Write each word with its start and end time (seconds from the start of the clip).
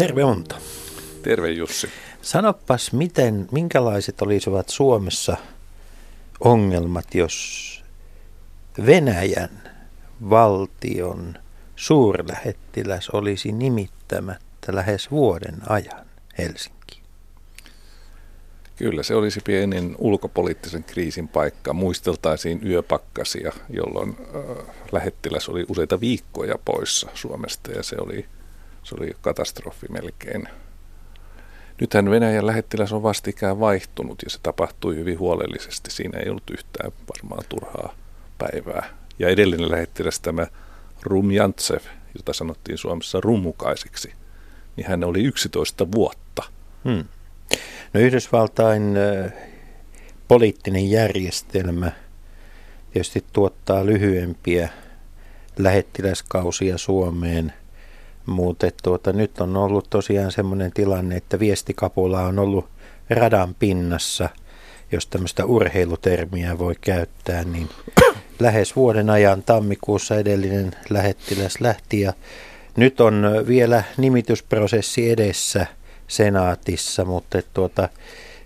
Terve 0.00 0.24
Unto. 0.24 0.56
Terve 1.22 1.50
Jussi. 1.50 1.88
Sanopas, 2.22 2.92
miten, 2.92 3.48
minkälaiset 3.52 4.22
olisivat 4.22 4.68
Suomessa 4.68 5.36
ongelmat, 6.40 7.14
jos 7.14 7.84
Venäjän 8.86 9.62
valtion 10.30 11.34
suurlähettiläs 11.76 13.10
olisi 13.10 13.52
nimittämättä 13.52 14.74
lähes 14.74 15.10
vuoden 15.10 15.56
ajan 15.68 16.06
Helsinkiin? 16.38 17.04
Kyllä, 18.76 19.02
se 19.02 19.14
olisi 19.14 19.40
pienen 19.44 19.94
ulkopoliittisen 19.98 20.84
kriisin 20.84 21.28
paikka. 21.28 21.72
Muisteltaisiin 21.72 22.66
yöpakkasia, 22.66 23.52
jolloin 23.70 24.16
äh, 24.20 24.66
lähettiläs 24.92 25.48
oli 25.48 25.64
useita 25.68 26.00
viikkoja 26.00 26.58
poissa 26.64 27.08
Suomesta 27.14 27.72
ja 27.72 27.82
se 27.82 27.96
oli, 27.98 28.26
se 28.82 28.94
oli 28.94 29.10
katastrofi 29.20 29.86
melkein. 29.88 30.48
Nythän 31.80 32.10
Venäjän 32.10 32.46
lähettiläs 32.46 32.92
on 32.92 33.02
vastikään 33.02 33.60
vaihtunut 33.60 34.22
ja 34.24 34.30
se 34.30 34.38
tapahtui 34.42 34.96
hyvin 34.96 35.18
huolellisesti. 35.18 35.90
Siinä 35.90 36.18
ei 36.18 36.30
ollut 36.30 36.50
yhtään 36.50 36.92
varmaan 37.14 37.44
turhaa 37.48 37.94
päivää. 38.38 38.88
Ja 39.18 39.28
edellinen 39.28 39.70
lähettiläs 39.70 40.20
tämä 40.20 40.46
Rumjantsev, 41.02 41.80
jota 42.16 42.32
sanottiin 42.32 42.78
Suomessa 42.78 43.20
rummukaisiksi, 43.20 44.12
niin 44.76 44.86
hän 44.86 45.04
oli 45.04 45.24
11 45.24 45.92
vuotta. 45.92 46.42
Hmm. 46.84 47.04
No 47.94 48.00
Yhdysvaltain 48.00 48.94
poliittinen 50.28 50.90
järjestelmä 50.90 51.92
tietysti 52.92 53.24
tuottaa 53.32 53.86
lyhyempiä 53.86 54.68
lähettiläskausia 55.58 56.78
Suomeen, 56.78 57.52
mutta 58.30 58.66
tuota, 58.82 59.12
nyt 59.12 59.40
on 59.40 59.56
ollut 59.56 59.90
tosiaan 59.90 60.32
semmoinen 60.32 60.72
tilanne, 60.72 61.16
että 61.16 61.38
viestikapula 61.38 62.20
on 62.20 62.38
ollut 62.38 62.68
radan 63.10 63.54
pinnassa, 63.54 64.28
jos 64.92 65.06
tämmöistä 65.06 65.44
urheilutermiä 65.44 66.58
voi 66.58 66.74
käyttää, 66.80 67.44
niin 67.44 67.68
lähes 68.38 68.76
vuoden 68.76 69.10
ajan 69.10 69.42
tammikuussa 69.42 70.16
edellinen 70.16 70.72
lähettiläs 70.90 71.60
lähti 71.60 72.00
ja 72.00 72.12
nyt 72.76 73.00
on 73.00 73.26
vielä 73.46 73.82
nimitysprosessi 73.96 75.10
edessä 75.10 75.66
senaatissa, 76.08 77.04
mutta 77.04 77.38
tuota, 77.54 77.88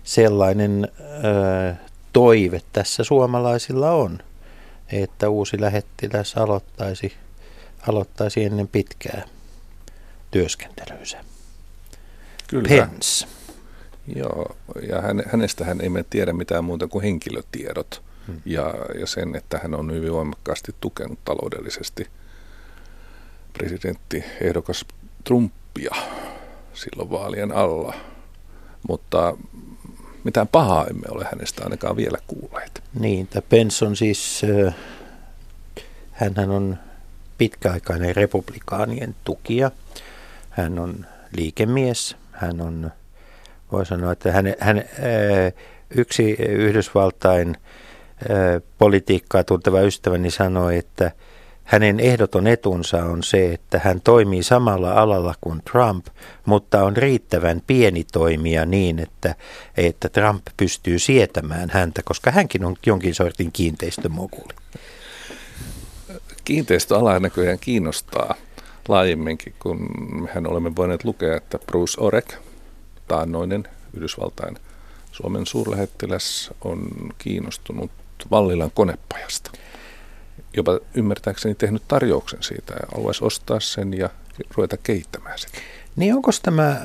sellainen 0.03 0.87
ö, 0.99 1.73
toive 2.13 2.61
tässä 2.73 3.03
suomalaisilla 3.03 3.91
on, 3.91 4.19
että 4.91 5.29
uusi 5.29 5.61
lähettiläs 5.61 6.37
aloittaisi, 6.37 7.13
aloittaisi 7.87 8.43
ennen 8.43 8.67
pitkää 8.67 9.34
työskentelynsä. 10.35 11.17
Kyllä. 12.47 12.67
Pence. 12.67 13.27
Joo, 14.15 14.55
ja 14.89 15.01
hänestä 15.31 15.65
hän 15.65 15.85
emme 15.85 16.05
tiedä 16.09 16.33
mitään 16.33 16.63
muuta 16.63 16.87
kuin 16.87 17.03
henkilötiedot 17.03 18.03
hmm. 18.27 18.41
ja, 18.45 18.73
ja 18.99 19.07
sen, 19.07 19.35
että 19.35 19.59
hän 19.63 19.75
on 19.75 19.93
hyvin 19.93 20.11
voimakkaasti 20.11 20.75
tukenut 20.81 21.19
taloudellisesti 21.25 22.07
presidentti 23.53 24.23
ehdokas 24.41 24.85
Trumpia 25.23 25.95
silloin 26.73 27.09
vaalien 27.09 27.51
alla. 27.51 27.93
Mutta 28.87 29.37
mitään 30.23 30.47
pahaa 30.47 30.87
emme 30.87 31.07
ole 31.09 31.25
hänestä 31.31 31.63
ainakaan 31.63 31.95
vielä 31.95 32.17
kuulleet. 32.27 32.83
Niin, 32.99 33.27
tämä 33.27 33.41
Pence 33.49 33.85
on 33.85 33.95
siis, 33.95 34.41
hän 36.11 36.49
on 36.49 36.77
pitkäaikainen 37.37 38.15
republikaanien 38.15 39.15
tukija. 39.23 39.71
Hän 40.55 40.79
on 40.79 41.05
liikemies, 41.37 42.15
hän 42.31 42.61
on, 42.61 42.91
voi 43.71 43.85
sanoa, 43.85 44.11
että 44.11 44.31
hän, 44.31 44.53
hän 44.59 44.83
yksi 45.89 46.31
Yhdysvaltain 46.39 47.57
politiikkaa 48.77 49.43
tunteva 49.43 49.81
ystäväni 49.81 50.31
sanoi, 50.31 50.77
että 50.77 51.11
hänen 51.63 51.99
ehdoton 51.99 52.47
etunsa 52.47 53.03
on 53.03 53.23
se, 53.23 53.53
että 53.53 53.81
hän 53.83 54.01
toimii 54.01 54.43
samalla 54.43 54.91
alalla 54.91 55.35
kuin 55.41 55.61
Trump, 55.71 56.05
mutta 56.45 56.83
on 56.83 56.97
riittävän 56.97 57.61
pieni 57.67 58.03
toimija 58.11 58.65
niin, 58.65 58.99
että, 58.99 59.35
että 59.77 60.09
Trump 60.09 60.45
pystyy 60.57 60.99
sietämään 60.99 61.69
häntä, 61.69 62.01
koska 62.05 62.31
hänkin 62.31 62.65
on 62.65 62.75
jonkin 62.85 63.15
sortin 63.15 63.51
kiinteistömoguli. 63.51 64.53
Kiinteistöala 66.45 67.19
näköjään 67.19 67.59
kiinnostaa 67.59 68.35
laajemminkin, 68.89 69.53
kun 69.59 69.87
mehän 70.21 70.47
olemme 70.47 70.75
voineet 70.75 71.03
lukea, 71.03 71.37
että 71.37 71.59
Bruce 71.59 72.01
Orek, 72.01 72.33
taannoinen 73.07 73.67
Yhdysvaltain 73.93 74.57
Suomen 75.11 75.45
suurlähettiläs, 75.45 76.51
on 76.63 76.87
kiinnostunut 77.17 77.91
Vallilan 78.31 78.71
konepajasta. 78.71 79.51
Jopa 80.57 80.79
ymmärtääkseni 80.93 81.55
tehnyt 81.55 81.83
tarjouksen 81.87 82.43
siitä 82.43 82.73
ja 82.73 82.87
haluaisi 82.95 83.25
ostaa 83.25 83.59
sen 83.59 83.93
ja 83.93 84.09
ruveta 84.57 84.77
kehittämään 84.77 85.39
sitä. 85.39 85.57
Niin 85.95 86.15
onko 86.15 86.31
tämä 86.41 86.81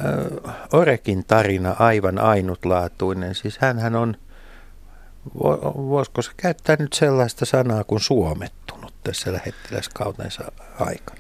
Orekin 0.73 1.25
tarina 1.25 1.77
aivan 1.79 2.19
ainutlaatuinen? 2.19 3.35
Siis 3.35 3.59
hän 3.59 3.97
on, 3.97 4.17
voisiko 5.77 6.23
se 6.23 6.31
käyttää 6.37 6.77
nyt 6.79 6.93
sellaista 6.93 7.45
sanaa 7.45 7.85
kuin 7.85 8.01
suomettunut 8.01 8.95
tässä 9.05 9.33
lähettiläskautensa 9.33 10.53
aikana? 10.81 11.20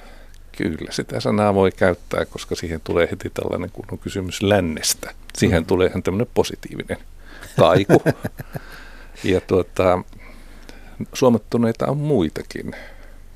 Kyllä, 0.60 0.92
sitä 0.92 1.20
sanaa 1.20 1.54
voi 1.54 1.72
käyttää, 1.72 2.24
koska 2.24 2.54
siihen 2.54 2.80
tulee 2.84 3.08
heti 3.10 3.30
tällainen, 3.30 3.70
kun 3.72 3.84
on 3.92 3.98
kysymys 3.98 4.42
lännestä. 4.42 5.14
Siihen 5.36 5.62
mm. 5.62 5.66
tulee 5.66 5.88
ihan 5.88 6.02
tämmöinen 6.02 6.26
positiivinen 6.34 6.98
kaiku. 7.56 8.02
Ja 9.24 9.40
tuota, 9.40 10.02
suomettuneita 11.12 11.86
on 11.86 11.96
muitakin. 11.96 12.72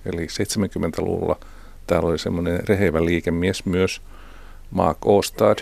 Eli 0.07 0.27
70-luvulla 0.27 1.37
täällä 1.87 2.09
oli 2.09 2.19
semmoinen 2.19 2.69
rehevä 2.69 3.05
liikemies 3.05 3.67
myös, 3.67 4.03
Mark 4.71 4.99
Ostad, 5.05 5.59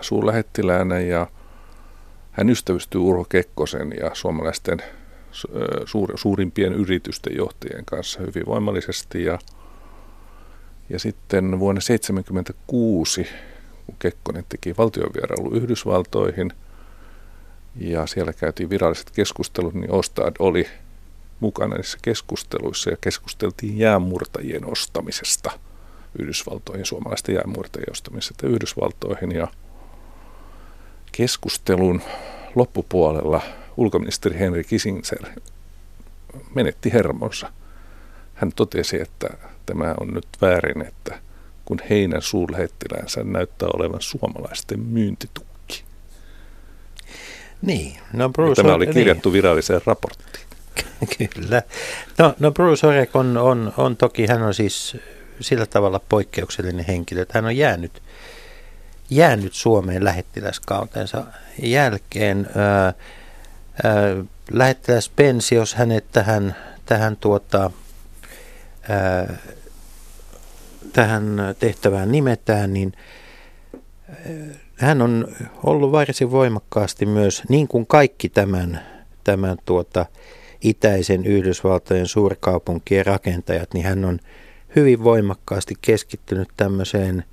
suurlähettiläänä 0.00 1.00
ja 1.00 1.26
hän 2.32 2.50
ystävystyy 2.50 3.00
Urho 3.00 3.24
Kekkosen 3.28 3.94
ja 4.00 4.10
suomalaisten 4.12 4.82
suur, 5.84 6.18
suurimpien 6.18 6.72
yritysten 6.72 7.36
johtajien 7.36 7.84
kanssa 7.84 8.20
hyvin 8.20 8.46
voimallisesti. 8.46 9.24
Ja, 9.24 9.38
ja 10.88 10.98
sitten 10.98 11.44
vuonna 11.60 11.80
1976, 11.80 13.26
kun 13.86 13.96
Kekkonen 13.98 14.44
teki 14.48 14.74
valtionvierailu 14.76 15.54
Yhdysvaltoihin– 15.54 16.52
ja 17.76 18.06
siellä 18.06 18.32
käytiin 18.32 18.70
viralliset 18.70 19.10
keskustelut, 19.10 19.74
niin 19.74 19.92
Ostad 19.92 20.34
oli 20.38 20.66
mukana 21.40 21.76
niissä 21.76 21.98
keskusteluissa 22.02 22.90
ja 22.90 22.96
keskusteltiin 23.00 23.78
jäänmurtajien 23.78 24.70
ostamisesta 24.70 25.50
Yhdysvaltoihin, 26.18 26.86
suomalaisten 26.86 27.34
jäänmurtajien 27.34 27.90
ostamisesta 27.90 28.46
Yhdysvaltoihin 28.46 29.32
ja 29.32 29.48
keskustelun 31.12 32.02
loppupuolella 32.54 33.42
ulkoministeri 33.76 34.38
Henry 34.38 34.64
Kissinger 34.64 35.40
menetti 36.54 36.92
hermonsa. 36.92 37.52
Hän 38.34 38.52
totesi, 38.56 39.00
että 39.00 39.28
tämä 39.66 39.94
on 40.00 40.08
nyt 40.08 40.26
väärin, 40.42 40.86
että 40.86 41.18
kun 41.64 41.78
heidän 41.90 42.22
suurlähettiläänsä 42.22 43.24
näyttää 43.24 43.68
olevan 43.74 44.00
suomalaisten 44.02 44.80
myyntituki. 44.80 45.84
Niin, 47.62 47.96
no 48.12 48.28
Bruce 48.28 48.62
Tämä 48.62 48.74
oli 48.74 48.86
kirjattu 48.86 49.28
niin. 49.28 49.32
viralliseen 49.32 49.80
raporttiin. 49.86 50.44
Kyllä. 51.34 51.62
No, 52.18 52.34
no 52.40 52.50
Bruce 52.50 52.86
Orek 52.86 53.16
on, 53.16 53.36
on, 53.36 53.72
on 53.76 53.96
toki, 53.96 54.26
hän 54.26 54.42
on 54.42 54.54
siis 54.54 54.96
sillä 55.40 55.66
tavalla 55.66 56.00
poikkeuksellinen 56.08 56.84
henkilö, 56.88 57.22
että 57.22 57.38
hän 57.38 57.44
on 57.44 57.56
jäänyt, 57.56 58.02
jäänyt 59.10 59.54
Suomeen 59.54 60.04
lähettiläskautensa 60.04 61.24
jälkeen. 61.62 62.50
Ää, 62.56 62.84
ää, 62.84 62.94
lähettiläs 64.50 65.08
Pensi, 65.16 65.54
jos 65.54 65.74
hänet 65.74 66.04
tähän, 66.12 66.56
tähän, 66.86 67.16
tuota, 67.16 67.70
tähän 70.92 71.36
tehtävään 71.58 72.12
nimetään, 72.12 72.72
niin 72.72 72.92
hän 74.76 75.02
on 75.02 75.28
ollut 75.62 75.92
varsin 75.92 76.30
voimakkaasti 76.30 77.06
myös, 77.06 77.42
niin 77.48 77.68
kuin 77.68 77.86
kaikki 77.86 78.28
tämän, 78.28 78.80
tämän 79.24 79.56
tuota, 79.64 80.06
itäisen 80.60 81.26
Yhdysvaltojen 81.26 82.06
suurkaupunkien 82.06 83.06
rakentajat, 83.06 83.74
niin 83.74 83.86
hän 83.86 84.04
on 84.04 84.18
hyvin 84.76 85.04
voimakkaasti 85.04 85.74
keskittynyt 85.80 86.48
tämmöiseen 86.56 87.24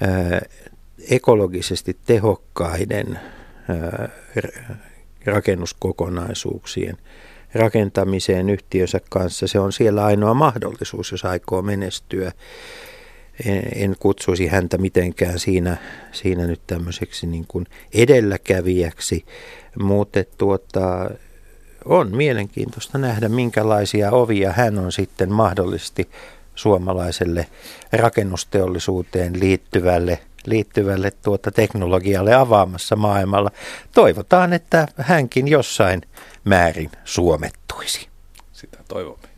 ää, 0.00 0.40
ekologisesti 1.10 1.96
tehokkaiden 2.06 3.20
rakennuskokonaisuuksien 5.24 6.96
rakentamiseen 7.54 8.50
yhtiönsä 8.50 9.00
kanssa. 9.10 9.46
Se 9.46 9.58
on 9.58 9.72
siellä 9.72 10.04
ainoa 10.04 10.34
mahdollisuus, 10.34 11.12
jos 11.12 11.24
aikoo 11.24 11.62
menestyä. 11.62 12.32
en, 13.46 13.62
en 13.74 13.96
kutsuisi 13.98 14.46
häntä 14.46 14.78
mitenkään 14.78 15.38
siinä, 15.38 15.76
siinä 16.12 16.46
nyt 16.46 16.60
tämmöiseksi 16.66 17.26
niin 17.26 17.44
kuin 17.48 17.66
edelläkävijäksi, 17.94 19.24
mutta 19.78 20.24
tuota, 20.38 21.10
on 21.84 22.16
mielenkiintoista 22.16 22.98
nähdä, 22.98 23.28
minkälaisia 23.28 24.10
ovia 24.10 24.52
hän 24.52 24.78
on 24.78 24.92
sitten 24.92 25.32
mahdollisesti 25.32 26.08
suomalaiselle 26.54 27.46
rakennusteollisuuteen 27.92 29.40
liittyvälle, 29.40 30.18
liittyvälle 30.46 31.10
tuota 31.10 31.50
teknologialle 31.50 32.34
avaamassa 32.34 32.96
maailmalla. 32.96 33.50
Toivotaan, 33.94 34.52
että 34.52 34.88
hänkin 34.98 35.48
jossain 35.48 36.02
määrin 36.44 36.90
suomettuisi. 37.04 38.08
Sitä 38.52 38.78
toivomme. 38.88 39.28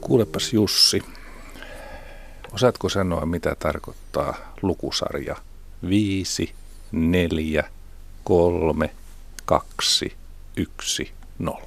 Kuulepas 0.00 0.52
Jussi, 0.52 1.02
osaatko 2.52 2.88
sanoa 2.88 3.26
mitä 3.26 3.56
tarkoittaa 3.58 4.54
lukusarja 4.62 5.36
5, 5.88 6.54
4, 6.92 7.64
3, 8.24 8.90
2, 9.44 10.12
1, 10.56 11.12
0? 11.40 11.62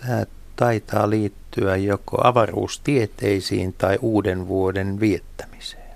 Tämä 0.00 0.26
taitaa 0.56 1.10
liittyä 1.10 1.76
joko 1.76 2.16
avaruustieteisiin 2.24 3.72
tai 3.72 3.98
uuden 4.02 4.48
vuoden 4.48 5.00
viettämiseen. 5.00 5.90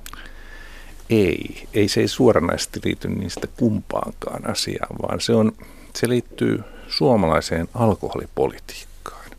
Ei, 1.11 1.69
ei 1.75 1.89
se 1.89 2.01
ei 2.01 2.09
suoranaisesti 2.09 2.81
liity 2.85 3.09
niistä 3.09 3.47
kumpaankaan 3.57 4.51
asiaan, 4.51 4.97
vaan 5.03 5.21
se, 5.21 5.33
on, 5.33 5.53
se 5.95 6.09
liittyy 6.09 6.63
suomalaiseen 6.89 7.69
alkoholipolitiikkaan. 7.75 9.31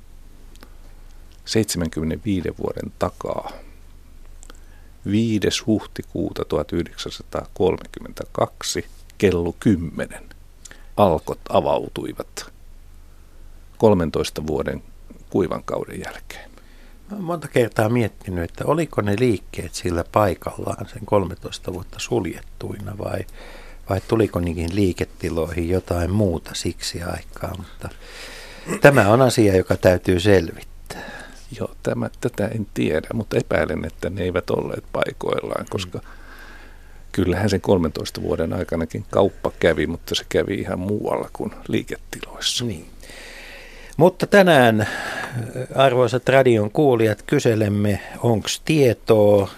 75 1.45 2.49
vuoden 2.57 2.91
takaa 2.99 3.51
5. 5.11 5.47
huhtikuuta 5.65 6.45
1932 6.45 8.85
kello 9.17 9.55
10 9.59 10.23
alkot 10.97 11.39
avautuivat 11.49 12.55
13 13.77 14.48
vuoden 14.48 14.83
kuivan 15.30 15.63
kauden 15.63 16.00
jälkeen. 16.06 16.50
Mä 17.10 17.16
olen 17.16 17.24
monta 17.24 17.48
kertaa 17.48 17.89
miettinyt, 17.89 18.44
että 18.44 18.66
oliko 18.68 19.01
ne 19.01 19.16
liikkeet 19.19 19.74
sillä 19.74 20.04
paikallaan 20.12 20.86
sen 20.94 21.06
13 21.06 21.74
vuotta 21.74 22.00
suljettuina 22.00 22.98
vai, 22.98 23.19
vai 23.89 24.01
tuliko 24.07 24.39
niihin 24.39 24.75
liiketiloihin 24.75 25.69
jotain 25.69 26.12
muuta 26.12 26.51
siksi 26.54 27.04
aikaa, 27.04 27.56
mutta 27.57 27.89
tämä 28.81 29.10
on 29.10 29.22
asia, 29.22 29.57
joka 29.57 29.78
täytyy 29.78 30.19
selvittää. 30.19 30.75
Joo, 31.60 31.75
tämä, 31.83 32.10
tätä 32.21 32.48
en 32.48 32.68
tiedä, 32.74 33.07
mutta 33.13 33.38
epäilen, 33.38 33.86
että 33.86 34.10
ne 34.10 34.21
eivät 34.24 34.50
olleet 34.50 34.83
paikoillaan, 34.92 35.66
koska 35.69 35.98
mm. 35.98 36.10
kyllähän 37.12 37.50
sen 37.50 37.62
13 37.62 38.21
vuoden 38.21 38.54
aikanakin 38.54 39.06
kauppa 39.12 39.51
kävi, 39.60 39.88
mutta 39.88 40.16
se 40.16 40.25
kävi 40.30 40.54
ihan 40.54 40.80
muualla 40.80 41.30
kuin 41.33 41.51
liiketiloissa. 41.68 42.66
Niin. 42.66 42.94
Mutta 43.97 44.27
tänään, 44.27 44.88
arvoisat 45.75 46.30
radion 46.30 46.71
kuulijat, 46.71 47.21
kyselemme, 47.21 48.01
onko 48.24 48.47
tietoa, 48.65 49.50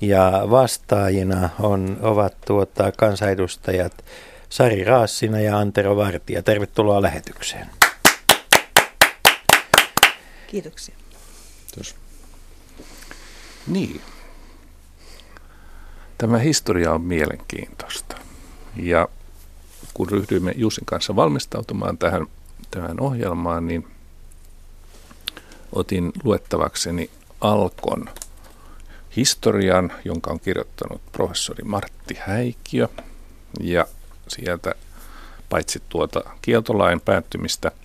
ja 0.00 0.46
vastaajina 0.50 1.48
on, 1.60 1.98
ovat 2.02 2.34
tuota, 2.46 2.92
kansanedustajat 2.92 4.04
Sari 4.48 4.84
Raassina 4.84 5.40
ja 5.40 5.58
Antero 5.58 5.96
Vartija. 5.96 6.42
Tervetuloa 6.42 7.02
lähetykseen. 7.02 7.66
Kiitoksia. 10.46 10.94
Kiitos. 11.70 11.96
Niin. 13.66 14.00
Tämä 16.18 16.38
historia 16.38 16.92
on 16.92 17.02
mielenkiintoista. 17.02 18.16
Ja 18.76 19.08
kun 19.94 20.08
ryhdyimme 20.08 20.52
Jussin 20.56 20.86
kanssa 20.86 21.16
valmistautumaan 21.16 21.98
tähän, 21.98 22.26
tähän 22.70 23.00
ohjelmaan, 23.00 23.66
niin 23.66 23.86
otin 25.72 26.12
luettavakseni 26.24 27.10
Alkon 27.40 28.08
historian, 29.16 29.92
jonka 30.04 30.30
on 30.30 30.40
kirjoittanut 30.40 31.00
professori 31.12 31.64
Martti 31.64 32.16
Häikiö. 32.20 32.88
Ja 33.60 33.86
sieltä 34.28 34.74
paitsi 35.48 35.82
tuota 35.88 36.20
kieltolain 36.42 37.00
päättymistä– 37.00 37.72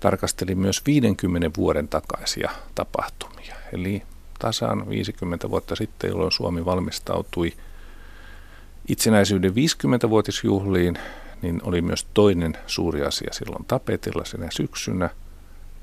tarkasteli 0.00 0.54
myös 0.54 0.82
50 0.86 1.50
vuoden 1.56 1.88
takaisia 1.88 2.50
tapahtumia. 2.74 3.56
Eli 3.72 4.02
tasan 4.38 4.88
50 4.88 5.50
vuotta 5.50 5.76
sitten, 5.76 6.10
jolloin 6.10 6.32
Suomi 6.32 6.64
valmistautui 6.64 7.52
itsenäisyyden 8.88 9.52
50-vuotisjuhliin, 9.52 10.98
niin 11.42 11.60
oli 11.64 11.82
myös 11.82 12.06
toinen 12.14 12.58
suuri 12.66 13.02
asia 13.02 13.32
silloin 13.32 13.64
tapetilla 13.64 14.24
sinä 14.24 14.48
syksynä, 14.50 15.10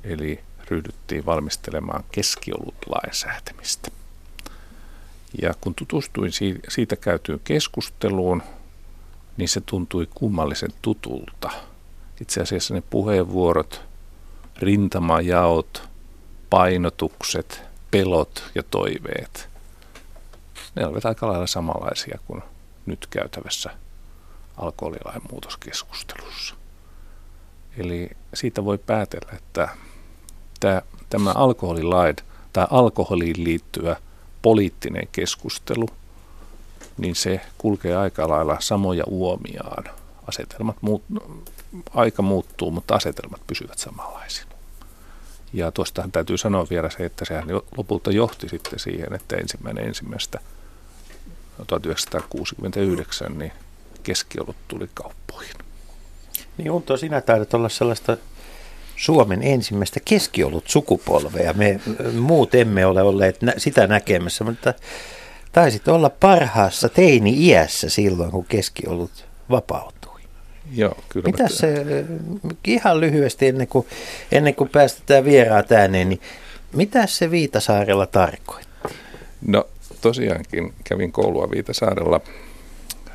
eli 0.03 0.39
ryhdyttiin 0.69 1.25
valmistelemaan 1.25 2.03
keskiolutlain 2.11 3.13
säätämistä. 3.13 3.91
Ja 5.41 5.53
kun 5.61 5.75
tutustuin 5.75 6.31
siitä 6.69 6.95
käytyyn 6.95 7.41
keskusteluun, 7.43 8.43
niin 9.37 9.49
se 9.49 9.61
tuntui 9.61 10.07
kummallisen 10.15 10.71
tutulta. 10.81 11.51
Itse 12.21 12.41
asiassa 12.41 12.73
ne 12.73 12.83
puheenvuorot 12.89 13.81
rintamajaot, 14.57 15.89
painotukset, 16.49 17.61
pelot 17.91 18.51
ja 18.55 18.63
toiveet, 18.63 19.49
ne 20.75 20.85
olivat 20.85 21.05
aika 21.05 21.27
lailla 21.27 21.47
samanlaisia 21.47 22.19
kuin 22.27 22.41
nyt 22.85 23.07
käytävässä 23.09 23.82
alkoholilain 24.57 25.21
muutoskeskustelussa. 25.31 26.55
Eli 27.77 28.09
siitä 28.33 28.65
voi 28.65 28.77
päätellä, 28.77 29.31
että 29.33 29.67
tämä, 31.09 31.31
alkoholilain 31.35 32.15
tai 32.53 32.67
alkoholiin 32.69 33.43
liittyvä 33.43 33.95
poliittinen 34.41 35.07
keskustelu, 35.11 35.89
niin 36.97 37.15
se 37.15 37.41
kulkee 37.57 37.95
aika 37.95 38.29
lailla 38.29 38.57
samoja 38.59 39.03
uomiaan. 39.07 39.83
Asetelmat 40.27 40.77
muut, 40.81 41.03
aika 41.93 42.21
muuttuu, 42.21 42.71
mutta 42.71 42.95
asetelmat 42.95 43.41
pysyvät 43.47 43.77
samanlaisina. 43.77 44.51
Ja 45.53 45.71
tuostahan 45.71 46.11
täytyy 46.11 46.37
sanoa 46.37 46.67
vielä 46.69 46.89
se, 46.89 47.05
että 47.05 47.25
sehän 47.25 47.47
lopulta 47.77 48.11
johti 48.11 48.49
sitten 48.49 48.79
siihen, 48.79 49.13
että 49.13 49.35
ensimmäinen 49.35 49.87
ensimmäistä 49.87 50.39
1969 51.67 53.37
niin 53.37 53.51
keskiolut 54.03 54.55
tuli 54.67 54.89
kauppoihin. 54.93 55.55
Niin 56.57 56.71
Unto, 56.71 56.97
sinä 56.97 57.21
taidat 57.21 57.53
olla 57.53 57.69
sellaista 57.69 58.17
Suomen 58.95 59.43
ensimmäistä 59.43 59.99
keskiolut 60.05 60.67
sukupolvea. 60.67 61.53
Me 61.53 61.79
muut 62.19 62.55
emme 62.55 62.85
ole 62.85 63.01
olleet 63.01 63.41
nä- 63.41 63.53
sitä 63.57 63.87
näkemässä, 63.87 64.43
mutta 64.43 64.73
taisit 65.51 65.87
olla 65.87 66.09
parhaassa 66.09 66.89
teini-iässä 66.89 67.89
silloin, 67.89 68.31
kun 68.31 68.45
keskiolut 68.45 69.25
vapautui. 69.49 70.21
Joo, 70.71 70.97
kyllä. 71.09 71.25
Mitä 71.25 71.47
se, 71.47 71.85
ihan 72.67 72.99
lyhyesti 72.99 73.47
ennen 73.47 73.67
kuin, 73.67 73.87
ennen 74.31 74.55
kuin 74.55 74.69
päästetään 74.69 75.25
vieraat 75.25 75.71
ääneen, 75.71 76.09
niin 76.09 76.21
mitä 76.73 77.07
se 77.07 77.31
Viitasaarella 77.31 78.05
tarkoitti? 78.05 78.89
No 79.47 79.67
tosiaankin 80.01 80.73
kävin 80.83 81.11
koulua 81.11 81.51
Viitasaarella 81.51 82.21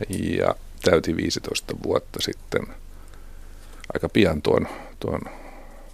ja 0.09 0.55
täytin 0.79 1.17
15 1.17 1.75
vuotta 1.83 2.23
sitten 2.23 2.67
aika 3.95 4.09
pian 4.09 4.43
tuon, 4.43 4.69
tuon 5.01 5.21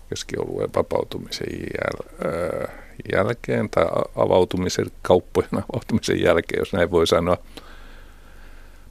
keskiolueen 0.08 0.70
vapautumisen 0.76 1.46
jäl, 1.50 2.30
äh, 2.32 2.70
jälkeen 3.12 3.70
tai 3.70 3.84
avautumisen, 4.16 4.86
kauppojen 5.02 5.50
avautumisen 5.52 6.20
jälkeen, 6.20 6.58
jos 6.58 6.72
näin 6.72 6.90
voi 6.90 7.06
sanoa. 7.06 7.36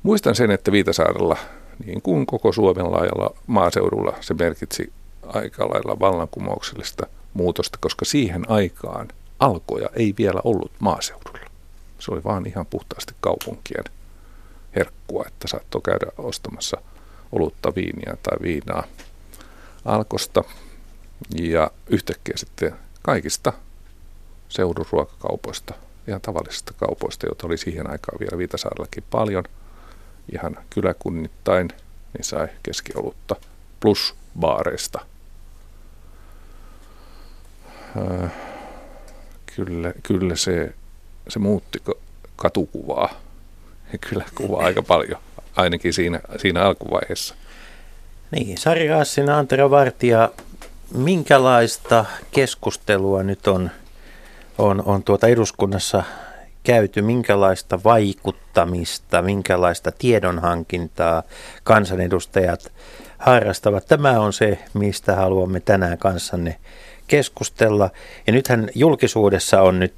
Muistan 0.04 0.36
sen, 0.36 0.52
että 0.52 0.72
Viitasaarella 0.72 1.38
niin 1.86 2.02
kuin 2.02 2.26
koko 2.26 2.52
Suomen 2.52 2.92
laajalla 2.92 3.36
maaseudulla 3.48 4.18
se 4.22 4.34
merkitsi 4.34 4.94
aika 5.28 5.70
lailla 5.70 6.00
vallankumouksellista 6.00 7.08
muutosta, 7.34 7.78
koska 7.82 8.06
siihen 8.06 8.50
aikaan 8.50 9.08
alkoja 9.40 9.90
ei 9.94 10.14
vielä 10.18 10.42
ollut 10.44 10.72
maaseudulla. 10.80 11.50
Se 12.00 12.12
oli 12.12 12.24
vaan 12.24 12.48
ihan 12.48 12.66
puhtaasti 12.66 13.14
kaupunkien 13.20 13.84
herkkua, 14.76 15.24
että 15.28 15.48
saattoi 15.48 15.82
käydä 15.82 16.06
ostamassa 16.18 16.78
olutta 17.32 17.76
viiniä 17.76 18.18
tai 18.24 18.38
viinaa 18.42 18.84
alkosta. 19.86 20.44
Ja 21.36 21.72
yhtäkkiä 21.88 22.38
sitten 22.38 22.76
kaikista 23.02 23.54
seudun 24.50 24.86
ruokakaupoista, 24.92 25.74
ihan 26.08 26.22
tavallisista 26.22 26.74
kaupoista, 26.78 27.26
joita 27.26 27.48
oli 27.48 27.58
siihen 27.58 27.90
aikaan 27.90 28.20
vielä 28.20 28.38
Viitasaarellakin 28.38 29.04
paljon– 29.10 29.44
ihan 30.32 30.58
kyläkunnittain, 30.70 31.68
niin 32.14 32.24
sai 32.24 32.48
keskiolutta 32.64 33.36
plus 33.80 34.16
baareista. 34.40 35.06
Kyllä, 39.56 39.94
kyllä 40.04 40.36
se, 40.36 40.74
se 41.28 41.40
muutti 41.40 41.84
katukuvaa. 42.36 43.10
Kyllä 44.10 44.26
kuvaa 44.36 44.66
aika 44.66 44.82
paljon, 44.82 45.20
ainakin 45.56 45.94
siinä, 45.94 46.20
siinä 46.38 46.62
alkuvaiheessa. 46.62 47.36
Niin, 48.32 48.58
Sari 48.58 48.88
Raassina, 48.88 49.38
Antero 49.38 49.70
Vartija, 49.70 50.30
minkälaista 50.96 52.06
keskustelua 52.32 53.24
nyt 53.24 53.48
on, 53.48 53.72
on, 54.58 54.84
on 54.86 55.04
tuota 55.04 55.28
eduskunnassa 55.28 56.04
käyty, 56.64 57.02
minkälaista 57.02 57.84
vaikuttamista, 57.84 59.22
minkälaista 59.22 59.92
tiedonhankintaa 59.92 61.24
kansanedustajat 61.64 62.72
harrastavat. 63.18 63.86
Tämä 63.86 64.20
on 64.20 64.34
se, 64.34 64.60
mistä 64.74 65.16
haluamme 65.16 65.60
tänään 65.60 65.98
kanssanne 65.98 66.56
keskustella. 67.08 67.90
Ja 68.28 68.34
nythän 68.34 68.70
julkisuudessa 68.76 69.62
on 69.62 69.80
nyt, 69.80 69.94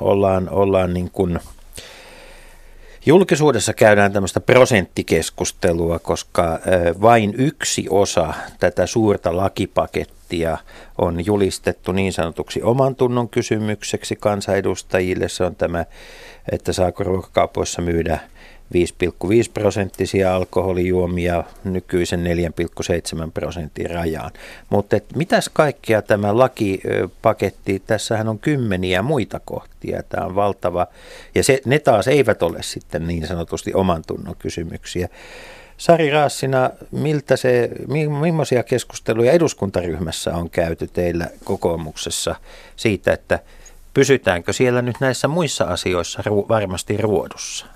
ollaan, 0.00 0.48
ollaan 0.48 0.94
niin 0.94 1.10
kuin, 1.10 1.40
julkisuudessa 3.06 3.72
käydään 3.72 4.12
tämmöistä 4.12 4.40
prosenttikeskustelua, 4.40 5.98
koska 5.98 6.58
vain 7.00 7.34
yksi 7.38 7.86
osa 7.90 8.34
tätä 8.60 8.86
suurta 8.86 9.36
lakipakettia 9.36 10.58
on 10.98 11.26
julistettu 11.26 11.92
niin 11.92 12.12
sanotuksi 12.12 12.62
oman 12.62 12.96
tunnon 12.96 13.28
kysymykseksi 13.28 14.16
kansanedustajille. 14.16 15.28
Se 15.28 15.44
on 15.44 15.56
tämä, 15.56 15.84
että 16.52 16.72
saako 16.72 17.04
ruokakaupoissa 17.04 17.82
myydä 17.82 18.18
5,5 18.72 19.50
prosenttisia 19.54 20.36
alkoholijuomia 20.36 21.44
nykyisen 21.64 22.24
4,7 23.24 23.30
prosentin 23.34 23.90
rajaan. 23.90 24.30
Mutta 24.70 24.96
mitäs 25.16 25.50
kaikkea 25.52 26.02
tämä 26.02 26.38
lakipaketti, 26.38 27.82
tässähän 27.86 28.28
on 28.28 28.38
kymmeniä 28.38 29.02
muita 29.02 29.40
kohtia, 29.44 30.02
tämä 30.02 30.26
on 30.26 30.34
valtava, 30.34 30.86
ja 31.34 31.44
se, 31.44 31.60
ne 31.64 31.78
taas 31.78 32.08
eivät 32.08 32.42
ole 32.42 32.62
sitten 32.62 33.06
niin 33.06 33.26
sanotusti 33.26 33.74
oman 33.74 34.02
tunnon 34.06 34.36
kysymyksiä. 34.38 35.08
Sari 35.76 36.10
Raassina, 36.10 36.70
miltä 36.90 37.36
se, 37.36 37.70
millaisia 38.20 38.62
keskusteluja 38.62 39.32
eduskuntaryhmässä 39.32 40.34
on 40.36 40.50
käyty 40.50 40.86
teillä 40.86 41.26
kokoomuksessa 41.44 42.34
siitä, 42.76 43.12
että 43.12 43.38
pysytäänkö 43.94 44.52
siellä 44.52 44.82
nyt 44.82 44.96
näissä 45.00 45.28
muissa 45.28 45.64
asioissa 45.64 46.22
varmasti 46.48 46.96
ruodussa? 46.96 47.66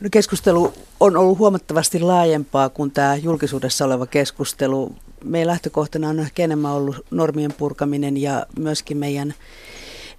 No 0.00 0.08
keskustelu 0.10 0.72
on 1.00 1.16
ollut 1.16 1.38
huomattavasti 1.38 2.00
laajempaa 2.00 2.68
kuin 2.68 2.90
tämä 2.90 3.16
julkisuudessa 3.16 3.84
oleva 3.84 4.06
keskustelu. 4.06 4.94
Meidän 5.24 5.46
lähtökohtana 5.46 6.08
on 6.08 6.20
ehkä 6.20 6.44
enemmän 6.44 6.72
ollut 6.72 7.06
normien 7.10 7.52
purkaminen 7.52 8.16
ja 8.16 8.46
myöskin 8.58 8.96
meidän 8.96 9.34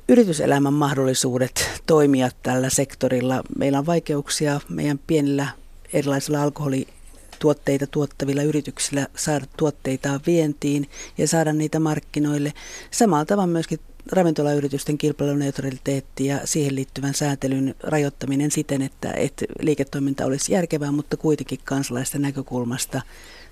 yrityselämän 0.10 0.74
mahdollisuudet 0.74 1.70
toimia 1.86 2.30
tällä 2.44 2.70
sektorilla. 2.70 3.44
Meillä 3.58 3.80
on 3.80 3.86
vaikeuksia 3.86 4.62
meidän 4.70 5.00
pienillä 5.08 5.48
erilaisilla 5.94 6.42
alkoholituotteita 6.42 7.88
tuottavilla 7.88 8.44
yrityksillä 8.44 9.08
saada 9.16 9.46
tuotteita 9.58 10.20
vientiin 10.28 10.90
ja 11.18 11.28
saada 11.28 11.54
niitä 11.54 11.80
markkinoille. 11.80 12.54
Samalla 12.92 13.26
tavalla 13.26 13.48
myöskin 13.48 13.80
ravintolayritysten 14.12 14.98
kilpailuneutraliteetti 14.98 16.26
ja 16.26 16.40
siihen 16.46 16.76
liittyvän 16.76 17.14
sääntelyn 17.14 17.76
rajoittaminen 17.84 18.52
siten, 18.52 18.82
että, 18.82 19.12
että 19.12 19.46
liiketoiminta 19.60 20.26
olisi 20.26 20.54
järkevää, 20.54 20.92
mutta 20.92 21.18
kuitenkin 21.18 21.60
kansalaisten 21.64 22.22
näkökulmasta 22.22 23.02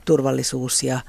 turvallisuus 0.05 0.83
ja, 0.83 0.99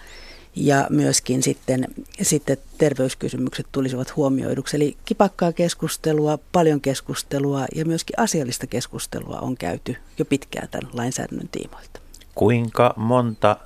ja 0.57 0.87
myöskin 0.91 1.43
sitten, 1.43 1.89
sitten 2.23 2.57
terveyskysymykset 2.79 3.67
tulisivat 3.73 4.17
huomioiduksi. 4.17 4.77
Eli 4.77 4.97
kipakkaa 5.05 5.53
keskustelua, 5.53 6.39
paljon 6.53 6.81
keskustelua 6.81 7.67
ja 7.75 7.85
myöskin 7.85 8.19
asiallista 8.19 8.67
keskustelua 8.67 9.41
on 9.41 9.57
käyty 9.57 9.97
jo 10.19 10.25
pitkään 10.25 10.69
tämän 10.69 10.91
lainsäädännön 10.93 11.49
tiimoilta. 11.49 12.01
Kuinka 12.35 12.95
monta, 12.97 13.57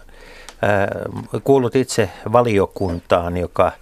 kuulut 1.45 1.77
itse 1.77 2.11
valiokuntaan, 2.33 3.37
joka 3.37 3.73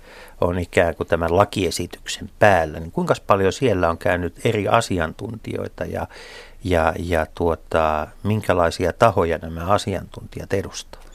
on 0.40 0.58
ikään 0.58 0.94
kuin 0.94 1.06
tämän 1.06 1.36
lakiesityksen 1.36 2.30
päällä, 2.38 2.80
niin 2.80 2.92
kuinka 2.92 3.14
paljon 3.26 3.52
siellä 3.52 3.90
on 3.90 3.98
käynyt 3.98 4.40
eri 4.44 4.68
asiantuntijoita 4.68 5.84
ja, 5.84 6.06
ja, 6.64 6.94
ja 6.98 7.26
tuota, 7.34 8.06
minkälaisia 8.22 8.92
tahoja 8.92 9.38
nämä 9.38 9.66
asiantuntijat 9.66 10.52
edustavat? 10.52 11.06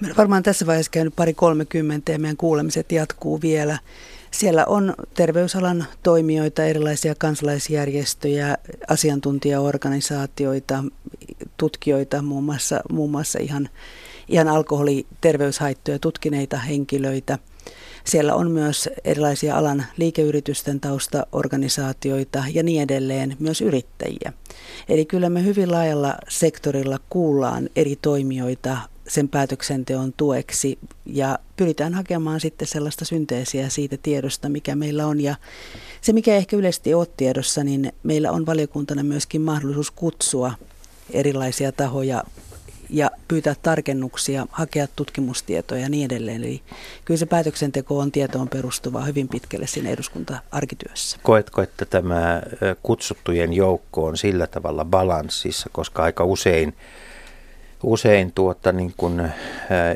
Meillä 0.00 0.12
on 0.12 0.16
varmaan 0.16 0.42
tässä 0.42 0.66
vaiheessa 0.66 0.90
käynyt 0.90 1.16
pari 1.16 1.34
kolmekymmentä 1.34 2.12
ja 2.12 2.18
meidän 2.18 2.36
kuulemiset 2.36 2.92
jatkuu 2.92 3.40
vielä. 3.42 3.78
Siellä 4.30 4.64
on 4.66 4.94
terveysalan 5.14 5.86
toimijoita, 6.02 6.64
erilaisia 6.64 7.14
kansalaisjärjestöjä, 7.14 8.58
asiantuntijaorganisaatioita, 8.88 10.84
tutkijoita, 11.56 12.22
muun 12.22 12.44
muassa, 12.44 12.80
muun 12.92 13.10
muassa 13.10 13.38
ihan, 13.38 13.68
ihan 14.28 14.48
alkoholiterveyshaittoja 14.48 15.98
tutkineita 15.98 16.58
henkilöitä– 16.58 17.38
siellä 18.08 18.34
on 18.34 18.50
myös 18.50 18.88
erilaisia 19.04 19.56
alan 19.56 19.86
liikeyritysten 19.96 20.80
taustaorganisaatioita 20.80 22.44
ja 22.54 22.62
niin 22.62 22.82
edelleen, 22.82 23.36
myös 23.38 23.60
yrittäjiä. 23.60 24.32
Eli 24.88 25.04
kyllä 25.04 25.30
me 25.30 25.44
hyvin 25.44 25.72
laajalla 25.72 26.14
sektorilla 26.28 26.98
kuullaan 27.10 27.68
eri 27.76 27.96
toimijoita 28.02 28.78
sen 29.08 29.28
päätöksenteon 29.28 30.12
tueksi 30.16 30.78
ja 31.06 31.38
pyritään 31.56 31.94
hakemaan 31.94 32.40
sitten 32.40 32.68
sellaista 32.68 33.04
synteesiä 33.04 33.68
siitä 33.68 33.96
tiedosta, 34.02 34.48
mikä 34.48 34.76
meillä 34.76 35.06
on. 35.06 35.20
Ja 35.20 35.34
se, 36.00 36.12
mikä 36.12 36.36
ehkä 36.36 36.56
yleisesti 36.56 36.94
ole 36.94 37.06
tiedossa, 37.16 37.64
niin 37.64 37.92
meillä 38.02 38.32
on 38.32 38.46
valiokuntana 38.46 39.02
myöskin 39.02 39.40
mahdollisuus 39.40 39.90
kutsua 39.90 40.52
erilaisia 41.10 41.72
tahoja 41.72 42.24
ja 42.90 43.10
pyytää 43.28 43.54
tarkennuksia, 43.62 44.46
hakea 44.50 44.86
tutkimustietoja 44.96 45.80
ja 45.80 45.88
niin 45.88 46.04
edelleen. 46.04 46.40
Eli 46.40 46.62
kyllä 47.04 47.18
se 47.18 47.26
päätöksenteko 47.26 47.98
on 47.98 48.12
tietoon 48.12 48.48
perustuvaa 48.48 49.04
hyvin 49.04 49.28
pitkälle 49.28 49.66
siinä 49.66 49.90
eduskunta-arkityössä. 49.90 51.18
Koetko, 51.22 51.62
että 51.62 51.84
tämä 51.84 52.42
kutsuttujen 52.82 53.52
joukko 53.52 54.04
on 54.06 54.16
sillä 54.16 54.46
tavalla 54.46 54.84
balanssissa, 54.84 55.70
koska 55.72 56.02
aika 56.02 56.24
usein 56.24 56.74
usein 57.82 58.32
tuota, 58.32 58.72
niin 58.72 58.94
kun, 58.96 59.28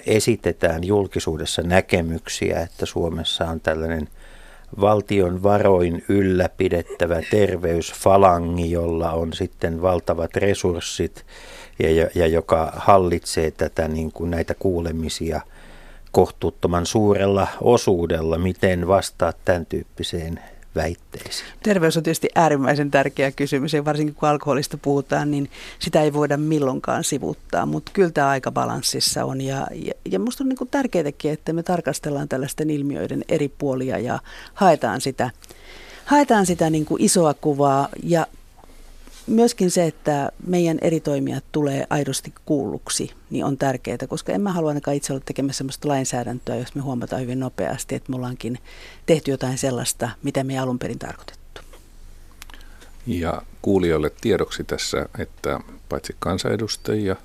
esitetään 0.06 0.84
julkisuudessa 0.84 1.62
näkemyksiä, 1.62 2.60
että 2.60 2.86
Suomessa 2.86 3.48
on 3.48 3.60
tällainen 3.60 4.08
valtion 4.80 5.42
varoin 5.42 6.04
ylläpidettävä 6.08 7.22
terveysfalangi, 7.30 8.70
jolla 8.70 9.12
on 9.12 9.32
sitten 9.32 9.82
valtavat 9.82 10.36
resurssit 10.36 11.24
ja, 11.78 12.08
ja 12.14 12.26
joka 12.26 12.72
hallitsee 12.76 13.50
tätä 13.50 13.88
niin 13.88 14.12
kuin 14.12 14.30
näitä 14.30 14.54
kuulemisia 14.54 15.40
kohtuuttoman 16.12 16.86
suurella 16.86 17.48
osuudella. 17.60 18.38
Miten 18.38 18.88
vastaat 18.88 19.36
tämän 19.44 19.66
tyyppiseen 19.66 20.40
väitteisiin? 20.74 21.48
Terveys 21.62 21.96
on 21.96 22.02
tietysti 22.02 22.28
äärimmäisen 22.34 22.90
tärkeä 22.90 23.30
kysymys 23.30 23.72
ja 23.72 23.84
varsinkin 23.84 24.14
kun 24.14 24.28
alkoholista 24.28 24.78
puhutaan, 24.82 25.30
niin 25.30 25.50
sitä 25.78 26.02
ei 26.02 26.12
voida 26.12 26.36
milloinkaan 26.36 27.04
sivuttaa, 27.04 27.66
mutta 27.66 27.92
kyllä 27.94 28.10
tämä 28.10 28.28
aika 28.28 28.52
balanssissa 28.52 29.24
on 29.24 29.40
ja, 29.40 29.66
ja, 29.74 29.92
ja 30.04 30.18
minusta 30.18 30.44
on 30.44 30.48
niin 30.48 30.68
tärkeääkin, 30.70 31.32
että 31.32 31.52
me 31.52 31.62
tarkastellaan 31.62 32.28
tällaisten 32.28 32.70
ilmiöiden 32.70 33.24
eri 33.28 33.48
puolia 33.48 33.98
ja 33.98 34.18
haetaan 34.54 35.00
sitä, 35.00 35.30
haetaan 36.04 36.46
sitä 36.46 36.70
niin 36.70 36.84
kuin 36.84 37.02
isoa 37.02 37.34
kuvaa 37.34 37.88
ja 38.02 38.26
myöskin 39.26 39.70
se, 39.70 39.86
että 39.86 40.32
meidän 40.46 40.78
eri 40.80 41.00
toimijat 41.00 41.44
tulee 41.52 41.86
aidosti 41.90 42.34
kuulluksi, 42.44 43.10
niin 43.30 43.44
on 43.44 43.58
tärkeää, 43.58 43.98
koska 44.08 44.32
en 44.32 44.40
mä 44.40 44.52
halua 44.52 44.68
ainakaan 44.70 44.96
itse 44.96 45.12
olla 45.12 45.22
tekemässä 45.24 45.58
sellaista 45.58 45.88
lainsäädäntöä, 45.88 46.56
jos 46.56 46.74
me 46.74 46.80
huomataan 46.82 47.22
hyvin 47.22 47.40
nopeasti, 47.40 47.94
että 47.94 48.10
me 48.10 48.16
ollaankin 48.16 48.58
tehty 49.06 49.30
jotain 49.30 49.58
sellaista, 49.58 50.10
mitä 50.22 50.44
me 50.44 50.52
ei 50.52 50.58
alun 50.58 50.78
perin 50.78 50.98
tarkoitettu. 50.98 51.60
Ja 53.06 53.42
kuulijoille 53.62 54.10
tiedoksi 54.20 54.64
tässä, 54.64 55.06
että 55.18 55.60
paitsi 55.88 56.16
kansanedustajia, 56.18 57.16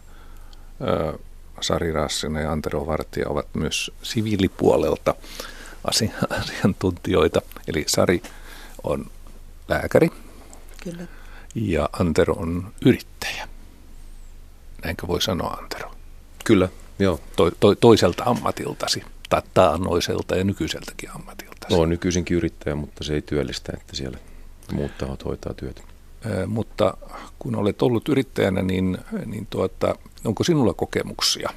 Sari 1.61 1.91
Rassinen 1.91 2.43
ja 2.43 2.51
Antero 2.51 2.87
Vartija 2.87 3.29
ovat 3.29 3.47
myös 3.53 3.91
siviilipuolelta 4.03 5.15
asiantuntijoita. 6.29 7.41
Eli 7.67 7.83
Sari 7.87 8.21
on 8.83 9.05
lääkäri. 9.67 10.09
Kyllä 10.83 11.07
ja 11.61 11.89
Antero 11.99 12.33
on 12.33 12.73
yrittäjä. 12.85 13.47
Näinkö 14.83 15.07
voi 15.07 15.21
sanoa, 15.21 15.49
Antero? 15.49 15.91
Kyllä, 16.43 16.69
joo. 16.99 17.19
To, 17.35 17.51
to, 17.59 17.75
toiselta 17.75 18.23
ammatiltasi, 18.23 19.03
tai 19.29 19.41
taannoiselta 19.53 20.35
ja 20.35 20.43
nykyiseltäkin 20.43 21.11
ammatilta. 21.11 21.67
No, 21.69 21.85
nykyisinkin 21.85 22.37
yrittäjä, 22.37 22.75
mutta 22.75 23.03
se 23.03 23.13
ei 23.13 23.21
työllistä, 23.21 23.73
että 23.77 23.95
siellä 23.95 24.17
muut 24.71 24.97
tahot 24.97 25.25
hoitaa 25.25 25.53
työtä. 25.53 25.81
Ö, 26.25 26.47
mutta 26.47 26.97
kun 27.39 27.55
olet 27.55 27.81
ollut 27.81 28.09
yrittäjänä, 28.09 28.61
niin, 28.61 28.97
niin 29.25 29.47
tuota, 29.49 29.95
onko 30.25 30.43
sinulla 30.43 30.73
kokemuksia 30.73 31.49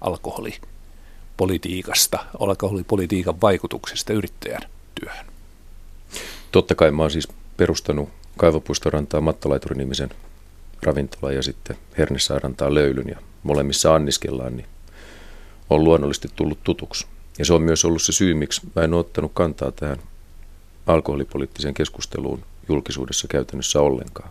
alkoholipolitiikasta, 0.00 2.18
alkoholipolitiikan 2.40 3.40
vaikutuksesta 3.40 4.12
yrittäjän 4.12 4.62
työhön? 5.00 5.26
Totta 6.52 6.74
kai 6.74 6.90
mä 6.90 7.02
oon 7.02 7.10
siis 7.10 7.28
perustanut 7.56 8.08
Kaivopuistorantaa 8.36 9.20
Mattolaituri-nimisen 9.20 10.10
ravintola 10.82 11.32
ja 11.32 11.42
sitten 11.42 11.76
Hernesaarantaa 11.98 12.74
löylyn 12.74 13.08
ja 13.08 13.18
molemmissa 13.42 13.94
anniskellaan, 13.94 14.56
niin 14.56 14.66
on 15.70 15.84
luonnollisesti 15.84 16.28
tullut 16.36 16.58
tutuksi. 16.64 17.06
Ja 17.38 17.44
se 17.44 17.52
on 17.52 17.62
myös 17.62 17.84
ollut 17.84 18.02
se 18.02 18.12
syy, 18.12 18.34
miksi 18.34 18.60
mä 18.76 18.82
en 18.82 18.94
ole 18.94 19.00
ottanut 19.00 19.30
kantaa 19.34 19.72
tähän 19.72 19.98
alkoholipoliittiseen 20.86 21.74
keskusteluun 21.74 22.42
julkisuudessa 22.68 23.28
käytännössä 23.28 23.80
ollenkaan. 23.80 24.30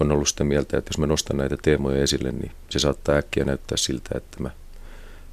On 0.00 0.12
ollut 0.12 0.28
sitä 0.28 0.44
mieltä, 0.44 0.78
että 0.78 0.88
jos 0.88 0.98
mä 0.98 1.06
nostan 1.06 1.36
näitä 1.36 1.56
teemoja 1.62 2.02
esille, 2.02 2.32
niin 2.32 2.52
se 2.68 2.78
saattaa 2.78 3.16
äkkiä 3.16 3.44
näyttää 3.44 3.76
siltä, 3.76 4.10
että 4.18 4.42
mä 4.42 4.50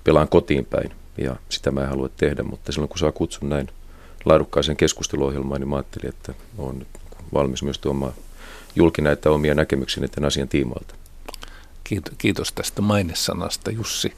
pelaan 0.03 0.27
kotiin 0.27 0.65
päin. 0.65 0.91
Ja 1.17 1.35
sitä 1.49 1.71
mä 1.71 1.81
en 1.81 1.89
halua 1.89 2.09
tehdä, 2.09 2.43
mutta 2.43 2.71
silloin 2.71 2.89
kun 2.89 2.99
saa 2.99 3.11
kutsun 3.11 3.49
näin 3.49 3.67
laadukkaaseen 4.25 4.77
keskusteluohjelmaan, 4.77 5.61
niin 5.61 5.69
mä 5.69 5.75
ajattelin, 5.75 6.09
että 6.09 6.33
on 6.57 6.79
nyt 6.79 6.87
valmis 7.33 7.63
myös 7.63 7.79
tuomaan 7.79 8.13
julki 8.75 9.01
näitä 9.01 9.29
omia 9.29 9.55
näkemyksiä 9.55 10.07
tämän 10.07 10.27
asian 10.27 10.47
tiimoilta. 10.47 10.95
Kiitos 12.17 12.51
tästä 12.51 12.81
mainesanasta, 12.81 13.71
Jussi. 13.71 14.13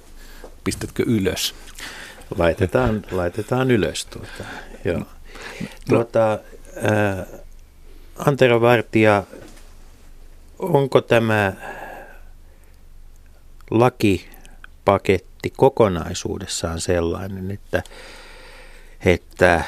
Pistätkö 0.64 1.04
ylös? 1.08 1.56
Laitetaan, 2.38 3.06
laitetaan 3.12 3.72
ylös. 3.72 4.06
Tuota. 4.06 4.44
Joo. 4.86 5.02
Tuota, 5.90 6.34
äh, 6.34 7.40
Antero 8.18 8.62
Vartija, 8.62 9.24
onko 10.60 11.02
tämä 11.02 11.54
lakipaketti 13.72 15.50
kokonaisuudessaan 15.58 16.82
sellainen, 16.82 17.52
että, 17.52 17.84
että 19.06 19.64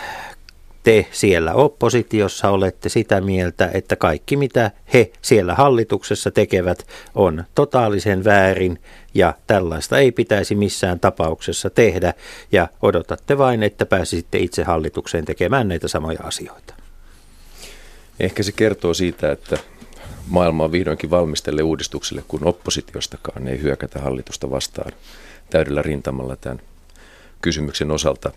te 0.84 1.08
siellä 1.12 1.54
oppositiossa 1.54 2.50
olette 2.50 2.90
sitä 2.90 3.22
mieltä, 3.22 3.70
että 3.74 3.96
kaikki 3.96 4.38
mitä 4.38 4.72
he 4.94 5.12
siellä 5.22 5.56
hallituksessa 5.56 6.32
tekevät 6.32 6.88
on 7.16 7.44
totaalisen 7.56 8.24
väärin 8.24 8.80
ja 9.14 9.34
tällaista 9.48 9.98
ei 9.98 10.12
pitäisi 10.12 10.56
missään 10.56 11.00
tapauksessa 11.00 11.70
tehdä 11.70 12.14
ja 12.52 12.68
odotatte 12.82 13.38
vain, 13.38 13.64
että 13.64 13.86
pääsisitte 13.86 14.38
itse 14.38 14.64
hallitukseen 14.64 15.26
tekemään 15.26 15.68
näitä 15.68 15.88
samoja 15.88 16.20
asioita. 16.24 16.74
Ehkä 18.20 18.44
se 18.44 18.52
kertoo 18.52 18.94
siitä, 18.94 19.32
että 19.32 19.58
maailma 20.28 20.64
on 20.64 20.72
vihdoinkin 20.72 21.10
valmistelle 21.10 21.64
uudistukselle, 21.64 22.24
kun 22.28 22.48
oppositiostakaan 22.48 23.48
ei 23.48 23.62
hyökätä 23.62 24.00
hallitusta 24.00 24.52
vastaan 24.52 24.92
täydellä 25.50 25.82
rintamalla 25.82 26.36
tämän 26.36 26.62
kysymyksen 27.42 27.92
osalta. 27.92 28.32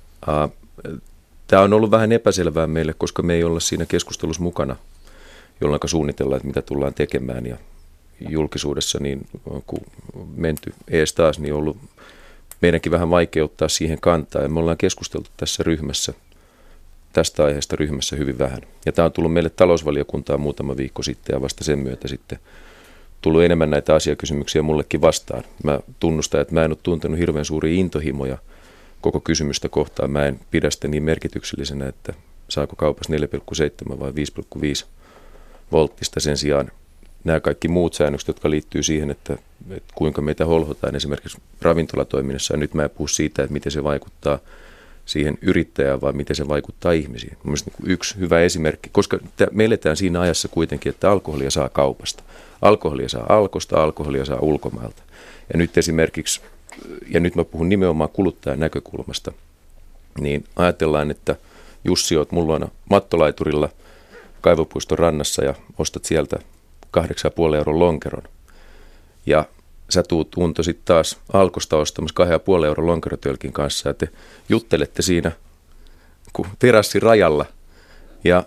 Tämä 1.53 1.63
on 1.63 1.73
ollut 1.73 1.91
vähän 1.91 2.13
epäselvää 2.13 2.67
meille, 2.67 2.95
koska 2.99 3.23
me 3.23 3.35
ei 3.35 3.45
olla 3.45 3.61
siinä 3.61 3.87
keskustelussa 3.87 4.43
mukana, 4.43 4.77
jolloin 5.61 5.81
suunnitellaan, 5.87 6.37
että 6.37 6.47
mitä 6.47 6.63
tullaan 6.63 6.95
tekemään. 6.95 7.47
Ja 7.47 7.57
julkisuudessa, 8.29 8.99
niin 9.01 9.27
kun 9.67 9.81
menty 10.37 10.75
ees 10.89 11.13
taas, 11.13 11.39
niin 11.39 11.55
on 11.55 11.59
ollut 11.59 11.77
meidänkin 12.61 12.93
vähän 12.93 13.11
vaikea 13.11 13.45
ottaa 13.45 13.69
siihen 13.69 14.01
kantaa. 14.01 14.43
Ja 14.43 14.49
me 14.49 14.61
ollaan 14.61 14.77
keskusteltu 14.77 15.31
tässä 15.37 15.63
ryhmässä, 15.63 16.13
tästä 17.13 17.45
aiheesta 17.45 17.77
ryhmässä 17.77 18.17
hyvin 18.17 18.39
vähän. 18.39 18.61
Ja 18.87 18.93
tämä 18.93 19.07
on 19.07 19.13
tullut 19.13 19.33
meille 19.33 19.51
talousvaliokuntaan 19.51 20.41
muutama 20.41 20.77
viikko 20.77 21.03
sitten 21.03 21.35
ja 21.35 21.41
vasta 21.41 21.65
sen 21.65 21.79
myötä 21.79 22.09
sitten 22.09 22.39
tullut 23.21 23.43
enemmän 23.43 23.71
näitä 23.71 23.95
asiakysymyksiä 23.95 24.63
mullekin 24.63 25.01
vastaan. 25.01 25.45
Mä 25.65 25.81
tunnustan, 26.01 26.41
että 26.41 26.55
mä 26.55 26.65
en 26.65 26.71
ole 26.71 26.79
tuntenut 26.83 27.19
hirveän 27.19 27.45
suuria 27.45 27.75
intohimoja– 27.75 28.39
koko 29.03 29.21
kysymystä 29.21 29.69
kohtaan. 29.69 30.11
Mä 30.11 30.27
en 30.27 30.41
pidä 30.51 30.71
sitä 30.71 30.89
niin 30.89 31.03
merkityksellisenä, 31.03 31.89
että 31.89 32.13
saako 32.49 32.77
kaupassa 32.77 33.13
4,7 33.93 33.99
vai 34.01 34.13
5,5 34.81 34.87
volttista 35.73 36.21
sen 36.21 36.37
sijaan 36.37 36.71
nämä 37.25 37.41
kaikki 37.41 37.69
muut 37.69 37.95
säännökset, 37.95 38.29
jotka 38.29 38.51
liittyy 38.51 38.83
siihen, 38.83 39.11
että, 39.11 39.37
että 39.71 39.93
kuinka 39.95 40.23
meitä 40.23 40.47
holhotaan 40.47 40.95
esimerkiksi 40.95 41.39
ravintolatoiminnassa. 41.63 42.55
Ja 42.55 42.59
nyt 42.59 42.75
mä 42.75 42.85
en 42.85 42.91
puhu 42.91 43.09
siitä, 43.09 43.43
että 43.43 43.53
miten 43.53 43.73
se 43.73 43.85
vaikuttaa 43.85 44.39
siihen 45.07 45.39
yrittäjään, 45.43 46.01
vaan 46.01 46.17
miten 46.17 46.37
se 46.37 46.49
vaikuttaa 46.49 46.93
ihmisiin. 46.93 47.37
Mielestäni 47.45 47.77
niin 47.79 47.91
yksi 47.91 48.19
hyvä 48.19 48.41
esimerkki, 48.41 48.91
koska 48.93 49.19
me 49.51 49.65
eletään 49.65 49.97
siinä 49.97 50.21
ajassa 50.21 50.49
kuitenkin, 50.49 50.91
että 50.91 51.11
alkoholia 51.11 51.51
saa 51.51 51.69
kaupasta. 51.69 52.23
Alkoholia 52.63 53.09
saa 53.09 53.27
alkosta, 53.29 53.83
alkoholia 53.83 54.25
saa 54.25 54.39
ulkomailta. 54.41 55.03
Ja 55.53 55.59
nyt 55.59 55.79
esimerkiksi 55.79 56.41
ja 57.09 57.21
nyt 57.21 57.35
mä 57.35 57.45
puhun 57.45 57.69
nimenomaan 57.69 58.11
kuluttajan 58.11 58.61
näkökulmasta, 58.61 59.33
niin 60.21 60.45
ajatellaan, 60.57 61.11
että 61.11 61.37
Jussi, 61.85 62.17
oot 62.17 62.33
mulla 62.33 62.69
mattolaiturilla 62.91 63.69
kaivopuiston 64.41 64.99
rannassa 64.99 65.45
ja 65.45 65.55
ostat 65.79 66.05
sieltä 66.05 66.37
8,5 66.99 67.57
euron 67.57 67.79
lonkeron. 67.79 68.23
Ja 69.27 69.45
sä 69.91 70.03
tuut 70.03 70.31
tunto 70.31 70.63
sitten 70.63 70.85
taas 70.85 71.19
alkosta 71.33 71.77
ostamassa 71.77 72.25
2,5 72.61 72.67
euron 72.67 72.87
lonkerotölkin 72.87 73.53
kanssa 73.53 73.89
ja 73.89 73.95
te 73.95 74.09
juttelette 74.49 75.03
siinä 75.03 75.33
kun 76.33 76.47
terassin 76.59 77.03
rajalla. 77.03 77.47
Ja 78.25 78.45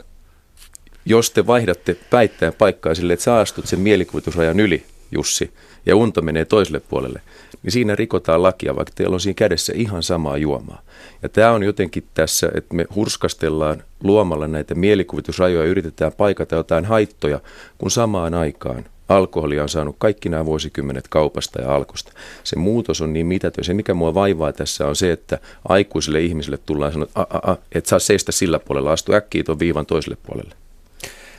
jos 1.06 1.32
te 1.32 1.48
vaihdatte 1.48 1.98
päittäin 2.10 2.54
paikkaa 2.54 2.96
sille, 2.96 3.14
että 3.14 3.24
sä 3.24 3.38
astut 3.38 3.68
sen 3.68 3.80
mielikuvitusrajan 3.80 4.60
yli, 4.60 4.86
Jussi, 5.12 5.54
ja 5.86 5.96
unto 5.96 6.22
menee 6.22 6.46
toiselle 6.46 6.80
puolelle, 6.80 7.22
niin 7.64 7.72
siinä 7.72 7.96
rikotaan 7.96 8.44
lakia, 8.44 8.76
vaikka 8.76 8.94
teillä 8.96 9.14
on 9.14 9.20
siinä 9.20 9.36
kädessä 9.36 9.74
ihan 9.76 10.04
samaa 10.04 10.38
juomaa. 10.38 10.82
Ja 11.24 11.30
tämä 11.30 11.52
on 11.52 11.64
jotenkin 11.64 12.04
tässä, 12.14 12.52
että 12.56 12.76
me 12.76 12.86
hurskastellaan 12.96 13.84
luomalla 14.04 14.48
näitä 14.48 14.76
mielikuvitusrajoja 14.76 15.64
ja 15.64 15.70
yritetään 15.70 16.12
paikata 16.18 16.56
jotain 16.56 16.86
haittoja, 16.86 17.40
kun 17.78 17.92
samaan 17.92 18.34
aikaan 18.34 18.86
alkoholia 19.10 19.64
on 19.64 19.70
saanut 19.70 19.96
kaikki 20.00 20.30
nämä 20.30 20.46
vuosikymmenet 20.46 21.08
kaupasta 21.08 21.62
ja 21.62 21.76
alkosta. 21.76 22.12
Se 22.44 22.56
muutos 22.56 23.02
on 23.02 23.14
niin 23.14 23.26
mitätön. 23.26 23.64
Se, 23.64 23.74
mikä 23.74 23.94
mua 23.94 24.14
vaivaa 24.14 24.54
tässä 24.54 24.88
on 24.88 24.96
se, 24.96 25.12
että 25.12 25.40
aikuisille 25.70 26.22
ihmisille 26.22 26.58
tullaan 26.66 26.94
sanoa, 26.94 27.06
että 27.06 27.58
et 27.72 27.86
saa 27.86 28.00
seistä 28.00 28.32
sillä 28.32 28.60
puolella, 28.60 28.92
astu 28.92 29.14
äkkiä 29.14 29.44
tuon 29.44 29.60
viivan 29.60 29.86
toiselle 29.86 30.18
puolelle. 30.24 30.56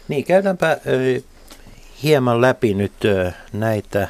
Niin, 0.08 0.24
käydäänpä 0.24 0.70
äh, 0.70 1.22
hieman 2.02 2.40
läpi 2.40 2.74
nyt 2.74 2.92
äh, 3.04 3.34
näitä 3.52 4.08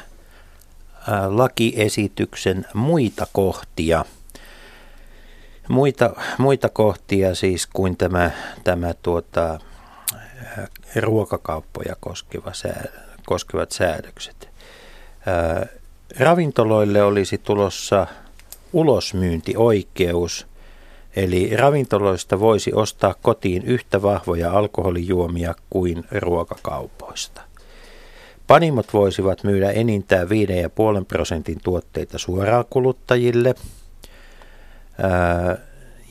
lakiesityksen 1.27 2.65
muita 2.73 3.27
kohtia. 3.33 4.05
Muita, 5.67 6.13
muita 6.37 6.69
kohtia 6.69 7.35
siis 7.35 7.67
kuin 7.67 7.97
tämä, 7.97 8.31
tämä 8.63 8.93
tuota, 8.93 9.59
ruokakauppoja 10.95 11.95
koskeva 11.99 12.53
sää, 12.53 12.85
koskevat 13.25 13.71
säädökset. 13.71 14.49
Ää, 15.25 15.65
ravintoloille 16.19 17.03
olisi 17.03 17.37
tulossa 17.37 18.07
ulosmyyntioikeus, 18.73 20.47
eli 21.15 21.55
ravintoloista 21.55 22.39
voisi 22.39 22.73
ostaa 22.73 23.15
kotiin 23.21 23.63
yhtä 23.63 24.01
vahvoja 24.01 24.51
alkoholijuomia 24.51 25.55
kuin 25.69 26.05
ruokakaupoista. 26.11 27.46
Panimot 28.47 28.93
voisivat 28.93 29.43
myydä 29.43 29.71
enintään 29.71 30.27
5,5 30.27 31.05
prosentin 31.07 31.57
tuotteita 31.63 32.17
suoraan 32.17 32.65
kuluttajille. 32.69 33.55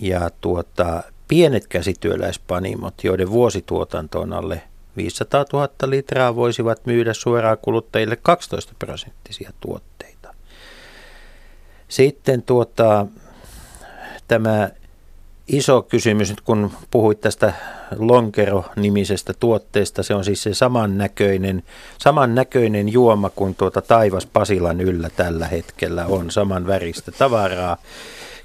Ja 0.00 0.30
tuota, 0.40 1.02
pienet 1.28 1.66
käsityöläispanimot, 1.66 2.94
joiden 3.04 3.30
vuosituotanto 3.30 4.20
on 4.20 4.32
alle 4.32 4.62
500 4.96 5.44
000 5.52 5.68
litraa, 5.86 6.36
voisivat 6.36 6.86
myydä 6.86 7.14
suoraan 7.14 7.58
kuluttajille 7.58 8.16
12 8.16 8.72
prosenttisia 8.78 9.50
tuotteita. 9.60 10.34
Sitten 11.88 12.42
tuota, 12.42 13.06
tämä 14.28 14.70
iso 15.48 15.82
kysymys, 15.82 16.30
nyt 16.30 16.40
kun 16.40 16.70
puhuit 16.90 17.20
tästä 17.20 17.52
Lonkero-nimisestä 17.96 19.34
tuotteesta, 19.40 20.02
se 20.02 20.14
on 20.14 20.24
siis 20.24 20.42
se 20.42 20.54
samannäköinen, 20.54 21.62
samannäköinen 21.98 22.88
juoma 22.88 23.30
kuin 23.30 23.54
tuota 23.54 23.82
taivas 23.82 24.26
Pasilan 24.26 24.80
yllä 24.80 25.10
tällä 25.10 25.46
hetkellä 25.46 26.06
on, 26.06 26.30
saman 26.30 26.66
väristä 26.66 27.12
tavaraa. 27.12 27.76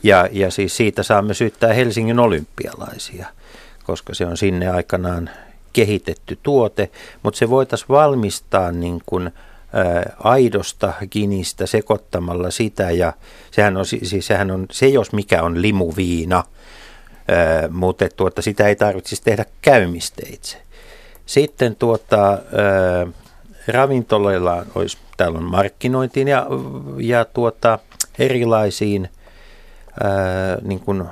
Ja, 0.03 0.29
ja 0.31 0.51
siis 0.51 0.77
siitä 0.77 1.03
saamme 1.03 1.33
syyttää 1.33 1.73
Helsingin 1.73 2.19
olympialaisia, 2.19 3.27
koska 3.83 4.13
se 4.13 4.25
on 4.25 4.37
sinne 4.37 4.69
aikanaan 4.69 5.29
kehitetty 5.73 6.39
tuote, 6.43 6.89
mutta 7.23 7.37
se 7.37 7.49
voitaisiin 7.49 7.89
valmistaa 7.89 8.71
niin 8.71 9.01
kuin, 9.05 9.31
aidosta 10.19 10.93
ginistä 11.11 11.65
sekoittamalla 11.65 12.51
sitä 12.51 12.91
ja 12.91 13.13
sehän 13.51 13.77
on, 13.77 13.85
siis 13.85 14.27
sehän 14.27 14.51
on 14.51 14.65
se, 14.71 14.87
jos 14.87 15.13
mikä 15.13 15.43
on 15.43 15.61
limuviina– 15.61 16.43
mutta 17.69 18.09
tuota, 18.15 18.41
sitä 18.41 18.67
ei 18.67 18.75
tarvitsisi 18.75 19.23
tehdä 19.23 19.45
käymisteitse. 19.61 20.57
Sitten 21.25 21.75
tuota, 21.75 22.37
ravintoloilla 23.67 24.65
olisi, 24.75 24.97
täällä 25.17 25.37
on 25.37 25.43
markkinointiin 25.43 26.27
ja, 26.27 26.47
ja 26.97 27.25
tuota, 27.25 27.79
erilaisiin 28.19 29.09
ää, 30.03 30.57
niin 30.61 30.79
kuin 30.79 31.03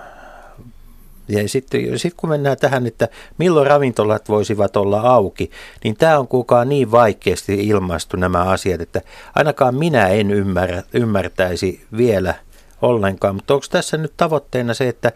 ja 1.29 1.49
sitten 1.49 1.99
sit 1.99 2.13
kun 2.17 2.29
mennään 2.29 2.57
tähän, 2.57 2.87
että 2.87 3.07
milloin 3.37 3.67
ravintolat 3.67 4.29
voisivat 4.29 4.77
olla 4.77 5.01
auki, 5.01 5.51
niin 5.83 5.97
tämä 5.97 6.19
on 6.19 6.27
kukaan 6.27 6.69
niin 6.69 6.91
vaikeasti 6.91 7.67
ilmaistu 7.67 8.17
nämä 8.17 8.43
asiat, 8.43 8.81
että 8.81 9.01
ainakaan 9.35 9.75
minä 9.75 10.07
en 10.07 10.31
ymmärrä, 10.31 10.83
ymmärtäisi 10.93 11.85
vielä 11.97 12.33
ollenkaan. 12.81 13.35
Mutta 13.35 13.53
onko 13.53 13.65
tässä 13.69 13.97
nyt 13.97 14.13
tavoitteena 14.17 14.73
se, 14.73 14.87
että 14.87 15.11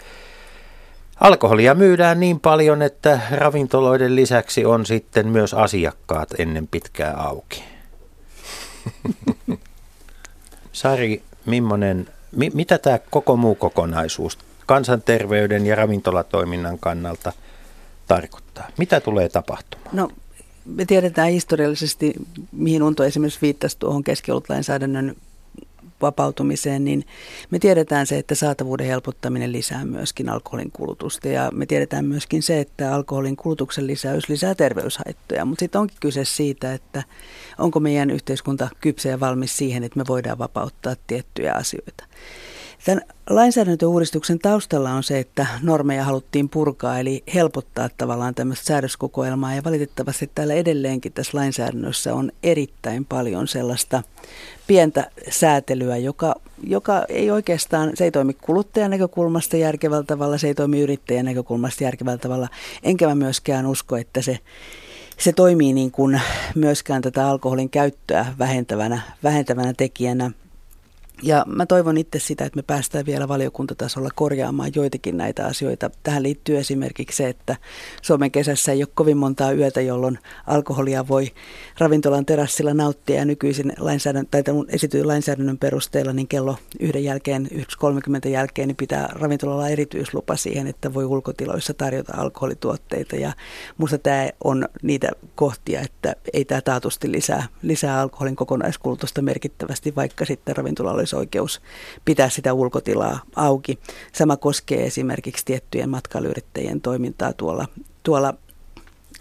alkoholia 1.20 1.76
myydään 1.76 2.20
niin 2.20 2.40
paljon, 2.40 2.82
että 2.82 3.20
ravintoloiden 3.32 4.16
lisäksi 4.16 4.66
on 4.66 4.86
sitten 4.86 5.28
myös 5.28 5.54
asiakkaat 5.54 6.30
ennen 6.40 6.68
pitkää 6.68 7.14
auki? 7.18 7.64
Sari, 10.72 11.24
millainen, 11.46 12.08
mi, 12.32 12.52
mitä 12.54 12.78
tämä 12.78 13.00
koko 13.10 13.38
muu 13.38 13.56
kokonaisuus 13.56 14.38
kansanterveyden 14.66 15.66
ja 15.66 15.76
ravintolatoiminnan 15.76 16.80
kannalta 16.80 17.34
tarkoittaa? 18.08 18.68
Mitä 18.78 19.00
tulee 19.00 19.30
tapahtumaan? 19.30 19.96
No, 19.96 20.10
me 20.66 20.86
tiedetään 20.86 21.30
historiallisesti, 21.30 22.14
mihin 22.52 22.84
Unto 22.84 23.04
esimerkiksi 23.04 23.42
viittasi 23.42 23.80
tuohon 23.80 24.04
keskiolutlainsäädännön 24.04 25.16
vapautumiseen, 26.04 26.84
niin 26.84 27.06
me 27.52 27.60
tiedetään 27.60 28.08
se, 28.08 28.18
että 28.18 28.36
saatavuuden 28.36 28.88
helpottaminen 28.88 29.52
lisää 29.52 29.86
myöskin 29.86 30.30
alkoholin 30.30 30.72
kulutusta 30.72 31.28
ja 31.28 31.52
me 31.54 31.66
tiedetään 31.66 32.06
myöskin 32.06 32.44
se, 32.44 32.60
että 32.60 32.96
alkoholin 32.96 33.36
kulutuksen 33.36 33.88
lisäys 33.88 34.30
lisää 34.30 34.56
terveyshaittoja, 34.56 35.46
mutta 35.46 35.60
sitten 35.60 35.82
onkin 35.82 35.98
kyse 36.00 36.26
siitä, 36.26 36.74
että 36.74 37.04
onko 37.58 37.80
meidän 37.80 38.10
yhteiskunta 38.10 38.70
kypsä 38.82 39.10
ja 39.10 39.20
valmis 39.20 39.58
siihen, 39.58 39.84
että 39.84 40.00
me 40.00 40.04
voidaan 40.08 40.38
vapauttaa 40.38 40.96
tiettyjä 41.08 41.54
asioita. 41.54 42.04
Tämän 42.86 43.02
lainsäädäntöuudistuksen 43.30 44.40
taustalla 44.40 44.92
on 44.92 45.04
se, 45.04 45.20
että 45.20 45.48
normeja 45.62 46.04
haluttiin 46.04 46.50
purkaa, 46.50 47.00
eli 47.00 47.24
helpottaa 47.34 47.90
tavallaan 47.98 48.36
tämmöistä 48.36 48.66
säädöskokoelmaa. 48.66 49.56
Ja 49.56 49.64
valitettavasti 49.64 50.32
täällä 50.36 50.54
edelleenkin 50.54 51.14
tässä 51.14 51.38
lainsäädännössä 51.38 52.14
on 52.14 52.32
erittäin 52.44 53.06
paljon 53.06 53.48
sellaista 53.48 54.04
pientä 54.68 55.12
säätelyä, 55.30 55.98
joka, 55.98 56.36
joka 56.64 57.06
ei 57.10 57.32
oikeastaan, 57.32 57.92
se 57.94 58.04
ei 58.04 58.12
toimi 58.12 58.34
kuluttajan 58.34 58.92
näkökulmasta 58.92 59.58
järkevällä 59.58 60.04
tavalla, 60.04 60.38
se 60.38 60.48
ei 60.48 60.56
toimi 60.56 60.82
yrittäjän 60.82 61.26
näkökulmasta 61.26 61.84
järkevällä 61.84 62.18
tavalla. 62.18 62.48
Enkä 62.84 63.08
mä 63.08 63.16
myöskään 63.16 63.66
usko, 63.66 63.98
että 63.98 64.22
se 64.22 64.40
se 65.18 65.34
toimii 65.34 65.74
niin 65.74 65.92
kuin 65.92 66.22
myöskään 66.56 67.02
tätä 67.02 67.28
alkoholin 67.28 67.70
käyttöä 67.70 68.26
vähentävänä, 68.40 69.02
vähentävänä 69.24 69.74
tekijänä. 69.74 70.32
Ja 71.24 71.46
mä 71.48 71.66
toivon 71.66 71.98
itse 71.98 72.20
sitä, 72.20 72.46
että 72.46 72.58
me 72.58 72.64
päästään 72.64 73.06
vielä 73.06 73.28
valiokuntatasolla 73.28 74.10
korjaamaan 74.16 74.72
joitakin 74.76 75.18
näitä 75.18 75.46
asioita. 75.46 75.90
Tähän 76.04 76.24
liittyy 76.24 76.58
esimerkiksi 76.58 77.18
se, 77.18 77.30
että 77.30 77.56
Suomen 78.02 78.32
kesässä 78.32 78.72
ei 78.72 78.84
ole 78.84 78.88
kovin 78.94 79.18
montaa 79.18 79.52
yötä, 79.52 79.82
jolloin 79.82 80.20
alkoholia 80.48 81.08
voi 81.08 81.32
ravintolan 81.78 82.26
terassilla 82.26 82.74
nauttia. 82.74 83.16
Ja 83.16 83.26
nykyisin 83.26 83.74
lainsäädäntö, 83.78 84.44
tai 84.44 84.54
esityin 84.68 85.08
lainsäädännön 85.08 85.58
perusteella, 85.58 86.14
niin 86.14 86.28
kello 86.28 86.58
yhden 86.80 87.04
jälkeen, 87.04 87.48
1.30 87.54 88.30
jälkeen, 88.30 88.68
niin 88.68 88.76
pitää 88.76 89.10
ravintolalla 89.14 89.70
erityislupa 89.70 90.36
siihen, 90.36 90.68
että 90.68 90.94
voi 90.94 91.06
ulkotiloissa 91.06 91.74
tarjota 91.74 92.14
alkoholituotteita. 92.18 93.16
Ja 93.16 93.34
musta 93.78 93.98
tämä 93.98 94.30
on 94.44 94.68
niitä 94.82 95.12
kohtia, 95.36 95.82
että 95.82 96.16
ei 96.34 96.46
tämä 96.46 96.62
taatusti 96.62 97.12
lisää, 97.12 97.48
lisää 97.62 98.02
alkoholin 98.02 98.36
kokonaiskulutusta 98.36 99.22
merkittävästi, 99.22 99.96
vaikka 99.96 100.26
sitten 100.26 100.56
ravintolalla 100.56 101.00
olisi 101.00 101.13
oikeus 101.14 101.62
pitää 102.06 102.30
sitä 102.30 102.54
ulkotilaa 102.54 103.20
auki. 103.36 103.80
Sama 104.14 104.38
koskee 104.38 104.86
esimerkiksi 104.86 105.46
tiettyjen 105.46 105.90
matkailuyrittäjien 105.90 106.82
toimintaa 106.82 107.34
tuolla, 107.34 107.68
tuolla 108.04 108.34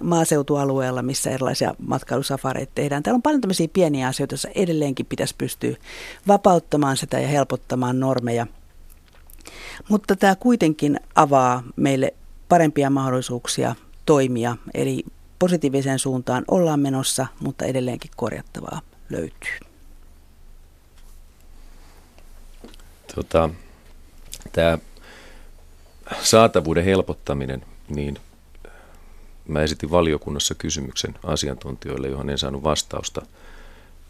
maaseutualueella, 0.03 1.03
missä 1.03 1.31
erilaisia 1.31 1.75
matkailusafareita 1.87 2.73
tehdään. 2.75 3.03
Täällä 3.03 3.17
on 3.17 3.23
paljon 3.23 3.41
tämmöisiä 3.41 3.69
pieniä 3.73 4.09
asioita, 4.09 4.33
joissa 4.33 4.49
edelleenkin 4.55 5.07
pitäisi 5.07 5.35
pystyä 5.39 5.77
vapauttamaan 6.29 6.97
sitä 6.97 7.21
ja 7.21 7.29
helpottamaan 7.29 8.01
normeja. 8.01 8.47
Mutta 9.89 10.17
tämä 10.17 10.37
kuitenkin 10.37 11.01
avaa 11.15 11.63
meille 11.77 12.15
parempia 12.49 12.91
mahdollisuuksia 12.91 13.75
toimia, 14.07 14.57
eli 14.75 15.05
positiiviseen 15.39 15.99
suuntaan 15.99 16.45
ollaan 16.49 16.81
menossa, 16.81 17.27
mutta 17.41 17.65
edelleenkin 17.65 18.11
korjattavaa 18.17 18.81
löytyy. 19.11 19.72
Tota, 23.15 23.51
tämä 24.53 24.79
saatavuuden 26.23 26.85
helpottaminen, 26.85 27.65
niin 27.89 28.19
mä 29.49 29.63
esitin 29.63 29.91
valiokunnassa 29.91 30.55
kysymyksen 30.55 31.15
asiantuntijoille, 31.25 32.09
johon 32.09 32.31
en 32.31 32.39
saanut 32.39 32.63
vastausta, 32.63 33.23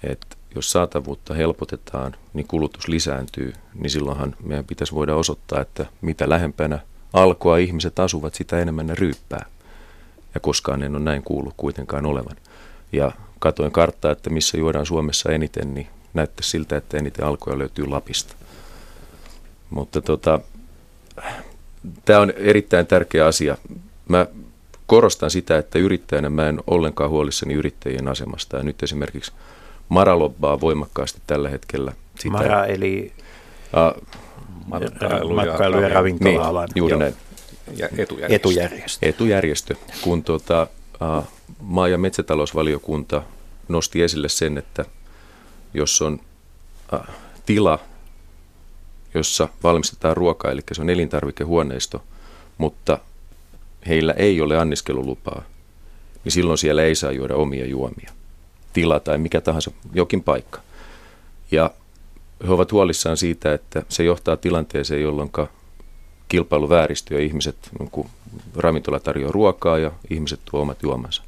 että 0.02 0.36
jos 0.54 0.72
saatavuutta 0.72 1.34
helpotetaan, 1.34 2.16
niin 2.34 2.46
kulutus 2.46 2.88
lisääntyy, 2.88 3.52
niin 3.74 3.90
silloinhan 3.90 4.36
meidän 4.44 4.64
pitäisi 4.64 4.94
voida 4.94 5.16
osoittaa, 5.16 5.60
että 5.60 5.86
mitä 6.00 6.28
lähempänä 6.28 6.78
alkoa 7.12 7.56
ihmiset 7.56 7.98
asuvat, 7.98 8.34
sitä 8.34 8.58
enemmän 8.58 8.86
ne 8.86 8.94
ryyppää. 8.94 9.46
Ja 10.34 10.40
koskaan 10.40 10.82
en 10.82 10.96
ole 10.96 11.04
näin 11.04 11.22
kuullut 11.22 11.54
kuitenkaan 11.56 12.06
olevan. 12.06 12.36
Ja 12.92 13.12
katoin 13.38 13.72
karttaa, 13.72 14.12
että 14.12 14.30
missä 14.30 14.58
juodaan 14.58 14.86
Suomessa 14.86 15.32
eniten, 15.32 15.74
niin 15.74 15.86
näyttää 16.14 16.46
siltä, 16.46 16.76
että 16.76 16.96
eniten 16.98 17.24
alkoja 17.24 17.58
löytyy 17.58 17.86
Lapista. 17.86 18.34
Mutta 19.72 20.00
tota, 20.00 20.40
tämä 22.04 22.20
on 22.20 22.32
erittäin 22.36 22.86
tärkeä 22.86 23.26
asia. 23.26 23.56
Mä 24.08 24.26
korostan 24.86 25.30
sitä, 25.30 25.58
että 25.58 25.78
yrittäjänä 25.78 26.30
mä 26.30 26.48
en 26.48 26.60
ollenkaan 26.66 27.10
huolissani 27.10 27.54
yrittäjien 27.54 28.08
asemasta. 28.08 28.56
Ja 28.56 28.62
nyt 28.62 28.82
esimerkiksi 28.82 29.32
Mara 29.88 30.18
lobbaa 30.18 30.60
voimakkaasti 30.60 31.20
tällä 31.26 31.48
hetkellä. 31.48 31.92
Sitä, 32.18 32.32
Mara 32.32 32.66
eli 32.66 33.12
uh, 33.96 34.02
matkailu, 34.66 35.34
matkailu 35.34 35.76
ja, 35.76 35.88
ja 35.88 35.88
ravintola-alan. 35.88 36.68
Niin, 36.68 36.80
juuri 36.80 36.96
näin. 36.96 37.14
Ja 37.76 37.88
etujärjestö. 37.98 38.34
etujärjestö. 38.34 39.06
Etujärjestö. 39.06 39.74
Kun 40.00 40.24
tuota, 40.24 40.66
uh, 41.18 41.24
maa- 41.60 41.88
ja 41.88 41.98
metsätalousvaliokunta 41.98 43.22
nosti 43.68 44.02
esille 44.02 44.28
sen, 44.28 44.58
että 44.58 44.84
jos 45.74 46.02
on 46.02 46.20
uh, 46.92 47.00
tila– 47.46 47.78
jossa 49.14 49.48
valmistetaan 49.62 50.16
ruokaa, 50.16 50.50
eli 50.50 50.60
se 50.72 50.82
on 50.82 50.90
elintarvikehuoneisto, 50.90 52.02
mutta 52.58 52.98
heillä 53.88 54.12
ei 54.12 54.40
ole 54.40 54.58
anniskelulupaa, 54.58 55.42
niin 56.24 56.32
silloin 56.32 56.58
siellä 56.58 56.82
ei 56.82 56.94
saa 56.94 57.12
juoda 57.12 57.34
omia 57.34 57.66
juomia. 57.66 58.10
Tila 58.72 59.00
tai 59.00 59.18
mikä 59.18 59.40
tahansa, 59.40 59.70
jokin 59.94 60.22
paikka. 60.22 60.60
Ja 61.50 61.70
he 62.46 62.52
ovat 62.52 62.72
huolissaan 62.72 63.16
siitä, 63.16 63.54
että 63.54 63.82
se 63.88 64.04
johtaa 64.04 64.36
tilanteeseen, 64.36 65.02
jolloin 65.02 65.30
kilpailu 66.28 66.68
vääristyy 66.68 67.16
ja 67.16 67.24
ihmiset, 67.24 67.56
kun 67.90 68.08
ravintola 68.56 69.00
tarjoaa 69.00 69.32
ruokaa 69.32 69.78
ja 69.78 69.92
ihmiset 70.10 70.40
tuo 70.44 70.60
omat 70.60 70.82
juomansa. 70.82 71.22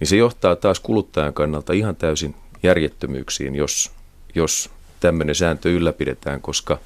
Niin 0.00 0.08
se 0.08 0.16
johtaa 0.16 0.56
taas 0.56 0.80
kuluttajan 0.80 1.34
kannalta 1.34 1.72
ihan 1.72 1.96
täysin 1.96 2.34
järjettömyyksiin, 2.62 3.54
jos, 3.54 3.90
jos 4.34 4.70
tämmöinen 5.00 5.34
sääntö 5.34 5.68
ylläpidetään, 5.68 6.40
koska 6.40 6.78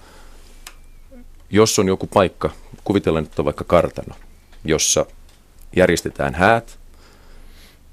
jos 1.51 1.79
on 1.79 1.89
joku 1.89 2.07
paikka, 2.07 2.51
kuvitellaan, 2.85 3.25
että 3.25 3.43
on 3.43 3.45
vaikka 3.45 3.65
kartano, 3.65 4.15
jossa 4.65 5.07
järjestetään 5.77 6.35
häät, 6.35 6.79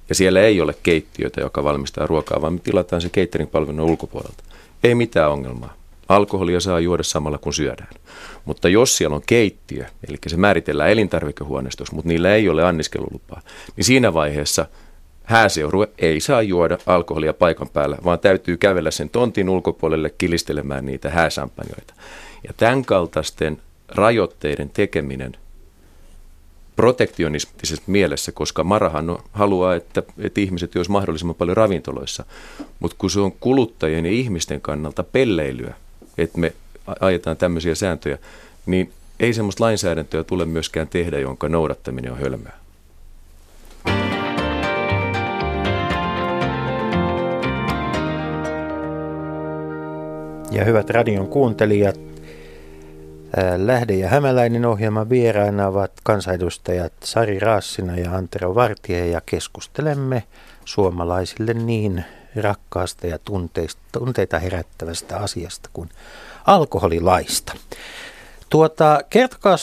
ja 0.09 0.15
siellä 0.15 0.41
ei 0.41 0.61
ole 0.61 0.75
keittiötä, 0.83 1.41
joka 1.41 1.63
valmistaa 1.63 2.07
ruokaa, 2.07 2.41
vaan 2.41 2.53
me 2.53 2.59
tilataan 2.59 3.01
se 3.01 3.09
catering-palvelun 3.09 3.89
ulkopuolelta. 3.89 4.43
Ei 4.83 4.95
mitään 4.95 5.31
ongelmaa. 5.31 5.73
Alkoholia 6.09 6.59
saa 6.59 6.79
juoda 6.79 7.03
samalla 7.03 7.37
kun 7.37 7.53
syödään. 7.53 7.93
Mutta 8.45 8.69
jos 8.69 8.97
siellä 8.97 9.15
on 9.15 9.21
keittiö, 9.25 9.85
eli 10.07 10.17
se 10.27 10.37
määritellään 10.37 10.89
elintarvikehuoneistossa, 10.89 11.95
mutta 11.95 12.07
niillä 12.09 12.35
ei 12.35 12.49
ole 12.49 12.63
anniskelulupaa, 12.63 13.41
niin 13.75 13.85
siinä 13.85 14.13
vaiheessa– 14.13 14.65
hääseurue 15.31 15.89
ei 15.99 16.19
saa 16.19 16.41
juoda 16.41 16.77
alkoholia 16.85 17.33
paikan 17.33 17.69
päällä, 17.69 17.97
vaan 18.03 18.19
täytyy 18.19 18.57
kävellä 18.57 18.91
sen 18.91 19.09
tontin 19.09 19.49
ulkopuolelle 19.49 20.09
kilistelemään 20.17 20.85
niitä 20.85 21.09
hääsampanjoita. 21.09 21.93
Ja 22.47 22.53
tämän 22.57 22.85
kaltaisten 22.85 23.57
rajoitteiden 23.87 24.69
tekeminen 24.69 25.37
protektionistisessa 26.75 27.83
mielessä, 27.87 28.31
koska 28.31 28.63
Marahan 28.63 29.17
haluaa, 29.31 29.75
että, 29.75 30.03
että 30.17 30.41
ihmiset 30.41 30.75
olisi 30.75 30.91
mahdollisimman 30.91 31.35
paljon 31.35 31.57
ravintoloissa, 31.57 32.25
mutta 32.79 32.97
kun 32.99 33.09
se 33.09 33.19
on 33.19 33.31
kuluttajien 33.31 34.05
ja 34.05 34.11
ihmisten 34.11 34.61
kannalta 34.61 35.03
pelleilyä, 35.03 35.73
että 36.17 36.39
me 36.39 36.53
ajetaan 36.99 37.37
tämmöisiä 37.37 37.75
sääntöjä, 37.75 38.17
niin 38.65 38.91
ei 39.19 39.33
semmoista 39.33 39.63
lainsäädäntöä 39.63 40.23
tule 40.23 40.45
myöskään 40.45 40.87
tehdä, 40.87 41.19
jonka 41.19 41.49
noudattaminen 41.49 42.11
on 42.11 42.19
hölmöä. 42.19 42.60
Ja 50.51 50.65
hyvät 50.65 50.89
radion 50.89 51.27
kuuntelijat, 51.27 51.99
Lähde 53.57 53.93
ja 53.93 54.09
Hämäläinen 54.09 54.65
ohjelman 54.65 55.09
vieraina 55.09 55.67
ovat 55.67 55.91
kansanedustajat 56.03 56.93
Sari 57.03 57.39
Raassina 57.39 57.97
ja 57.97 58.15
Antero 58.15 58.55
Vartije 58.55 59.07
ja 59.07 59.21
keskustelemme 59.25 60.23
suomalaisille 60.65 61.53
niin 61.53 62.05
rakkaasta 62.35 63.07
ja 63.07 63.19
tunteita 63.91 64.39
herättävästä 64.39 65.17
asiasta 65.17 65.69
kuin 65.73 65.89
alkoholilaista. 66.45 67.53
Tuota, 68.49 69.01
kertokaa 69.09 69.57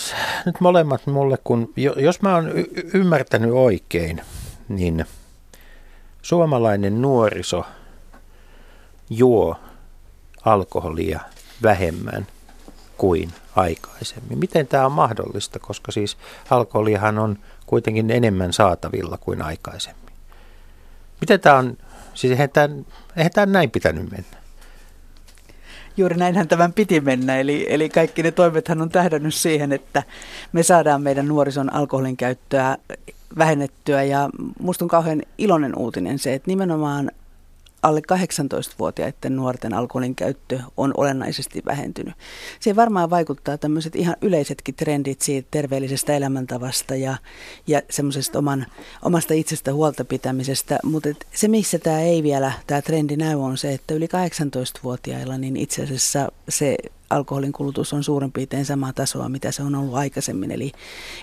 nyt 0.46 0.60
molemmat 0.60 1.06
mulle, 1.06 1.38
kun 1.44 1.72
jos 1.96 2.22
mä 2.22 2.34
oon 2.34 2.48
y- 2.58 2.90
ymmärtänyt 2.94 3.52
oikein, 3.52 4.20
niin 4.68 5.04
suomalainen 6.22 7.02
nuoriso 7.02 7.64
juo 9.10 9.56
alkoholia 10.52 11.20
vähemmän 11.62 12.26
kuin 12.96 13.32
aikaisemmin. 13.56 14.38
Miten 14.38 14.66
tämä 14.66 14.86
on 14.86 14.92
mahdollista, 14.92 15.58
koska 15.58 15.92
siis 15.92 16.16
alkoholihan 16.50 17.18
on 17.18 17.38
kuitenkin 17.66 18.10
enemmän 18.10 18.52
saatavilla 18.52 19.18
kuin 19.18 19.42
aikaisemmin. 19.42 20.12
Miten 21.20 21.40
tämä 21.40 21.56
on, 21.56 21.76
siis 22.14 22.30
eihän 22.30 22.50
tämä, 22.50 22.74
eihän 23.16 23.32
tämä 23.32 23.46
näin 23.46 23.70
pitänyt 23.70 24.10
mennä. 24.10 24.38
Juuri 25.96 26.16
näinhän 26.16 26.48
tämän 26.48 26.72
piti 26.72 27.00
mennä, 27.00 27.36
eli, 27.36 27.66
eli 27.68 27.88
kaikki 27.88 28.22
ne 28.22 28.30
toimethan 28.30 28.82
on 28.82 28.88
tähdännyt 28.88 29.34
siihen, 29.34 29.72
että 29.72 30.02
me 30.52 30.62
saadaan 30.62 31.02
meidän 31.02 31.28
nuorison 31.28 31.72
alkoholin 31.72 32.16
käyttöä 32.16 32.76
vähennettyä 33.38 34.02
ja 34.02 34.28
musta 34.60 34.84
on 34.84 34.88
kauhean 34.88 35.22
iloinen 35.38 35.78
uutinen 35.78 36.18
se, 36.18 36.34
että 36.34 36.50
nimenomaan 36.50 37.10
alle 37.82 38.00
18-vuotiaiden 38.12 39.36
nuorten 39.36 39.74
alkoholin 39.74 40.14
käyttö 40.14 40.60
on 40.76 40.94
olennaisesti 40.96 41.62
vähentynyt. 41.66 42.14
Siihen 42.60 42.76
varmaan 42.76 43.10
vaikuttaa 43.10 43.58
tämmöiset 43.58 43.96
ihan 43.96 44.16
yleisetkin 44.22 44.74
trendit 44.74 45.20
siitä 45.20 45.48
terveellisestä 45.50 46.14
elämäntavasta 46.14 46.94
ja, 46.94 47.16
ja 47.66 47.82
semmoisesta 47.90 48.38
oman, 48.38 48.66
omasta 49.02 49.34
itsestä 49.34 49.72
huolta 49.72 50.04
pitämisestä, 50.04 50.78
mutta 50.84 51.08
se 51.34 51.48
missä 51.48 51.78
tämä 51.78 52.00
ei 52.00 52.22
vielä, 52.22 52.52
tämä 52.66 52.82
trendi 52.82 53.16
näy 53.16 53.34
on 53.34 53.58
se, 53.58 53.72
että 53.72 53.94
yli 53.94 54.06
18-vuotiailla 54.06 55.38
niin 55.38 55.56
itse 55.56 55.82
asiassa 55.82 56.32
se 56.48 56.76
alkoholin 57.10 57.52
kulutus 57.52 57.92
on 57.92 58.04
suurin 58.04 58.32
piirtein 58.32 58.64
samaa 58.64 58.92
tasoa, 58.92 59.28
mitä 59.28 59.52
se 59.52 59.62
on 59.62 59.74
ollut 59.74 59.94
aikaisemmin. 59.94 60.50
Eli, 60.50 60.72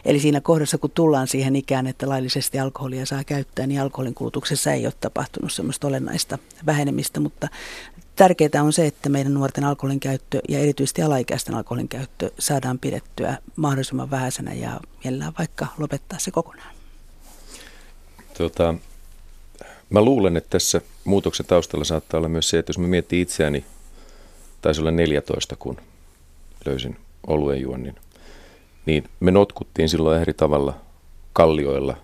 eli 0.05 0.19
siinä 0.19 0.41
kohdassa, 0.41 0.77
kun 0.77 0.91
tullaan 0.91 1.27
siihen 1.27 1.55
ikään, 1.55 1.87
että 1.87 2.09
laillisesti 2.09 2.59
alkoholia 2.59 3.05
saa 3.05 3.23
käyttää, 3.23 3.67
niin 3.67 3.81
alkoholin 3.81 4.13
kulutuksessa 4.13 4.71
ei 4.71 4.85
ole 4.85 4.93
tapahtunut 4.99 5.53
semmoista 5.53 5.87
olennaista 5.87 6.37
vähenemistä, 6.65 7.19
mutta 7.19 7.47
tärkeää 8.15 8.63
on 8.63 8.73
se, 8.73 8.85
että 8.85 9.09
meidän 9.09 9.33
nuorten 9.33 9.63
alkoholin 9.63 9.99
käyttö 9.99 10.41
ja 10.49 10.59
erityisesti 10.59 11.01
alaikäisten 11.01 11.55
alkoholin 11.55 11.87
käyttö 11.87 12.31
saadaan 12.39 12.79
pidettyä 12.79 13.37
mahdollisimman 13.55 14.11
vähäisenä 14.11 14.53
ja 14.53 14.79
mielellään 15.03 15.33
vaikka 15.39 15.67
lopettaa 15.77 16.19
se 16.19 16.31
kokonaan. 16.31 16.75
Tota, 18.37 18.75
mä 19.89 20.01
luulen, 20.01 20.37
että 20.37 20.49
tässä 20.49 20.81
muutoksen 21.03 21.45
taustalla 21.45 21.85
saattaa 21.85 22.17
olla 22.17 22.29
myös 22.29 22.49
se, 22.49 22.59
että 22.59 22.69
jos 22.69 22.77
mä 22.77 22.87
miettii 22.87 23.21
itseäni 23.21 23.65
taisi 24.65 24.81
olla 24.81 24.91
14, 24.91 25.55
kun 25.55 25.77
löysin 26.65 26.97
oluen 27.27 27.61
juonnin. 27.61 27.95
Niin 28.85 29.03
me 29.19 29.31
notkuttiin 29.31 29.89
silloin 29.89 30.21
eri 30.21 30.33
tavalla 30.33 30.75
kallioilla 31.33 31.97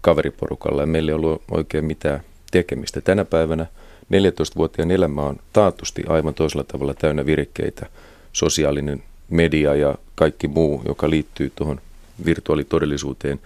kaveriporukalla 0.00 0.82
ja 0.82 0.86
meillä 0.86 1.10
ei 1.10 1.14
ollut 1.14 1.42
oikein 1.50 1.84
mitään 1.84 2.20
tekemistä. 2.50 3.00
Tänä 3.00 3.24
päivänä 3.24 3.66
14-vuotiaan 4.04 4.90
elämä 4.90 5.22
on 5.22 5.36
taatusti 5.52 6.02
aivan 6.08 6.34
toisella 6.34 6.64
tavalla 6.64 6.94
täynnä 6.94 7.26
virikkeitä. 7.26 7.86
Sosiaalinen 8.32 9.02
media 9.28 9.74
ja 9.74 9.94
kaikki 10.14 10.48
muu, 10.48 10.82
joka 10.88 11.10
liittyy 11.10 11.52
tuohon 11.56 11.80
virtuaalitodellisuuteen, 12.24 13.40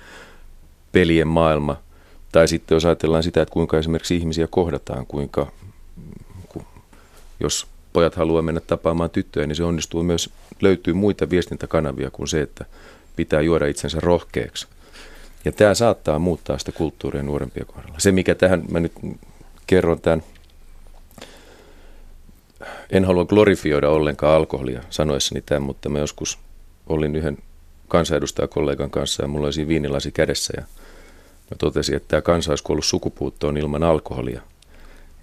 pelien 0.92 1.28
maailma. 1.28 1.76
Tai 2.32 2.48
sitten 2.48 2.76
jos 2.76 2.84
ajatellaan 2.84 3.22
sitä, 3.22 3.42
että 3.42 3.52
kuinka 3.52 3.78
esimerkiksi 3.78 4.16
ihmisiä 4.16 4.46
kohdataan, 4.50 5.06
kuinka 5.06 5.52
jos 7.40 7.66
pojat 7.92 8.14
haluaa 8.14 8.42
mennä 8.42 8.60
tapaamaan 8.60 9.10
tyttöjä, 9.10 9.46
niin 9.46 9.56
se 9.56 9.64
onnistuu 9.64 10.02
myös, 10.02 10.30
löytyy 10.60 10.94
muita 10.94 11.30
viestintäkanavia 11.30 12.10
kuin 12.10 12.28
se, 12.28 12.40
että 12.40 12.64
pitää 13.16 13.40
juoda 13.40 13.66
itsensä 13.66 13.98
rohkeaksi. 14.00 14.66
Ja 15.44 15.52
tämä 15.52 15.74
saattaa 15.74 16.18
muuttaa 16.18 16.58
sitä 16.58 16.72
kulttuuria 16.72 17.22
nuorempia 17.22 17.64
kohdalla. 17.64 17.98
Se, 17.98 18.12
mikä 18.12 18.34
tähän, 18.34 18.64
mä 18.70 18.80
nyt 18.80 18.92
kerron 19.66 20.00
tämän, 20.00 20.22
en 22.90 23.04
halua 23.04 23.24
glorifioida 23.24 23.90
ollenkaan 23.90 24.36
alkoholia 24.36 24.82
sanoessani 24.90 25.42
tämän, 25.46 25.62
mutta 25.62 25.88
mä 25.88 25.98
joskus 25.98 26.38
olin 26.86 27.16
yhden 27.16 27.38
kansanedustajakollegan 27.88 28.90
kanssa 28.90 29.22
ja 29.22 29.28
mulla 29.28 29.46
oli 29.46 29.52
siinä 29.52 29.68
viinilasi 29.68 30.12
kädessä 30.12 30.52
ja 30.56 30.62
mä 31.50 31.56
totesin, 31.58 31.96
että 31.96 32.08
tämä 32.08 32.20
kansa 32.20 32.52
olisi 32.52 32.64
kuollut 32.64 32.84
sukupuuttoon 32.84 33.56
ilman 33.56 33.82
alkoholia– 33.82 34.42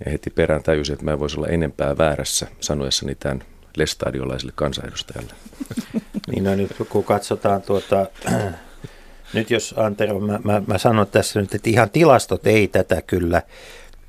ja 0.05 0.12
heti 0.12 0.29
perään 0.29 0.63
tajusin, 0.63 0.93
että 0.93 1.05
mä 1.05 1.12
en 1.12 1.19
voisi 1.19 1.38
olla 1.38 1.47
enempää 1.47 1.97
väärässä 1.97 2.47
sanoessani 2.60 3.15
tämän 3.15 3.43
lestadiolaiselle 3.77 4.53
kansanedustajalle. 4.55 5.34
niin 6.31 6.43
no 6.43 6.55
nyt 6.55 6.75
kun 6.89 7.03
katsotaan 7.03 7.62
tuota, 7.62 8.08
nyt 9.34 9.51
jos 9.51 9.75
Antero, 9.77 10.19
mä, 10.19 10.39
mä, 10.43 10.62
mä 10.67 10.77
sanon 10.77 11.08
tässä 11.08 11.41
nyt, 11.41 11.55
että 11.55 11.69
ihan 11.69 11.89
tilastot 11.89 12.47
ei 12.47 12.67
tätä 12.67 13.01
kyllä 13.01 13.41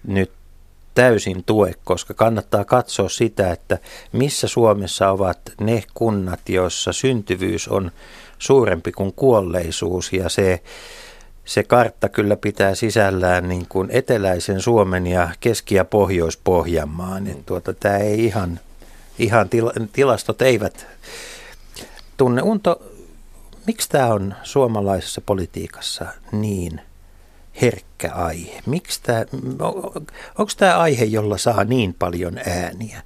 nyt 0.06 0.30
täysin 0.94 1.44
tue, 1.44 1.74
koska 1.84 2.14
kannattaa 2.14 2.64
katsoa 2.64 3.08
sitä, 3.08 3.52
että 3.52 3.78
missä 4.12 4.48
Suomessa 4.48 5.10
ovat 5.10 5.40
ne 5.60 5.82
kunnat, 5.94 6.48
joissa 6.48 6.92
syntyvyys 6.92 7.68
on 7.68 7.90
suurempi 8.38 8.92
kuin 8.92 9.12
kuolleisuus 9.12 10.12
ja 10.12 10.28
se 10.28 10.62
se 11.46 11.62
kartta 11.62 12.08
kyllä 12.08 12.36
pitää 12.36 12.74
sisällään 12.74 13.48
niin 13.48 13.66
kuin 13.68 13.88
eteläisen 13.92 14.60
Suomen 14.60 15.06
ja 15.06 15.28
Keski- 15.40 15.74
ja 15.74 15.84
Pohjois-Pohjanmaan. 15.84 17.24
Mm. 17.24 17.44
Tuota, 17.46 17.74
tämä 17.74 17.96
ei 17.96 18.24
ihan, 18.24 18.60
ihan 19.18 19.48
tila, 19.48 19.72
tilastot 19.92 20.42
eivät 20.42 20.86
tunne. 22.16 22.42
Unto, 22.42 22.82
miksi 23.66 23.88
tämä 23.88 24.06
on 24.06 24.34
suomalaisessa 24.42 25.20
politiikassa 25.20 26.06
niin 26.32 26.80
herkkä 27.62 28.12
aihe? 28.12 28.62
Miksi 28.66 29.00
tämä, 29.02 29.24
onko 30.38 30.52
tämä 30.56 30.78
aihe, 30.78 31.04
jolla 31.04 31.38
saa 31.38 31.64
niin 31.64 31.94
paljon 31.94 32.38
ääniä, 32.46 33.02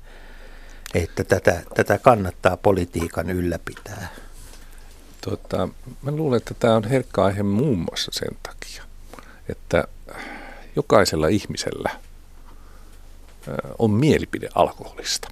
että 0.95 1.25
tätä, 1.25 1.63
tätä 1.75 1.99
kannattaa 1.99 2.57
politiikan 2.57 3.31
ylläpitää? 3.31 4.09
Tota, 5.21 5.69
mä 6.03 6.11
luulen, 6.11 6.37
että 6.37 6.55
tämä 6.55 6.77
on 6.77 6.85
herkkä 6.85 7.25
aihe 7.25 7.43
muun 7.43 7.79
muassa 7.79 8.11
sen 8.15 8.37
takia, 8.43 8.83
että 9.49 9.85
jokaisella 10.77 11.29
ihmisellä 11.29 11.91
on 13.79 13.91
mielipide 13.91 14.49
alkoholista. 14.55 15.31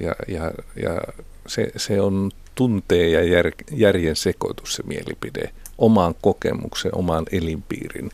Ja, 0.00 0.14
ja, 0.28 0.52
ja 0.82 1.00
se, 1.46 1.72
se 1.76 2.00
on 2.00 2.30
tunteen 2.54 3.12
ja 3.12 3.24
jär, 3.24 3.50
järjen 3.70 4.16
sekoitus 4.16 4.74
se 4.74 4.82
mielipide 4.82 5.52
omaan 5.78 6.14
kokemukseen, 6.22 6.96
omaan 6.96 7.24
elinpiirin 7.32 8.10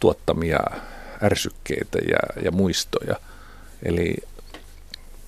tuottamia 0.00 0.60
ärsykkeitä 1.22 1.98
ja, 1.98 2.42
ja 2.42 2.50
muistoja. 2.50 3.16
Eli 3.82 4.16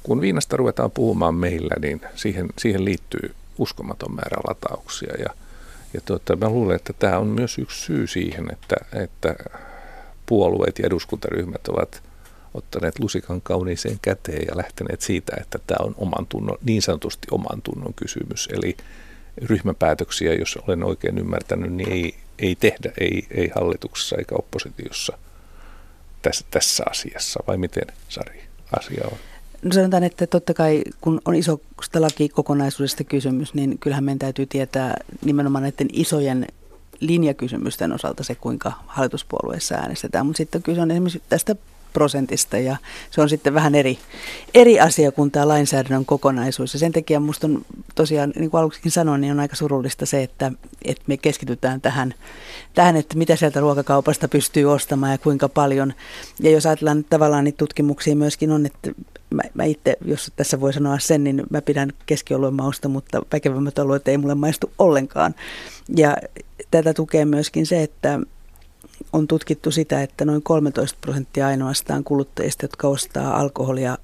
kun 0.02 0.20
viinasta 0.20 0.56
ruvetaan 0.56 0.90
puhumaan 0.90 1.34
meillä, 1.34 1.74
niin 1.80 2.00
siihen, 2.14 2.48
siihen 2.58 2.84
liittyy 2.84 3.34
uskomaton 3.58 4.14
määrä 4.14 4.36
latauksia. 4.48 5.14
Ja, 5.18 5.30
ja 5.94 6.00
tuota, 6.00 6.36
mä 6.36 6.48
luulen, 6.48 6.76
että 6.76 6.92
tämä 6.92 7.18
on 7.18 7.26
myös 7.26 7.58
yksi 7.58 7.80
syy 7.80 8.06
siihen, 8.06 8.52
että, 8.52 8.76
että 8.92 9.34
puolueet 10.26 10.78
ja 10.78 10.86
eduskuntaryhmät 10.86 11.68
ovat 11.68 12.02
ottaneet 12.54 12.98
lusikan 12.98 13.40
kauniiseen 13.40 13.98
käteen 14.02 14.46
ja 14.48 14.56
lähteneet 14.56 15.00
siitä, 15.00 15.36
että 15.40 15.58
tämä 15.66 15.86
on 15.86 15.94
oman 15.98 16.26
tunnon, 16.26 16.58
niin 16.64 16.82
sanotusti 16.82 17.28
oman 17.30 17.62
tunnon 17.62 17.94
kysymys. 17.94 18.48
Eli 18.52 18.76
ryhmäpäätöksiä, 19.42 20.34
jos 20.34 20.58
olen 20.66 20.84
oikein 20.84 21.18
ymmärtänyt, 21.18 21.72
niin 21.72 21.92
ei, 21.92 22.14
ei 22.38 22.56
tehdä, 22.56 22.92
ei, 23.00 23.26
ei 23.30 23.50
hallituksessa 23.54 24.16
eikä 24.16 24.34
oppositiossa 24.34 25.18
tässä, 26.22 26.44
tässä 26.50 26.84
asiassa. 26.90 27.40
Vai 27.46 27.56
miten, 27.56 27.86
Sari, 28.08 28.44
asia 28.78 29.04
on? 29.12 29.18
No 29.62 29.72
sanotaan, 29.72 30.04
että 30.04 30.26
totta 30.26 30.54
kai 30.54 30.82
kun 31.00 31.20
on 31.24 31.34
isosta 31.34 32.00
lakikokonaisuudesta 32.00 33.04
kysymys, 33.04 33.54
niin 33.54 33.78
kyllähän 33.78 34.04
meidän 34.04 34.18
täytyy 34.18 34.46
tietää 34.46 34.96
nimenomaan 35.24 35.62
näiden 35.62 35.88
isojen 35.92 36.46
linjakysymysten 37.00 37.92
osalta 37.92 38.24
se, 38.24 38.34
kuinka 38.34 38.72
hallituspuolueessa 38.86 39.74
äänestetään. 39.74 40.26
Mutta 40.26 40.38
sitten 40.38 40.62
kyse 40.62 40.80
on 40.80 40.90
esimerkiksi 40.90 41.22
tästä 41.28 41.56
prosentista 41.92 42.58
ja 42.58 42.76
se 43.10 43.20
on 43.20 43.28
sitten 43.28 43.54
vähän 43.54 43.74
eri, 43.74 43.98
eri 44.54 44.80
asia 44.80 45.12
kuin 45.12 45.30
tämä 45.30 45.48
lainsäädännön 45.48 46.04
kokonaisuus. 46.04 46.72
Ja 46.72 46.78
sen 46.78 46.92
takia 46.92 47.20
minusta 47.20 47.46
on 47.46 47.64
tosiaan, 47.94 48.32
niin 48.38 48.50
kuin 48.50 48.60
aluksikin 48.60 48.92
sanoin, 48.92 49.20
niin 49.20 49.32
on 49.32 49.40
aika 49.40 49.56
surullista 49.56 50.06
se, 50.06 50.22
että, 50.22 50.52
että 50.84 51.02
me 51.06 51.16
keskitytään 51.16 51.80
tähän, 51.80 52.14
tähän, 52.74 52.96
että 52.96 53.16
mitä 53.16 53.36
sieltä 53.36 53.60
ruokakaupasta 53.60 54.28
pystyy 54.28 54.72
ostamaan 54.72 55.12
ja 55.12 55.18
kuinka 55.18 55.48
paljon. 55.48 55.94
Ja 56.40 56.50
jos 56.50 56.66
ajatellaan 56.66 56.98
että 56.98 57.10
tavallaan 57.10 57.44
niitä 57.44 57.58
tutkimuksia 57.58 58.16
myöskin 58.16 58.52
on, 58.52 58.66
että 58.66 58.90
mä, 59.30 59.42
mä 59.54 59.64
itse, 59.64 59.96
jos 60.04 60.32
tässä 60.36 60.60
voi 60.60 60.72
sanoa 60.72 60.98
sen, 60.98 61.24
niin 61.24 61.42
mä 61.50 61.62
pidän 61.62 61.92
keskioluen 62.06 62.54
mausta, 62.54 62.88
mutta 62.88 63.22
väkevämmät 63.32 63.78
alueet 63.78 64.08
ei 64.08 64.18
mulle 64.18 64.34
maistu 64.34 64.72
ollenkaan. 64.78 65.34
Ja 65.96 66.16
tätä 66.70 66.94
tukee 66.94 67.24
myöskin 67.24 67.66
se, 67.66 67.82
että 67.82 68.20
on 69.12 69.26
tutkittu 69.26 69.70
sitä, 69.70 70.02
että 70.02 70.24
noin 70.24 70.42
13 70.42 70.98
prosenttia 71.00 71.46
ainoastaan 71.46 72.04
kuluttajista, 72.04 72.64
jotka 72.64 72.88
ostaa 72.88 73.40
alkoholia 73.40 73.98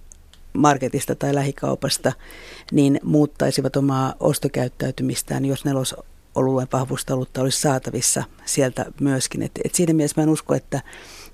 marketista 0.52 1.14
tai 1.14 1.35
lähikaupasta, 1.35 2.12
niin 2.72 3.00
muuttaisivat 3.02 3.76
omaa 3.76 4.14
ostokäyttäytymistään, 4.20 5.44
jos 5.44 5.64
nelos 5.64 5.94
oluen 6.35 6.68
vahvusta 6.72 7.14
olutta 7.14 7.40
olisi 7.40 7.61
saatavissa 7.61 8.24
sieltä 8.44 8.87
myöskin. 9.00 9.42
Et, 9.42 9.52
et 9.64 9.74
siinä 9.74 9.92
mielessä 9.92 10.20
mä 10.20 10.22
en 10.22 10.28
usko, 10.28 10.54
että 10.54 10.80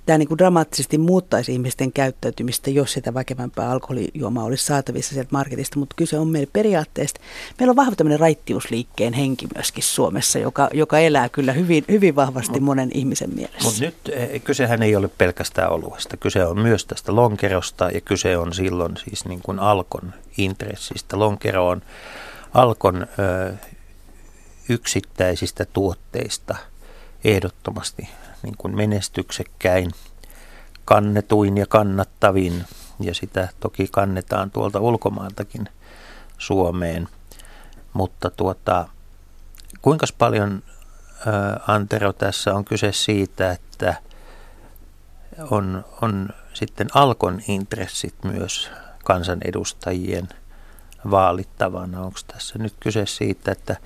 tämä 0.09 0.19
niin 0.19 0.29
kuin 0.29 0.39
dramaattisesti 0.39 0.99
muuttaisi 0.99 1.53
ihmisten 1.53 1.93
käyttäytymistä, 1.93 2.71
jos 2.71 2.93
sitä 2.93 3.15
väkevämpää 3.15 3.71
alkoholijuomaa 3.71 4.45
olisi 4.45 4.67
saatavissa 4.67 5.15
sieltä 5.15 5.29
marketista, 5.33 5.79
mutta 5.79 5.95
kyse 5.97 6.19
on 6.19 6.29
meillä 6.29 6.51
periaatteesta. 6.53 7.21
Meillä 7.59 7.71
on 7.71 7.77
vahva 7.77 7.97
tämmöinen 7.97 8.21
raittiusliikkeen 8.21 9.13
henki 9.13 9.47
myöskin 9.55 9.83
Suomessa, 9.83 10.39
joka, 10.39 10.69
joka 10.73 10.99
elää 10.99 11.29
kyllä 11.29 11.53
hyvin, 11.53 11.85
hyvin 11.89 12.17
vahvasti 12.17 12.61
monen 12.61 12.91
ihmisen 12.95 13.35
mielessä. 13.35 13.63
Mutta 13.63 13.81
nyt 13.81 13.95
eh, 14.13 14.43
kysehän 14.45 14.83
ei 14.83 14.97
ole 14.97 15.09
pelkästään 15.09 15.73
oluesta. 15.73 16.17
Kyse 16.17 16.45
on 16.45 16.59
myös 16.59 16.85
tästä 16.85 17.17
lonkerosta 17.17 17.91
ja 17.91 18.01
kyse 18.01 18.37
on 18.37 18.55
silloin 18.55 18.97
siis 18.97 19.25
niin 19.25 19.41
kuin 19.43 19.59
alkon 19.59 20.15
intressistä. 20.39 21.19
Lonkero 21.19 21.69
on 21.69 21.83
alkon 22.55 23.07
ö, 23.19 23.55
yksittäisistä 24.69 25.65
tuotteista 25.65 26.57
ehdottomasti 27.25 28.09
niin 28.43 28.57
kuin 28.59 28.77
menestyksekkäin, 28.77 29.91
kannetuin 30.85 31.57
ja 31.59 31.67
kannattavin, 31.67 32.65
ja 33.01 33.15
sitä 33.15 33.49
toki 33.61 33.89
kannetaan 33.93 34.51
tuolta 34.51 34.81
ulkomailtakin 34.81 35.69
Suomeen. 36.39 37.09
Mutta 37.93 38.31
tuota, 38.31 38.89
kuinka 39.83 40.07
paljon 40.19 40.63
Antero 41.67 42.13
tässä 42.13 42.55
on 42.55 42.65
kyse 42.65 42.93
siitä, 42.93 43.53
että 43.53 43.95
on, 45.51 45.85
on 46.03 46.29
sitten 46.55 46.89
Alkon 46.95 47.41
intressit 47.49 48.15
myös 48.25 48.71
kansanedustajien 49.05 50.29
vaalittavana. 51.11 52.01
Onko 52.01 52.19
tässä 52.27 52.59
nyt 52.59 52.75
kyse 52.81 53.07
siitä, 53.07 53.53
että 53.53 53.77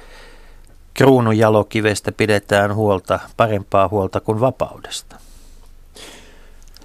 kruunun 0.94 1.38
jalokivestä 1.38 2.12
pidetään 2.12 2.74
huolta, 2.74 3.20
parempaa 3.36 3.88
huolta 3.88 4.20
kuin 4.20 4.40
vapaudesta? 4.40 5.16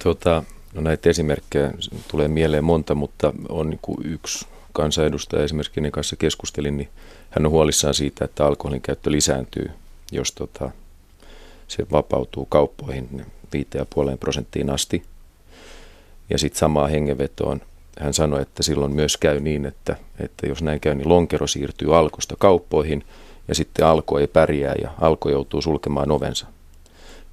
Tota, 0.02 0.42
no 0.74 0.80
näitä 0.80 1.10
esimerkkejä 1.10 1.70
tulee 2.08 2.28
mieleen 2.28 2.64
monta, 2.64 2.94
mutta 2.94 3.32
on 3.48 3.70
niin 3.70 3.80
kuin 3.82 3.98
yksi 4.04 4.46
kansanedustaja 4.72 5.44
esimerkiksi, 5.44 5.72
kenen 5.72 5.92
kanssa 5.92 6.16
keskustelin, 6.16 6.76
niin 6.76 6.88
hän 7.30 7.46
on 7.46 7.52
huolissaan 7.52 7.94
siitä, 7.94 8.24
että 8.24 8.46
alkoholin 8.46 8.80
käyttö 8.80 9.10
lisääntyy, 9.10 9.70
jos 10.12 10.32
tota, 10.32 10.70
se 11.68 11.86
vapautuu 11.92 12.46
kauppoihin 12.46 13.26
5,5 13.56 14.16
prosenttiin 14.20 14.70
asti. 14.70 15.02
Ja 16.30 16.38
sitten 16.38 16.58
samaa 16.58 16.86
hengenvetoon 16.86 17.60
hän 18.00 18.14
sanoi, 18.14 18.42
että 18.42 18.62
silloin 18.62 18.94
myös 18.94 19.16
käy 19.16 19.40
niin, 19.40 19.66
että, 19.66 19.96
että 20.20 20.46
jos 20.46 20.62
näin 20.62 20.80
käy, 20.80 20.94
niin 20.94 21.08
lonkero 21.08 21.46
siirtyy 21.46 21.96
alkosta 21.98 22.36
kauppoihin– 22.38 23.04
ja 23.48 23.54
sitten 23.54 23.86
alko 23.86 24.18
ei 24.18 24.26
pärjää 24.26 24.74
ja 24.82 24.90
alko 25.00 25.30
joutuu 25.30 25.62
sulkemaan 25.62 26.10
ovensa 26.10 26.46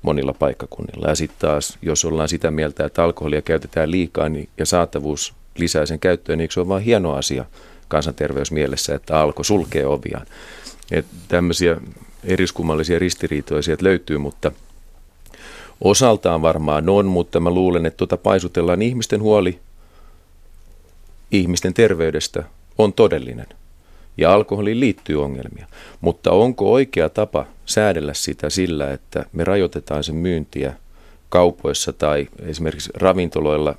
monilla 0.02 0.34
paikkakunnilla. 0.34 1.08
Ja 1.08 1.16
sitten 1.16 1.40
taas, 1.40 1.78
jos 1.82 2.06
ollaan 2.06 2.30
sitä 2.30 2.52
mieltä, 2.52 2.86
että 2.86 3.04
alkoholia 3.04 3.42
käytetään 3.42 3.92
liikaa 3.92 4.30
niin, 4.30 4.50
ja 4.58 4.66
saatavuus 4.66 5.34
lisää 5.58 5.86
sen 5.86 6.00
käyttöön, 6.00 6.38
niin 6.38 6.50
se 6.52 6.60
on 6.60 6.68
vain 6.68 6.84
hieno 6.84 7.14
asia 7.14 7.46
kansanterveysmielessä, 7.88 8.96
että 8.96 9.20
alko 9.20 9.44
sulkee 9.44 9.86
oviaan. 9.86 10.26
Et 10.92 11.06
tämmöisiä 11.28 11.78
eriskummallisia 12.24 13.00
ristiriitoja 13.00 13.62
sieltä 13.62 13.84
löytyy, 13.84 14.18
mutta 14.18 14.52
osaltaan 15.82 16.42
varmaan 16.42 16.90
on, 16.90 17.06
mutta 17.06 17.40
mä 17.40 17.50
luulen, 17.50 17.86
että 17.86 17.98
tuota 17.98 18.18
paisutellaan 18.18 18.82
ihmisten 18.82 19.22
huoli 19.22 19.60
ihmisten 21.32 21.74
terveydestä 21.74 22.44
on 22.78 22.94
todellinen– 22.94 23.48
ja 24.18 24.34
alkoholiin 24.34 24.80
liittyy 24.80 25.24
ongelmia. 25.24 25.68
Mutta 26.02 26.32
onko 26.32 26.72
oikea 26.72 27.10
tapa 27.10 27.46
säädellä 27.66 28.14
sitä 28.14 28.50
sillä, 28.50 28.92
että 28.92 29.26
me 29.34 29.44
rajoitetaan 29.44 30.04
sen 30.04 30.16
myyntiä 30.16 30.74
kaupoissa 31.30 31.94
tai 31.94 32.28
esimerkiksi 32.40 32.92
ravintoloilla 32.96 33.76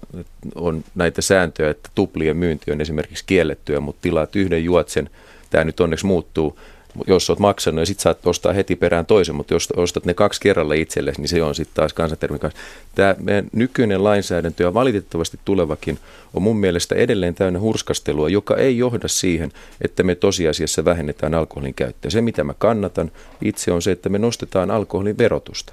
on 0.54 0.84
näitä 0.94 1.22
sääntöjä, 1.22 1.70
että 1.70 1.90
tuplien 1.94 2.36
myynti 2.36 2.72
on 2.72 2.80
esimerkiksi 2.80 3.24
kiellettyä, 3.26 3.80
mutta 3.80 4.02
tilaat 4.02 4.36
yhden 4.36 4.64
juotsen, 4.64 5.10
tämä 5.50 5.64
nyt 5.64 5.80
onneksi 5.80 6.06
muuttuu, 6.06 6.58
jos 7.06 7.30
olet 7.30 7.38
maksanut 7.38 7.80
ja 7.80 7.86
sitten 7.86 8.02
saat 8.02 8.26
ostaa 8.26 8.52
heti 8.52 8.76
perään 8.76 9.06
toisen, 9.06 9.34
mutta 9.34 9.54
jos 9.54 9.68
ostat 9.76 10.04
ne 10.04 10.14
kaksi 10.14 10.40
kerralla 10.40 10.74
itsellesi, 10.74 11.20
niin 11.20 11.28
se 11.28 11.42
on 11.42 11.54
sitten 11.54 11.74
taas 11.74 11.92
kansantermin 11.92 12.40
kanssa. 12.40 12.60
Tämä 12.94 13.14
meidän 13.18 13.46
nykyinen 13.52 14.04
lainsäädäntö 14.04 14.62
ja 14.62 14.74
valitettavasti 14.74 15.38
tulevakin 15.44 15.98
on 16.34 16.42
mun 16.42 16.56
mielestä 16.56 16.94
edelleen 16.94 17.34
täynnä 17.34 17.60
hurskastelua, 17.60 18.28
joka 18.28 18.56
ei 18.56 18.78
johda 18.78 19.08
siihen, 19.08 19.52
että 19.80 20.02
me 20.02 20.14
tosiasiassa 20.14 20.84
vähennetään 20.84 21.34
alkoholin 21.34 21.74
käyttöä. 21.74 22.10
Se, 22.10 22.20
mitä 22.20 22.44
mä 22.44 22.54
kannatan 22.58 23.10
itse, 23.42 23.72
on 23.72 23.82
se, 23.82 23.90
että 23.90 24.08
me 24.08 24.18
nostetaan 24.18 24.70
alkoholin 24.70 25.18
verotusta, 25.18 25.72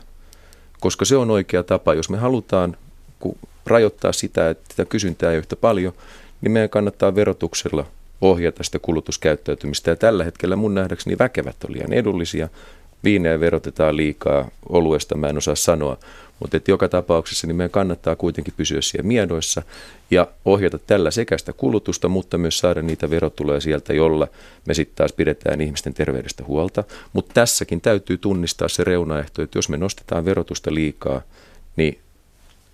koska 0.79 1.05
se 1.05 1.15
on 1.15 1.31
oikea 1.31 1.63
tapa. 1.63 1.93
Jos 1.93 2.09
me 2.09 2.17
halutaan 2.17 2.77
rajoittaa 3.65 4.11
sitä, 4.11 4.49
että 4.49 4.63
sitä 4.69 4.85
kysyntää 4.85 5.31
ei 5.31 5.37
yhtä 5.37 5.55
paljon, 5.55 5.93
niin 6.41 6.51
meidän 6.51 6.69
kannattaa 6.69 7.15
verotuksella– 7.15 7.85
ohjata 8.23 8.63
sitä 8.63 8.79
kulutuskäyttäytymistä. 8.79 9.89
Ja 9.89 9.95
tällä 9.95 10.23
hetkellä 10.23 10.55
mun 10.55 10.75
nähdäkseni 10.75 11.17
väkevät 11.19 11.63
on 11.63 11.73
liian 11.73 11.93
edullisia. 11.93 12.49
Viineä 13.03 13.39
verotetaan 13.39 13.97
liikaa, 13.97 14.49
oluesta 14.69 15.17
mä 15.17 15.27
en 15.27 15.37
osaa 15.37 15.55
sanoa, 15.55 15.97
mutta 16.39 16.59
joka 16.67 16.89
tapauksessa 16.89 17.47
niin 17.47 17.55
meidän 17.55 17.71
kannattaa 17.71 18.15
kuitenkin 18.15 18.53
pysyä 18.57 18.81
siellä 18.81 19.07
miedoissa 19.07 19.61
ja 20.11 20.27
ohjata 20.45 20.79
tällä 20.79 21.11
sekä 21.11 21.37
sitä 21.37 21.53
kulutusta, 21.53 22.07
mutta 22.07 22.37
myös 22.37 22.59
saada 22.59 22.81
niitä 22.81 23.09
verotuloja 23.09 23.59
sieltä, 23.59 23.93
jolla 23.93 24.27
me 24.65 24.73
sitten 24.73 24.95
taas 24.95 25.13
pidetään 25.13 25.61
ihmisten 25.61 25.93
terveydestä 25.93 26.43
huolta. 26.47 26.83
Mutta 27.13 27.33
tässäkin 27.33 27.81
täytyy 27.81 28.17
tunnistaa 28.17 28.67
se 28.67 28.83
reunaehto, 28.83 29.41
että 29.41 29.57
jos 29.57 29.69
me 29.69 29.77
nostetaan 29.77 30.25
verotusta 30.25 30.73
liikaa, 30.73 31.21
niin 31.75 31.99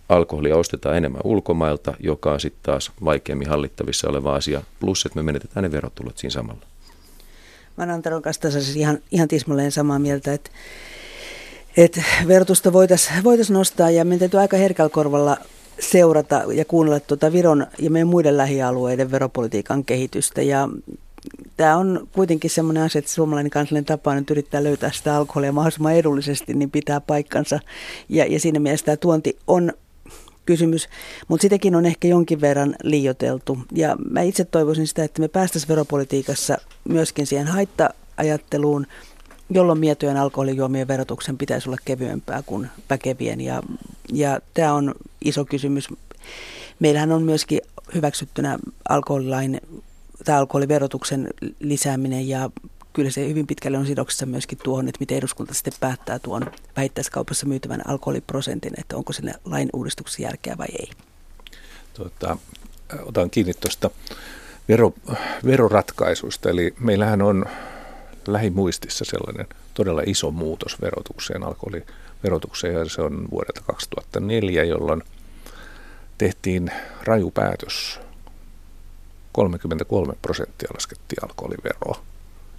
alkoholia 0.09 0.57
ostetaan 0.57 0.97
enemmän 0.97 1.21
ulkomailta, 1.23 1.93
joka 1.99 2.31
on 2.31 2.39
sitten 2.39 2.63
taas 2.63 2.91
vaikeammin 3.05 3.49
hallittavissa 3.49 4.09
oleva 4.09 4.35
asia, 4.35 4.61
plus 4.79 5.05
että 5.05 5.19
me 5.19 5.23
menetetään 5.23 5.63
ne 5.63 5.71
verotulot 5.71 6.17
siinä 6.17 6.31
samalla. 6.31 6.61
Mä 7.77 7.83
olen 7.83 7.95
Antaron 7.95 8.21
kanssa 8.21 8.41
tässä 8.41 8.61
siis 8.61 8.75
ihan, 8.75 8.99
ihan 9.11 9.27
tismalleen 9.27 9.71
samaa 9.71 9.99
mieltä, 9.99 10.33
että, 10.33 10.49
että 11.77 12.03
verotusta 12.27 12.73
voitaisiin 12.73 13.23
voitais 13.23 13.51
nostaa 13.51 13.89
ja 13.89 14.05
meidän 14.05 14.19
täytyy 14.19 14.39
aika 14.39 14.57
herkällä 14.57 14.89
korvalla 14.89 15.37
seurata 15.79 16.41
ja 16.53 16.65
kuunnella 16.65 16.99
tuota 16.99 17.31
Viron 17.31 17.67
ja 17.79 17.89
meidän 17.89 18.07
muiden 18.07 18.37
lähialueiden 18.37 19.11
veropolitiikan 19.11 19.85
kehitystä. 19.85 20.41
Ja 20.41 20.69
tämä 21.57 21.77
on 21.77 22.07
kuitenkin 22.11 22.49
semmoinen 22.49 22.83
asia, 22.83 22.99
että 22.99 23.11
suomalainen 23.11 23.49
kansallinen 23.49 23.85
tapa 23.85 24.15
nyt 24.15 24.31
yrittää 24.31 24.63
löytää 24.63 24.91
sitä 24.91 25.15
alkoholia 25.15 25.51
mahdollisimman 25.51 25.95
edullisesti, 25.95 26.53
niin 26.53 26.71
pitää 26.71 27.01
paikkansa. 27.01 27.59
Ja, 28.09 28.25
ja 28.25 28.39
siinä 28.39 28.59
mielessä 28.59 28.85
tämä 28.85 28.97
tuonti 28.97 29.37
on 29.47 29.73
kysymys, 30.49 30.89
mutta 31.27 31.41
sitäkin 31.41 31.75
on 31.75 31.85
ehkä 31.85 32.07
jonkin 32.07 32.41
verran 32.41 32.75
liioteltu. 32.83 33.57
Ja 33.71 33.95
mä 34.09 34.21
itse 34.21 34.45
toivoisin 34.45 34.87
sitä, 34.87 35.03
että 35.03 35.21
me 35.21 35.27
päästäisiin 35.27 35.69
veropolitiikassa 35.69 36.57
myöskin 36.89 37.27
siihen 37.27 37.47
haitta-ajatteluun, 37.47 38.87
jolloin 39.49 39.79
mietojen 39.79 40.17
alkoholijuomien 40.17 40.87
verotuksen 40.87 41.37
pitäisi 41.37 41.69
olla 41.69 41.77
kevyempää 41.85 42.43
kuin 42.45 42.67
väkevien. 42.89 43.41
Ja, 43.41 43.63
ja 44.13 44.39
tämä 44.53 44.73
on 44.73 44.95
iso 45.25 45.45
kysymys. 45.45 45.87
Meillähän 46.79 47.11
on 47.11 47.23
myöskin 47.23 47.61
hyväksyttynä 47.93 48.59
alkoholilain 48.89 49.61
tai 50.25 50.35
alkoholiverotuksen 50.35 51.27
lisääminen 51.59 52.27
ja 52.27 52.49
kyllä 52.99 53.11
se 53.11 53.27
hyvin 53.27 53.47
pitkälle 53.47 53.77
on 53.77 53.85
sidoksissa 53.85 54.25
myöskin 54.25 54.57
tuohon, 54.63 54.87
että 54.87 54.99
miten 54.99 55.17
eduskunta 55.17 55.53
sitten 55.53 55.73
päättää 55.79 56.19
tuon 56.19 56.51
vähittäiskaupassa 56.77 57.45
myytävän 57.45 57.89
alkoholiprosentin, 57.89 58.73
että 58.77 58.97
onko 58.97 59.13
sinne 59.13 59.33
lain 59.45 59.69
uudistuksessa 59.73 60.21
järkeä 60.21 60.57
vai 60.57 60.67
ei. 60.79 60.89
Tuota, 61.93 62.37
otan 63.05 63.29
kiinni 63.29 63.53
tuosta 63.53 63.89
vero, 64.69 64.93
veroratkaisusta, 65.45 66.49
eli 66.49 66.73
meillähän 66.79 67.21
on 67.21 67.45
lähimuistissa 68.27 69.05
sellainen 69.05 69.47
todella 69.73 70.01
iso 70.05 70.31
muutos 70.31 70.81
verotukseen, 70.81 71.43
alkoholiverotukseen, 71.43 72.73
ja 72.73 72.89
se 72.89 73.01
on 73.01 73.27
vuodelta 73.31 73.61
2004, 73.61 74.63
jolloin 74.63 75.03
tehtiin 76.17 76.71
raju 77.03 77.31
päätös. 77.31 77.99
33 79.31 80.13
prosenttia 80.21 80.69
laskettiin 80.73 81.23
alkoholiveroa 81.23 82.08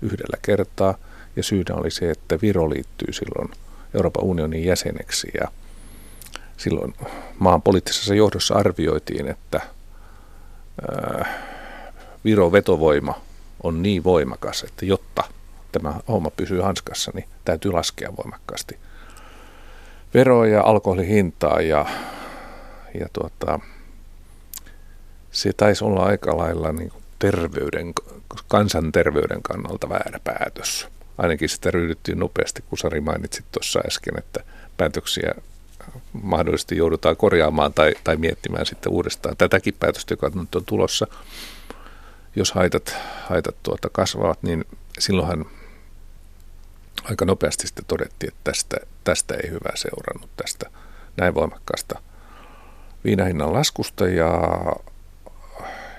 yhdellä 0.02 0.36
kertaa. 0.42 0.94
Ja 1.36 1.42
syynä 1.42 1.74
oli 1.74 1.90
se, 1.90 2.10
että 2.10 2.38
Viro 2.42 2.70
liittyy 2.70 3.12
silloin 3.12 3.50
Euroopan 3.94 4.24
unionin 4.24 4.64
jäseneksi 4.64 5.28
ja 5.40 5.48
silloin 6.56 6.94
maan 7.38 7.62
poliittisessa 7.62 8.14
johdossa 8.14 8.54
arvioitiin, 8.54 9.28
että 9.28 9.60
Viro 12.24 12.52
vetovoima 12.52 13.20
on 13.62 13.82
niin 13.82 14.04
voimakas, 14.04 14.62
että 14.62 14.84
jotta 14.84 15.22
tämä 15.72 15.94
homma 16.08 16.30
pysyy 16.30 16.60
hanskassa, 16.60 17.10
niin 17.14 17.28
täytyy 17.44 17.72
laskea 17.72 18.16
voimakkaasti 18.16 18.78
veroja, 20.14 20.62
alkoholihintaa 20.62 21.60
ja, 21.60 21.86
ja 23.00 23.06
tuota, 23.12 23.60
se 25.30 25.52
taisi 25.52 25.84
olla 25.84 26.04
aika 26.04 26.36
lailla 26.36 26.72
niin 26.72 26.92
terveyden, 27.20 27.92
kansanterveyden 28.48 29.42
kannalta 29.42 29.88
väärä 29.88 30.20
päätös. 30.24 30.88
Ainakin 31.18 31.48
sitä 31.48 31.70
ryhdyttiin 31.70 32.18
nopeasti, 32.18 32.62
kun 32.68 32.78
Sari 32.78 33.00
mainitsit 33.00 33.44
tuossa 33.52 33.80
äsken, 33.86 34.18
että 34.18 34.44
päätöksiä 34.76 35.34
mahdollisesti 36.12 36.76
joudutaan 36.76 37.16
korjaamaan 37.16 37.74
tai, 37.74 37.94
tai 38.04 38.16
miettimään 38.16 38.66
sitten 38.66 38.92
uudestaan 38.92 39.36
tätäkin 39.36 39.74
päätöstä, 39.80 40.12
joka 40.12 40.30
nyt 40.34 40.54
on 40.54 40.64
tulossa. 40.64 41.06
Jos 42.36 42.52
haitat, 42.52 42.96
haitat 43.28 43.56
tuota 43.62 43.88
kasvavat, 43.92 44.42
niin 44.42 44.64
silloinhan 44.98 45.46
aika 47.04 47.24
nopeasti 47.24 47.66
sitten 47.66 47.84
todettiin, 47.88 48.32
että 48.32 48.40
tästä, 48.44 48.76
tästä 49.04 49.34
ei 49.34 49.50
hyvää 49.50 49.76
seurannut, 49.76 50.30
tästä 50.36 50.70
näin 51.16 51.34
voimakkaasta 51.34 52.00
viinahinnan 53.04 53.52
laskusta 53.52 54.08
ja 54.08 54.32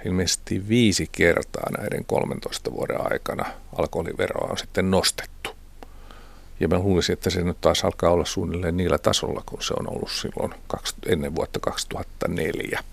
ilmeisesti 0.06 0.70
viisi 0.70 1.10
kertaa 1.12 1.72
näiden 1.78 2.06
13 2.06 2.72
vuoden 2.72 3.12
aikana 3.12 3.46
alkoholiveroa 3.78 4.52
on 4.52 4.58
sitten 4.58 4.92
nostettu. 4.92 5.50
Ja 6.60 6.68
mä 6.68 6.80
luulisin, 6.80 7.14
että 7.14 7.30
se 7.30 7.42
nyt 7.42 7.62
taas 7.62 7.86
alkaa 7.86 8.12
olla 8.12 8.26
suunnilleen 8.26 8.78
niillä 8.78 8.98
tasolla, 8.98 9.44
kun 9.46 9.64
se 9.64 9.74
on 9.80 9.90
ollut 9.90 10.12
silloin 10.12 10.54
ennen 11.06 11.36
vuotta 11.36 11.60
2004. 11.60 12.84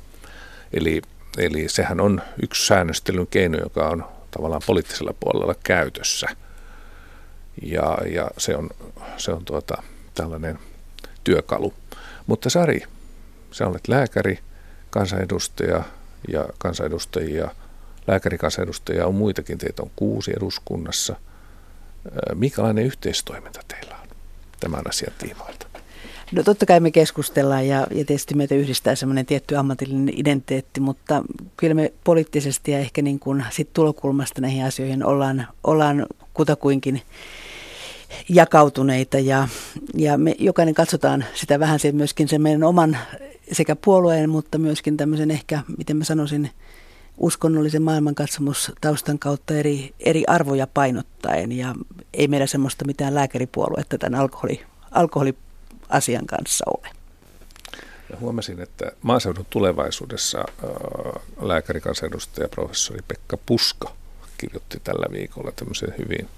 Eli, 0.72 1.02
eli 1.38 1.68
sehän 1.68 2.00
on 2.00 2.22
yksi 2.42 2.66
säännöstelyn 2.66 3.26
keino, 3.26 3.58
joka 3.58 3.88
on 3.88 4.04
tavallaan 4.30 4.62
poliittisella 4.66 5.14
puolella 5.20 5.54
käytössä. 5.64 6.28
Ja, 7.62 7.98
ja 8.12 8.30
se 8.38 8.56
on, 8.56 8.70
se 9.16 9.32
on 9.32 9.44
tuota, 9.44 9.82
tällainen 10.14 10.58
työkalu. 11.24 11.74
Mutta 12.26 12.50
Sari, 12.50 12.82
sä 13.50 13.66
olet 13.66 13.88
lääkäri, 13.88 14.38
kansanedustaja 14.90 15.84
ja 16.28 16.48
kansanedustajia, 16.58 17.50
lääkärikansanedustajia 18.06 19.06
on 19.06 19.14
muitakin, 19.14 19.58
teitä 19.58 19.82
on 19.82 19.90
kuusi 19.96 20.32
eduskunnassa– 20.36 21.16
Minkälainen 22.34 22.84
yhteistoiminta 22.84 23.60
teillä 23.68 23.96
on 24.02 24.08
tämän 24.60 24.82
asian 24.88 25.12
tiimoilta? 25.18 25.66
No 26.32 26.42
totta 26.42 26.66
kai 26.66 26.80
me 26.80 26.90
keskustellaan 26.90 27.66
ja, 27.68 27.78
ja 27.78 27.86
tietysti 28.04 28.34
meitä 28.34 28.54
yhdistää 28.54 28.94
semmoinen 28.94 29.26
tietty 29.26 29.56
ammatillinen 29.56 30.14
identiteetti, 30.16 30.80
mutta 30.80 31.22
kyllä 31.56 31.74
me 31.74 31.92
poliittisesti 32.04 32.72
ja 32.72 32.78
ehkä 32.78 33.02
niin 33.02 33.18
kuin 33.18 33.44
sit 33.50 33.72
tulokulmasta 33.72 34.40
näihin 34.40 34.64
asioihin 34.64 35.04
ollaan, 35.04 35.46
ollaan 35.64 36.06
kutakuinkin 36.34 37.02
jakautuneita 38.28 39.18
ja, 39.18 39.48
ja 39.94 40.18
me 40.18 40.34
jokainen 40.38 40.74
katsotaan 40.74 41.24
sitä 41.34 41.60
vähän 41.60 41.78
se 41.78 41.92
myöskin 41.92 42.28
sen 42.28 42.42
meidän 42.42 42.64
oman 42.64 42.98
sekä 43.52 43.76
puolueen, 43.76 44.30
mutta 44.30 44.58
myöskin 44.58 44.96
tämmöisen 44.96 45.30
ehkä, 45.30 45.62
miten 45.78 45.96
mä 45.96 46.04
sanoisin, 46.04 46.50
uskonnollisen 47.18 47.82
maailmankatsomustaustan 47.82 49.18
kautta 49.18 49.54
eri, 49.54 49.94
eri 50.00 50.24
arvoja 50.26 50.66
painottaen 50.66 51.52
ja 51.52 51.74
ei 52.14 52.28
meillä 52.28 52.46
semmoista 52.46 52.84
mitään 52.84 53.14
lääkäripuoluetta 53.14 53.98
tämän 53.98 54.20
alkoholi, 54.20 54.60
alkoholiasian 54.90 56.26
kanssa 56.26 56.64
ole. 56.66 56.88
Ja 58.10 58.16
huomasin, 58.20 58.60
että 58.60 58.92
maaseudun 59.02 59.46
tulevaisuudessa 59.50 60.44
lääkärikansanedustaja 61.40 62.48
professori 62.48 63.00
Pekka 63.08 63.38
Puska 63.46 63.92
kirjoitti 64.38 64.80
tällä 64.84 65.06
viikolla 65.12 65.52
tämmöisen 65.52 65.94
hyvin 65.98 66.28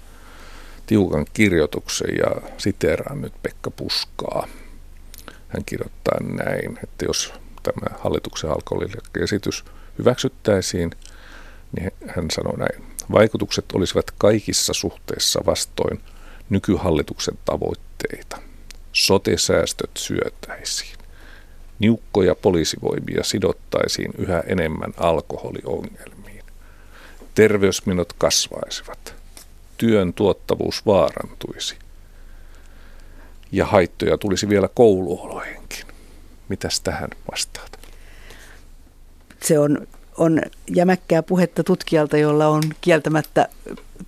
tiukan 0.91 1.25
kirjoituksen 1.33 2.17
ja 2.17 2.49
siteeraan 2.57 3.21
nyt 3.21 3.33
Pekka 3.43 3.71
Puskaa. 3.71 4.47
Hän 5.47 5.65
kirjoittaa 5.65 6.17
näin, 6.23 6.79
että 6.83 7.05
jos 7.05 7.33
tämä 7.63 7.97
hallituksen 7.99 8.49
alkoholiesitys 8.49 9.65
hyväksyttäisiin, 9.99 10.91
niin 11.77 11.91
hän 12.07 12.31
sanoi 12.31 12.57
näin. 12.57 12.83
Vaikutukset 13.11 13.65
olisivat 13.73 14.11
kaikissa 14.17 14.73
suhteissa 14.73 15.41
vastoin 15.45 16.01
nykyhallituksen 16.49 17.37
tavoitteita. 17.45 18.37
Sote-säästöt 18.93 19.91
syötäisiin. 19.97 20.97
Niukkoja 21.79 22.35
poliisivoimia 22.35 23.23
sidottaisiin 23.23 24.11
yhä 24.17 24.43
enemmän 24.47 24.93
alkoholiongelmiin. 24.97 26.45
Terveysminot 27.35 28.13
kasvaisivat. 28.13 29.20
Työn 29.81 30.13
tuottavuus 30.13 30.85
vaarantuisi. 30.85 31.75
Ja 33.51 33.65
haittoja 33.65 34.17
tulisi 34.17 34.49
vielä 34.49 34.67
kouluoloihinkin. 34.67 35.85
Mitäs 36.49 36.81
tähän 36.81 37.09
vastaat? 37.31 37.79
Se 39.41 39.59
on 39.59 39.87
on 40.17 40.41
jämäkkää 40.75 41.23
puhetta 41.23 41.63
tutkijalta, 41.63 42.17
jolla 42.17 42.47
on 42.47 42.63
kieltämättä 42.81 43.47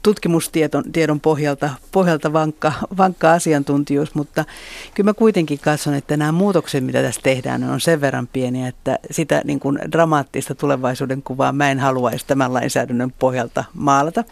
tutkimustiedon 0.03 0.83
tiedon 0.91 1.19
pohjalta, 1.19 1.69
pohjalta 1.91 2.33
vankka, 2.33 2.73
vankka 2.97 3.33
asiantuntijuus, 3.33 4.15
mutta 4.15 4.45
kyllä 4.93 5.09
mä 5.09 5.13
kuitenkin 5.13 5.59
katson, 5.59 5.93
että 5.93 6.17
nämä 6.17 6.31
muutokset, 6.31 6.83
mitä 6.83 7.01
tässä 7.01 7.21
tehdään, 7.23 7.63
on 7.63 7.81
sen 7.81 8.01
verran 8.01 8.27
pieniä, 8.27 8.67
että 8.67 8.99
sitä 9.11 9.41
niin 9.45 9.59
kuin 9.59 9.79
dramaattista 9.91 10.55
tulevaisuuden 10.55 11.23
kuvaa 11.23 11.51
mä 11.51 11.71
en 11.71 11.79
haluaisi 11.79 12.27
tämän 12.27 12.53
lainsäädännön 12.53 13.13
pohjalta 13.19 13.63
maalata. 13.73 14.23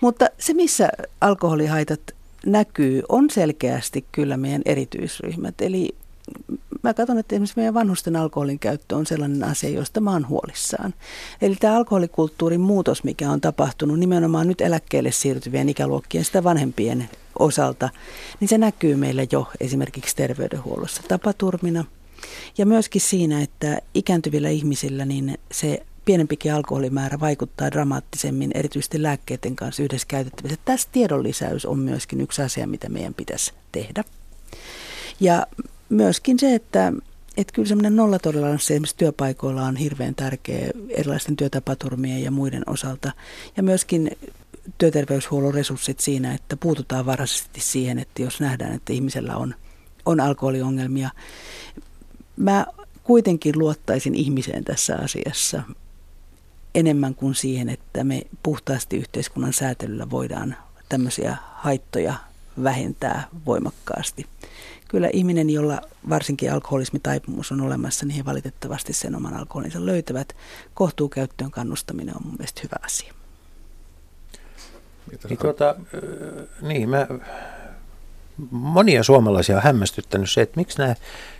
Mutta 0.00 0.26
se, 0.38 0.54
missä 0.54 0.88
alkoholihaitat 1.20 2.00
näkyy, 2.46 3.02
on 3.08 3.30
selkeästi 3.30 4.04
kyllä 4.12 4.36
meidän 4.36 4.62
erityisryhmät. 4.64 5.54
Eli 5.60 5.94
mä 6.82 6.94
katson, 6.94 7.18
että 7.18 7.34
esimerkiksi 7.34 7.56
meidän 7.56 7.74
vanhusten 7.74 8.16
alkoholin 8.16 8.58
käyttö 8.58 8.96
on 8.96 9.06
sellainen 9.06 9.44
asia, 9.44 9.70
josta 9.70 10.00
mä 10.00 10.12
oon 10.12 10.28
huolissaan. 10.28 10.94
Eli 11.42 11.56
tämä 11.56 11.76
alkoholikulttuurin 11.76 12.60
muutos, 12.60 13.04
mikä 13.04 13.30
on 13.30 13.40
tapahtunut 13.40 13.98
nimenomaan 13.98 14.48
nyt 14.48 14.60
eläkkeelle 14.60 15.12
siirtyvien 15.12 15.68
ikäluokkien 15.68 16.24
sitä 16.24 16.44
vanhempien 16.44 17.08
osalta, 17.38 17.88
niin 18.40 18.48
se 18.48 18.58
näkyy 18.58 18.96
meillä 18.96 19.26
jo 19.32 19.48
esimerkiksi 19.60 20.16
terveydenhuollossa 20.16 21.02
tapaturmina. 21.08 21.84
Ja 22.58 22.66
myöskin 22.66 23.00
siinä, 23.00 23.42
että 23.42 23.78
ikääntyvillä 23.94 24.48
ihmisillä 24.48 25.04
niin 25.04 25.38
se 25.52 25.86
pienempikin 26.04 26.54
alkoholimäärä 26.54 27.20
vaikuttaa 27.20 27.70
dramaattisemmin 27.70 28.50
erityisesti 28.54 29.02
lääkkeiden 29.02 29.56
kanssa 29.56 29.82
yhdessä 29.82 30.06
käytettävissä. 30.08 30.58
Tässä 30.64 30.88
tiedon 30.92 31.22
lisäys 31.22 31.66
on 31.66 31.78
myöskin 31.78 32.20
yksi 32.20 32.42
asia, 32.42 32.66
mitä 32.66 32.88
meidän 32.88 33.14
pitäisi 33.14 33.52
tehdä. 33.72 34.04
Ja 35.20 35.46
myöskin 35.88 36.38
se, 36.38 36.54
että 36.54 36.92
että 37.36 37.52
kyllä 37.52 37.68
semmoinen 37.68 37.96
nollatoleranssi 37.96 38.74
esimerkiksi 38.74 38.96
työpaikoilla 38.96 39.62
on 39.62 39.76
hirveän 39.76 40.14
tärkeä 40.14 40.70
erilaisten 40.88 41.36
työtapaturmien 41.36 42.22
ja 42.22 42.30
muiden 42.30 42.62
osalta. 42.66 43.12
Ja 43.56 43.62
myöskin 43.62 44.10
työterveyshuollon 44.78 45.54
resurssit 45.54 46.00
siinä, 46.00 46.34
että 46.34 46.56
puututaan 46.56 47.06
varhaisesti 47.06 47.60
siihen, 47.60 47.98
että 47.98 48.22
jos 48.22 48.40
nähdään, 48.40 48.74
että 48.74 48.92
ihmisellä 48.92 49.36
on, 49.36 49.54
on 50.06 50.20
alkoholiongelmia. 50.20 51.10
Mä 52.36 52.66
kuitenkin 53.04 53.58
luottaisin 53.58 54.14
ihmiseen 54.14 54.64
tässä 54.64 54.96
asiassa 54.96 55.62
enemmän 56.74 57.14
kuin 57.14 57.34
siihen, 57.34 57.68
että 57.68 58.04
me 58.04 58.22
puhtaasti 58.42 58.96
yhteiskunnan 58.96 59.52
säätelyllä 59.52 60.10
voidaan 60.10 60.56
tämmöisiä 60.88 61.36
haittoja 61.54 62.14
vähentää 62.62 63.28
voimakkaasti 63.46 64.26
kyllä 64.88 65.08
ihminen, 65.12 65.50
jolla 65.50 65.80
varsinkin 66.08 66.52
alkoholismitaipumus 66.52 67.52
on 67.52 67.60
olemassa, 67.60 68.06
niin 68.06 68.16
he 68.16 68.24
valitettavasti 68.24 68.92
sen 68.92 69.14
oman 69.14 69.34
alkoholinsa 69.34 69.86
löytävät. 69.86 70.36
Kohtuukäyttöön 70.74 71.50
kannustaminen 71.50 72.16
on 72.16 72.22
mun 72.24 72.34
mielestä 72.38 72.60
hyvä 72.64 72.76
asia. 72.82 73.14
Niin, 75.28 75.38
tuota, 75.38 75.74
niin 76.62 76.88
mä, 76.88 77.06
monia 78.50 79.02
suomalaisia 79.02 79.56
on 79.56 79.62
hämmästyttänyt 79.62 80.30
se, 80.30 80.40
että 80.40 80.60
miksi 80.60 80.78
nämä 80.78 80.94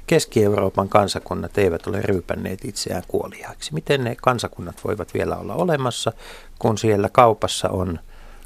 Keski-Euroopan 0.07 0.89
kansakunnat 0.89 1.59
eivät 1.59 1.87
ole 1.87 2.03
ryypänneet 2.03 2.65
itseään 2.65 3.03
kuoliaaksi. 3.09 3.75
Miten 3.75 4.05
ne 4.05 4.17
kansakunnat 4.23 4.85
voivat 4.85 5.15
vielä 5.15 5.37
olla 5.37 5.55
olemassa, 5.55 6.13
kun 6.59 6.79
siellä 6.79 7.09
kaupassa 7.13 7.69
on, 7.69 7.99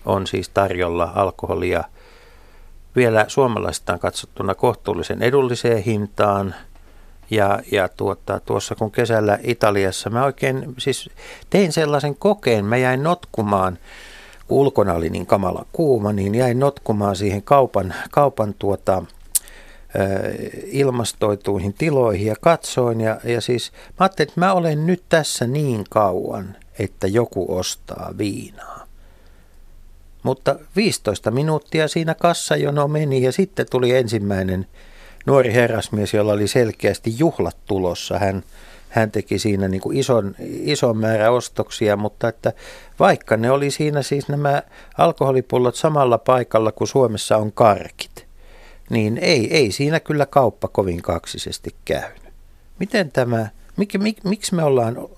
on 0.04 0.26
siis 0.26 0.48
tarjolla 0.48 1.12
alkoholia– 1.14 1.84
vielä 2.96 3.24
suomalaistaan 3.28 3.98
katsottuna 3.98 4.54
kohtuullisen 4.54 5.22
edulliseen 5.22 5.82
hintaan. 5.82 6.54
Ja, 7.30 7.60
ja 7.72 7.88
tuota, 7.88 8.40
tuossa 8.40 8.74
kun 8.74 8.90
kesällä 8.90 9.38
Italiassa 9.42 10.10
mä 10.10 10.24
oikein 10.24 10.74
siis 10.78 11.10
tein 11.50 11.72
sellaisen 11.72 12.16
kokeen, 12.16 12.64
mä 12.64 12.76
jäin 12.76 13.02
notkumaan, 13.02 13.78
kun 14.48 14.58
ulkona 14.58 14.94
oli 14.94 15.10
niin 15.10 15.26
kamala 15.26 15.66
kuuma, 15.72 16.12
niin 16.12 16.34
jäin 16.34 16.58
notkumaan 16.58 17.16
siihen 17.16 17.42
kaupan, 17.42 17.94
kaupan 18.10 18.54
tuota, 18.58 19.02
ilmastoituihin 20.64 21.74
tiloihin 21.74 22.26
ja 22.26 22.34
katsoin 22.40 23.00
ja, 23.00 23.20
ja 23.24 23.40
siis 23.40 23.72
mä 23.72 23.94
ajattelin, 23.98 24.28
että 24.28 24.40
mä 24.40 24.52
olen 24.52 24.86
nyt 24.86 25.02
tässä 25.08 25.46
niin 25.46 25.84
kauan, 25.90 26.56
että 26.78 27.06
joku 27.06 27.56
ostaa 27.56 28.10
viinaa. 28.18 28.86
Mutta 30.22 30.56
15 30.76 31.30
minuuttia 31.30 31.88
siinä 31.88 32.14
kassajono 32.14 32.88
meni 32.88 33.22
ja 33.22 33.32
sitten 33.32 33.66
tuli 33.70 33.96
ensimmäinen 33.96 34.66
nuori 35.26 35.52
herrasmies, 35.52 36.14
jolla 36.14 36.32
oli 36.32 36.48
selkeästi 36.48 37.14
juhlat 37.18 37.56
tulossa. 37.66 38.18
Hän, 38.18 38.42
hän 38.88 39.10
teki 39.10 39.38
siinä 39.38 39.68
niin 39.68 39.80
kuin 39.80 39.96
ison, 39.96 40.34
ison 40.38 40.96
määrä 40.96 41.30
ostoksia, 41.30 41.96
mutta 41.96 42.28
että 42.28 42.52
vaikka 42.98 43.36
ne 43.36 43.50
oli 43.50 43.70
siinä 43.70 44.02
siis 44.02 44.28
nämä 44.28 44.62
alkoholipullot 44.98 45.74
samalla 45.74 46.18
paikalla 46.18 46.72
kuin 46.72 46.88
Suomessa 46.88 47.36
on 47.36 47.52
karkit, 47.52 48.26
niin 48.90 49.18
ei, 49.18 49.56
ei 49.56 49.72
siinä 49.72 50.00
kyllä 50.00 50.26
kauppa 50.26 50.68
kovin 50.68 51.02
kaksisesti 51.02 51.74
käynyt. 51.84 52.22
Miten 52.78 53.12
tämä, 53.12 53.48
mik, 53.76 53.94
mik, 53.98 54.24
miksi 54.24 54.54
me 54.54 54.64
ollaan, 54.64 55.08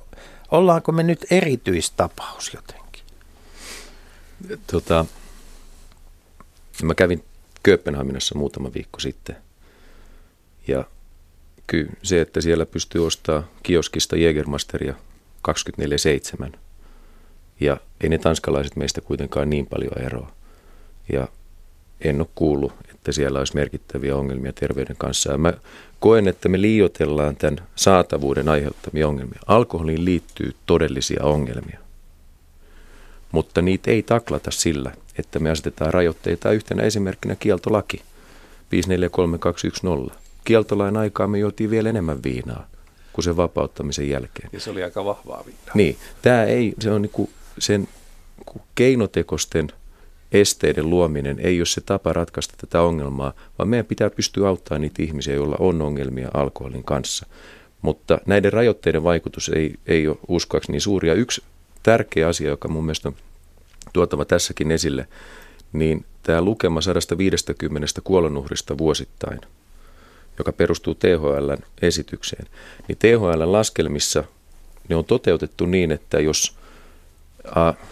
ollaanko 0.51 0.93
me 0.93 1.03
nyt 1.03 1.27
erityistapaus 1.31 2.55
jotenkin? 2.55 2.84
Tota, 4.67 5.07
mä 6.83 6.95
kävin 6.95 7.25
Kööpenhaminassa 7.63 8.39
muutama 8.39 8.75
viikko 8.75 9.01
sitten 9.01 9.37
ja 10.69 10.85
kyllä 11.67 11.93
se, 12.03 12.21
että 12.21 12.41
siellä 12.41 12.67
pystyy 12.67 13.07
ostamaan 13.07 13.45
kioskista 13.63 14.17
Jägermasteria 14.17 14.95
24-7 16.49 16.57
ja 17.61 17.77
ei 18.01 18.09
ne 18.09 18.19
tanskalaiset 18.19 18.77
meistä 18.77 19.01
kuitenkaan 19.01 19.51
niin 19.51 19.67
paljon 19.67 19.99
eroa. 20.03 20.33
Ja 21.13 21.29
en 22.01 22.21
ole 22.21 22.29
kuullut, 22.35 22.73
että 22.95 23.13
siellä 23.13 23.39
olisi 23.39 23.55
merkittäviä 23.55 24.17
ongelmia 24.17 24.53
terveyden 24.53 24.97
kanssa. 24.97 25.33
Ja 25.33 25.39
mä 25.39 25.53
koen, 26.01 26.29
että 26.29 26.49
me 26.49 26.61
liioitellaan 26.61 27.37
tämän 27.37 27.69
saatavuuden 27.77 28.49
aiheuttamia 28.49 29.09
ongelmia. 29.09 29.41
Alkoholiin 29.47 30.05
liittyy 30.05 30.55
todellisia 30.67 31.25
ongelmia, 31.25 31.79
mutta 33.35 33.63
niitä 33.63 33.91
ei 33.91 34.03
taklata 34.03 34.51
sillä, 34.51 34.93
että 35.19 35.39
me 35.39 35.51
asetetaan 35.51 35.95
rajoitteita 35.95 36.53
yhtenä 36.53 36.83
esimerkkinä 36.83 37.37
kieltolaki 37.37 38.03
543210. 38.71 40.17
Kieltolain 40.45 40.97
aikaa 40.97 41.27
me 41.27 41.39
juotiin 41.39 41.71
vielä 41.71 41.89
enemmän 41.89 42.23
viinaa 42.23 42.67
kuin 43.13 43.25
sen 43.25 43.37
vapauttamisen 43.37 44.09
jälkeen. 44.09 44.49
Ja 44.53 44.61
se 44.61 44.71
oli 44.71 44.83
aika 44.83 45.05
vahvaa 45.05 45.43
viinaa. 45.47 45.75
Niin, 45.75 45.97
tämä 46.23 46.45
ei, 46.45 46.75
se 46.81 46.91
on 46.91 47.03
niinku 47.03 47.31
sen 47.59 47.89
keinotekosten 48.75 49.69
esteiden 50.33 50.91
luominen 50.91 51.41
ei 51.41 51.61
ole 51.61 51.67
se 51.67 51.81
tapa 51.81 52.13
ratkaista 52.13 52.55
tätä 52.57 52.83
ongelmaa, 52.83 53.33
vaan 53.59 53.69
meidän 53.69 53.87
pitää 53.87 54.11
pystyä 54.11 54.49
auttamaan 54.49 54.83
niitä 54.83 55.03
ihmisiä, 55.03 55.35
joilla 55.35 55.57
on 55.59 55.83
ongelmia 55.83 56.29
alkoholin 56.35 56.85
kanssa. 56.85 57.27
Mutta 57.83 58.19
näiden 58.27 58.53
rajoitteiden 58.53 59.05
vaikutus 59.05 59.49
ei, 59.49 59.75
ei 59.87 60.09
ole 60.09 60.17
uskoakseni 60.29 60.81
suuri. 60.81 61.09
Ja 61.09 61.15
yksi 61.15 61.43
tärkeä 61.85 62.29
asia, 62.29 62.49
joka 62.49 62.69
mun 62.69 62.85
mielestä 62.85 63.09
on 63.09 63.15
tuotava 63.93 64.25
tässäkin 64.25 64.71
esille, 64.71 65.09
niin 65.73 66.05
tämä 66.23 66.43
lukema 66.43 66.81
150 66.81 68.01
kuolonuhrista 68.05 68.79
vuosittain, 68.79 69.41
joka 70.39 70.53
perustuu 70.53 70.95
THLn 70.95 71.59
esitykseen, 71.83 72.47
niin 72.89 72.99
THLn 72.99 73.53
laskelmissa 73.53 74.25
ne 74.89 74.97
on 74.97 75.05
toteutettu 75.05 75.67
niin, 75.67 75.93
että 75.93 76.21
jos 76.21 76.57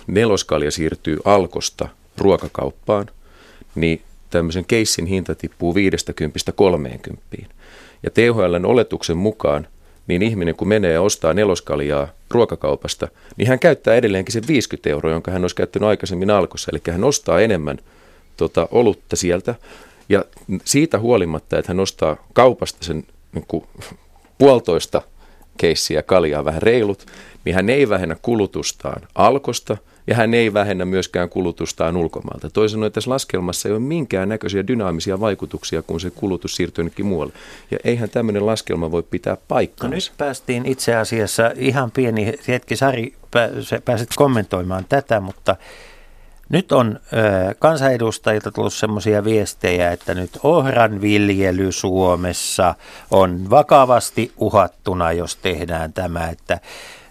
neloskalja 0.07 0.71
siirtyy 0.71 1.19
alkosta 1.25 1.89
ruokakauppaan, 2.19 3.07
niin 3.75 4.03
tämmöisen 4.31 4.65
keissin 4.65 5.07
hinta 5.07 5.35
tippuu 5.35 5.75
50 5.75 6.53
30. 6.55 7.23
Ja 8.03 8.11
THLn 8.11 8.65
oletuksen 8.65 9.17
mukaan 9.17 9.67
niin 10.07 10.23
ihminen 10.23 10.55
kun 10.55 10.69
menee 10.69 10.93
ja 10.93 11.03
ostaa 11.03 11.35
neloskaljaa 11.35 12.09
ruokakaupasta, 12.31 13.09
niin 13.37 13.49
hän 13.49 13.59
käyttää 13.59 13.95
edelleenkin 13.95 14.33
sen 14.33 14.49
50 14.49 14.91
euroa, 14.91 15.13
jonka 15.13 15.31
hän 15.31 15.43
olisi 15.43 15.57
käyttänyt 15.57 15.89
aikaisemmin 15.89 16.31
alkossa. 16.31 16.71
Eli 16.73 16.81
hän 16.91 17.05
ostaa 17.05 17.41
enemmän 17.41 17.79
tota, 18.37 18.69
olutta 18.71 19.17
sieltä. 19.17 19.55
Ja 20.09 20.25
siitä 20.65 20.99
huolimatta, 20.99 21.59
että 21.59 21.73
hän 21.73 21.81
ostaa 21.81 22.27
kaupasta 22.33 22.85
sen 22.85 23.05
niin 23.33 23.45
kuin, 23.49 23.65
puolitoista 24.39 25.03
keissiä 25.57 26.03
kaljaa 26.03 26.45
vähän 26.45 26.63
reilut, 26.63 27.07
niin 27.45 27.55
hän 27.55 27.69
ei 27.69 27.89
vähennä 27.89 28.17
kulutustaan 28.23 29.03
alkosta 29.15 29.77
ja 30.07 30.15
hän 30.15 30.35
ei 30.35 30.53
vähennä 30.53 30.85
myöskään 30.85 31.29
kulutustaan 31.29 31.97
ulkomailta. 31.97 32.51
Toisin 32.51 32.77
sanoen 32.77 32.93
tässä 32.93 33.11
laskelmassa 33.11 33.69
ei 33.69 33.73
ole 33.73 33.81
minkään 33.81 34.29
näköisiä 34.29 34.67
dynaamisia 34.67 35.21
vaikutuksia, 35.21 35.83
kun 35.83 36.01
se 36.01 36.11
kulutus 36.11 36.57
siirtyy 36.57 36.83
jonnekin 36.83 37.07
muualle. 37.07 37.33
Ja 37.71 37.79
eihän 37.85 38.11
tämmöinen 38.11 38.47
laskelma 38.47 38.91
voi 38.91 39.03
pitää 39.03 39.37
paikkaa. 39.49 39.89
No 39.89 39.95
nyt 39.95 40.13
päästiin 40.19 40.67
itse 40.67 40.95
asiassa 40.97 41.51
ihan 41.57 41.91
pieni 41.91 42.33
hetki, 42.49 42.77
Sari, 42.77 43.15
pääset 43.85 44.09
kommentoimaan 44.17 44.85
tätä, 44.89 45.21
mutta 45.21 45.57
nyt 46.49 46.73
on 46.73 47.01
ö, 47.13 47.55
kansanedustajilta 47.59 48.51
tullut 48.53 48.75
semmoisia 48.75 49.25
viestejä, 49.25 49.93
että 49.93 50.15
nyt 50.15 50.31
ohran 50.43 51.01
viljely 51.01 51.73
Suomessa 51.73 52.75
on 53.11 53.51
vakavasti 53.51 54.33
uhattuna, 54.37 55.13
jos 55.13 55.37
tehdään 55.37 55.93
tämä, 55.93 56.29
että 56.29 56.61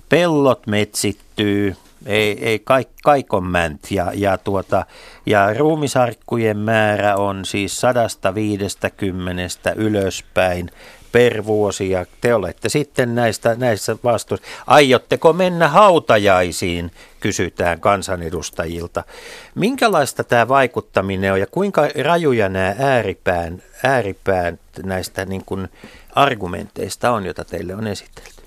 pellot 0.10 0.68
metsittyy, 0.68 1.76
ei, 2.06 2.46
ei 2.46 2.60
kaik, 2.60 2.90
kaikon 3.04 3.44
mänt. 3.44 3.92
Ja, 3.92 4.12
ja, 4.16 4.38
tuota, 4.38 4.86
ja 5.26 5.54
ruumisarkkujen 5.54 6.58
määrä 6.58 7.16
on 7.16 7.46
siis 7.46 7.82
150 7.82 9.74
ylöspäin 9.76 10.72
per 11.12 11.46
vuosi 11.46 11.90
ja 11.90 12.06
te 12.22 12.34
olette 12.34 12.70
sitten 12.70 13.16
näistä, 13.16 13.56
näissä 13.56 13.98
vastuussa. 14.04 14.48
Aiotteko 14.68 15.34
mennä 15.34 15.68
hautajaisiin, 15.68 16.92
kysytään 17.20 17.80
kansanedustajilta. 17.80 19.04
Minkälaista 19.56 20.24
tämä 20.24 20.48
vaikuttaminen 20.48 21.34
on 21.34 21.40
ja 21.40 21.48
kuinka 21.48 21.88
rajuja 22.04 22.50
nämä 22.50 22.76
ääripään, 22.80 23.64
ääripään 23.84 24.60
näistä 24.84 25.26
niin 25.26 25.44
kuin 25.46 25.68
argumenteista 26.16 27.12
on, 27.12 27.26
joita 27.26 27.46
teille 27.46 27.76
on 27.76 27.88
esitelty? 27.88 28.41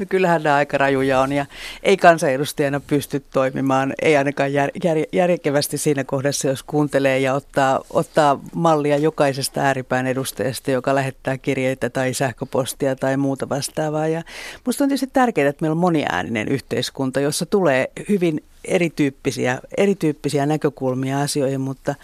No 0.00 0.06
kyllähän 0.08 0.42
nämä 0.42 0.56
aika 0.56 0.78
rajuja 0.78 1.20
on 1.20 1.32
ja 1.32 1.46
ei 1.82 1.96
kansanedustajana 1.96 2.80
pysty 2.80 3.22
toimimaan, 3.32 3.92
ei 4.02 4.16
ainakaan 4.16 4.52
jär, 4.52 4.70
jär, 4.84 4.96
järkevästi 5.12 5.78
siinä 5.78 6.04
kohdassa, 6.04 6.48
jos 6.48 6.62
kuuntelee 6.62 7.18
ja 7.18 7.34
ottaa, 7.34 7.80
ottaa 7.90 8.40
mallia 8.54 8.96
jokaisesta 8.96 9.60
ääripään 9.60 10.06
edustajasta, 10.06 10.70
joka 10.70 10.94
lähettää 10.94 11.38
kirjeitä 11.38 11.90
tai 11.90 12.14
sähköpostia 12.14 12.96
tai 12.96 13.16
muuta 13.16 13.48
vastaavaa. 13.48 14.08
Ja 14.08 14.22
musta 14.66 14.84
on 14.84 14.88
tietysti 14.88 15.10
tärkeää, 15.12 15.48
että 15.48 15.62
meillä 15.62 15.74
on 15.74 15.78
moniääninen 15.78 16.48
yhteiskunta, 16.48 17.20
jossa 17.20 17.46
tulee 17.46 17.90
hyvin 18.08 18.42
erityyppisiä, 18.64 19.60
erityyppisiä 19.76 20.46
näkökulmia 20.46 21.20
asioihin, 21.20 21.60
mutta 21.60 21.94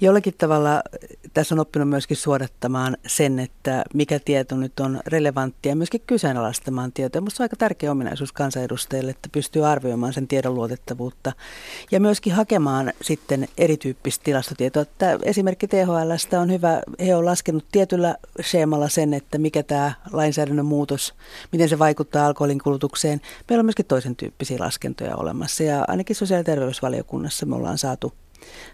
jollakin 0.00 0.34
tavalla 0.38 0.82
tässä 1.34 1.54
on 1.54 1.60
oppinut 1.60 1.88
myöskin 1.88 2.16
suodattamaan 2.16 2.96
sen, 3.06 3.38
että 3.38 3.84
mikä 3.94 4.18
tieto 4.18 4.56
nyt 4.56 4.80
on 4.80 5.00
relevanttia 5.06 5.72
ja 5.72 5.76
myöskin 5.76 6.00
kyseenalaistamaan 6.06 6.92
tietoa. 6.92 7.20
Minusta 7.20 7.42
on 7.42 7.44
aika 7.44 7.56
tärkeä 7.56 7.90
ominaisuus 7.90 8.32
kansanedustajille, 8.32 9.10
että 9.10 9.28
pystyy 9.32 9.66
arvioimaan 9.66 10.12
sen 10.12 10.28
tiedon 10.28 10.54
luotettavuutta 10.54 11.32
ja 11.90 12.00
myöskin 12.00 12.32
hakemaan 12.32 12.92
sitten 13.02 13.48
erityyppistä 13.58 14.24
tilastotietoa. 14.24 14.84
Tämä 14.98 15.18
esimerkki 15.22 15.68
THLstä 15.68 16.40
on 16.40 16.52
hyvä. 16.52 16.82
He 17.06 17.14
on 17.14 17.24
laskenut 17.24 17.64
tietyllä 17.72 18.16
schemalla 18.42 18.88
sen, 18.88 19.14
että 19.14 19.38
mikä 19.38 19.62
tämä 19.62 19.92
lainsäädännön 20.12 20.66
muutos, 20.66 21.14
miten 21.52 21.68
se 21.68 21.78
vaikuttaa 21.78 22.26
alkoholin 22.26 22.58
kulutukseen. 22.58 23.20
Meillä 23.48 23.60
on 23.60 23.66
myöskin 23.66 23.86
toisen 23.86 24.16
tyyppisiä 24.16 24.58
laskentoja 24.60 25.16
olemassa 25.16 25.62
ja 25.62 25.84
ainakin 25.88 26.03
sosiaali- 26.12 26.40
ja 26.40 26.44
terveysvaliokunnassa 26.44 27.46
me 27.46 27.56
ollaan 27.56 27.78
saatu 27.78 28.12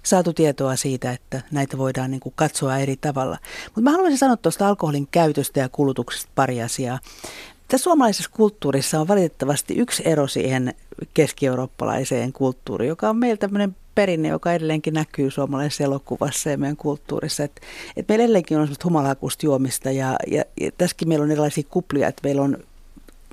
saatu 0.03 0.33
tietoa 0.33 0.77
siitä, 0.77 1.13
että 1.13 1.41
näitä 1.51 1.79
voidaan 1.79 2.11
niin 2.11 2.21
kuin 2.21 2.33
katsoa 2.37 2.79
eri 2.79 2.97
tavalla. 2.97 3.39
Mutta 3.65 3.81
mä 3.81 3.91
haluaisin 3.91 4.19
sanoa 4.19 4.37
tuosta 4.37 4.69
alkoholin 4.69 5.09
käytöstä 5.11 5.61
ja 5.61 5.69
kulutuksesta 5.69 6.31
pari 6.35 6.63
asiaa. 6.63 6.99
Tässä 7.69 7.85
suomalaisessa 7.85 8.31
kulttuurissa 8.33 9.01
on 9.01 9.09
valitettavasti 9.09 9.75
yksi 9.75 10.03
ero 10.07 10.27
siihen 10.27 10.75
keski-eurooppalaiseen 11.15 12.33
kulttuuriin, 12.33 12.89
joka 12.89 13.09
on 13.09 13.17
meillä 13.17 13.37
tämmöinen 13.37 13.77
perinne, 13.95 14.29
joka 14.29 14.53
edelleenkin 14.53 14.95
näkyy 14.95 15.31
suomalaisessa 15.31 15.85
elokuvassa 15.85 16.51
ja 16.51 16.59
meidän 16.59 16.77
kulttuurissa. 16.77 17.45
Et, 17.45 17.61
et 17.97 18.09
meillä 18.09 18.25
edelleenkin 18.25 18.59
on 18.59 18.65
semmoista 18.65 18.85
humalakusta 18.85 19.47
juomista 19.47 19.91
ja, 19.91 20.17
ja, 20.27 20.45
ja 20.61 20.71
tässäkin 20.79 21.09
meillä 21.09 21.25
on 21.25 21.31
erilaisia 21.31 21.65
kuplia, 21.71 22.09
että 22.09 22.21
meillä 22.25 22.43
on 22.43 22.59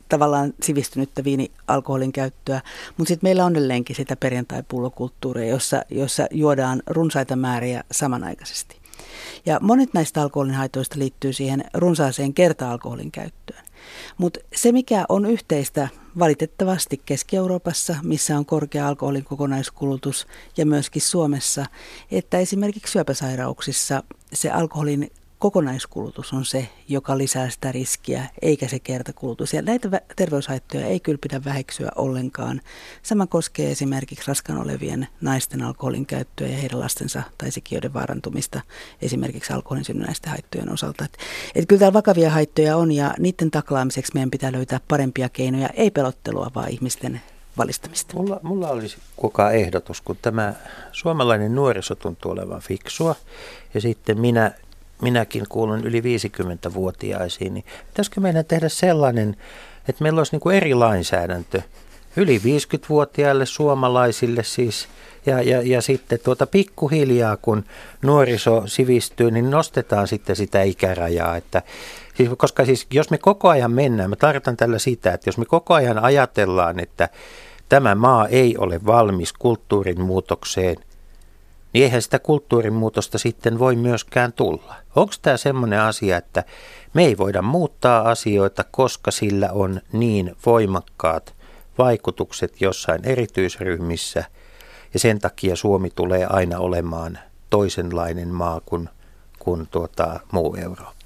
tavallaan 0.10 0.54
sivistynyttä 0.64 1.24
viinialkoholin 1.24 2.12
käyttöä, 2.12 2.62
mutta 2.98 3.10
sitten 3.10 3.28
meillä 3.28 3.46
on 3.46 3.52
edelleenkin 3.52 3.96
sitä 3.96 4.16
perjantai-pullokulttuuria, 4.16 5.50
jossa, 5.50 5.82
jossa 5.90 6.28
juodaan 6.32 6.84
runsaita 6.88 7.36
määriä 7.36 7.84
samanaikaisesti. 7.92 8.78
Ja 9.46 9.60
monet 9.62 9.94
näistä 9.94 10.22
alkoholin 10.22 10.54
haitoista 10.54 11.00
liittyy 11.00 11.34
siihen 11.34 11.64
runsaaseen 11.74 12.34
kerta-alkoholin 12.34 13.12
käyttöön. 13.12 13.64
Mutta 14.18 14.40
se, 14.56 14.72
mikä 14.72 15.06
on 15.10 15.26
yhteistä 15.26 15.88
valitettavasti 16.20 17.02
Keski-Euroopassa, 17.06 17.96
missä 18.04 18.38
on 18.38 18.46
korkea 18.46 18.88
alkoholin 18.88 19.24
kokonaiskulutus 19.24 20.28
ja 20.58 20.66
myöskin 20.66 21.02
Suomessa, 21.02 21.66
että 22.12 22.38
esimerkiksi 22.38 22.92
syöpäsairauksissa 22.92 24.04
se 24.34 24.52
alkoholin 24.52 25.12
kokonaiskulutus 25.40 26.34
on 26.34 26.46
se, 26.46 26.70
joka 26.88 27.18
lisää 27.18 27.50
sitä 27.50 27.72
riskiä, 27.72 28.26
eikä 28.42 28.68
se 28.68 28.80
kertakulutus. 28.80 29.54
Ja 29.54 29.62
näitä 29.62 30.02
terveyshaittoja 30.16 30.86
ei 30.86 31.00
kyllä 31.00 31.18
pidä 31.22 31.42
väheksyä 31.46 31.90
ollenkaan. 31.96 32.62
Sama 33.04 33.28
koskee 33.28 33.72
esimerkiksi 33.72 34.28
raskan 34.28 34.58
olevien 34.58 35.08
naisten 35.22 35.64
alkoholin 35.64 36.06
käyttöä 36.06 36.48
ja 36.48 36.58
heidän 36.58 36.80
lastensa 36.80 37.24
tai 37.38 37.52
sikiöiden 37.52 37.94
vaarantumista 37.94 38.62
esimerkiksi 39.02 39.54
alkoholin 39.54 39.86
synnynnäisten 39.86 40.30
haittojen 40.30 40.72
osalta. 40.74 41.06
Et, 41.06 41.18
et 41.56 41.66
kyllä 41.68 41.80
täällä 41.80 41.94
vakavia 41.94 42.30
haittoja 42.30 42.78
on 42.78 42.92
ja 42.92 43.14
niiden 43.20 43.52
taklaamiseksi 43.52 44.12
meidän 44.14 44.32
pitää 44.32 44.52
löytää 44.52 44.80
parempia 44.88 45.30
keinoja, 45.30 45.70
ei 45.70 45.92
pelottelua, 45.92 46.52
vaan 46.56 46.70
ihmisten 46.70 47.22
valistamista. 47.58 48.14
Mulla, 48.14 48.40
mulla 48.44 48.70
olisi 48.70 48.98
kuka 49.16 49.52
ehdotus, 49.52 50.02
kun 50.02 50.18
tämä 50.22 50.54
suomalainen 50.92 51.56
nuoriso 51.56 51.96
tuntuu 51.96 52.32
olevan 52.32 52.62
fiksua 52.62 53.16
ja 53.74 53.82
sitten 53.82 54.20
minä 54.20 54.52
minäkin 55.02 55.44
kuulun 55.50 55.84
yli 55.84 56.02
50-vuotiaisiin, 56.02 57.54
niin 57.54 57.66
pitäisikö 57.88 58.22
meidän 58.22 58.46
tehdä 58.46 58.70
sellainen, 58.70 59.36
että 59.90 60.04
meillä 60.04 60.20
olisi 60.20 60.32
niin 60.32 60.40
kuin 60.40 60.56
eri 60.56 60.74
lainsäädäntö? 60.74 61.62
Yli 62.16 62.38
50-vuotiaille 62.38 63.46
suomalaisille 63.46 64.44
siis, 64.44 64.88
ja, 65.26 65.42
ja, 65.42 65.62
ja 65.62 65.82
sitten 65.82 66.20
tuota 66.24 66.48
pikkuhiljaa, 66.48 67.38
kun 67.38 67.64
nuoriso 68.02 68.64
sivistyy, 68.66 69.32
niin 69.32 69.52
nostetaan 69.52 70.08
sitten 70.08 70.36
sitä 70.36 70.64
ikärajaa, 70.64 71.38
että 71.38 71.62
Siis, 72.18 72.30
koska 72.38 72.66
siis 72.66 72.88
jos 72.94 73.10
me 73.10 73.18
koko 73.18 73.50
ajan 73.50 73.72
mennään, 73.72 74.10
mä 74.10 74.16
tarkoitan 74.16 74.58
tällä 74.58 74.80
sitä, 74.80 75.14
että 75.14 75.30
jos 75.30 75.38
me 75.38 75.46
koko 75.46 75.74
ajan 75.74 76.00
ajatellaan, 76.00 76.80
että 76.80 77.10
tämä 77.70 77.96
maa 77.96 78.28
ei 78.28 78.58
ole 78.58 78.86
valmis 78.86 79.34
kulttuurin 79.34 80.02
muutokseen, 80.02 80.76
niin 81.74 81.84
eihän 81.84 82.02
sitä 82.02 82.20
kulttuurin 82.20 82.74
sitten 83.16 83.60
voi 83.60 83.76
myöskään 83.76 84.34
tulla. 84.34 84.76
Onko 84.96 85.14
tämä 85.22 85.38
semmoinen 85.38 85.82
asia, 85.82 86.18
että 86.18 86.44
me 86.94 87.06
ei 87.06 87.18
voida 87.18 87.42
muuttaa 87.42 88.10
asioita, 88.10 88.64
koska 88.72 89.12
sillä 89.12 89.50
on 89.52 89.82
niin 89.92 90.36
voimakkaat 90.46 91.36
vaikutukset 91.78 92.62
jossain 92.62 93.06
erityisryhmissä, 93.06 94.24
ja 94.94 95.00
sen 95.00 95.20
takia 95.20 95.56
Suomi 95.56 95.90
tulee 95.90 96.26
aina 96.26 96.60
olemaan 96.60 97.20
toisenlainen 97.50 98.28
maa 98.28 98.62
kuin, 98.66 98.90
kuin 99.40 99.68
tuota, 99.72 100.20
muu 100.32 100.56
Eurooppa. 100.56 100.97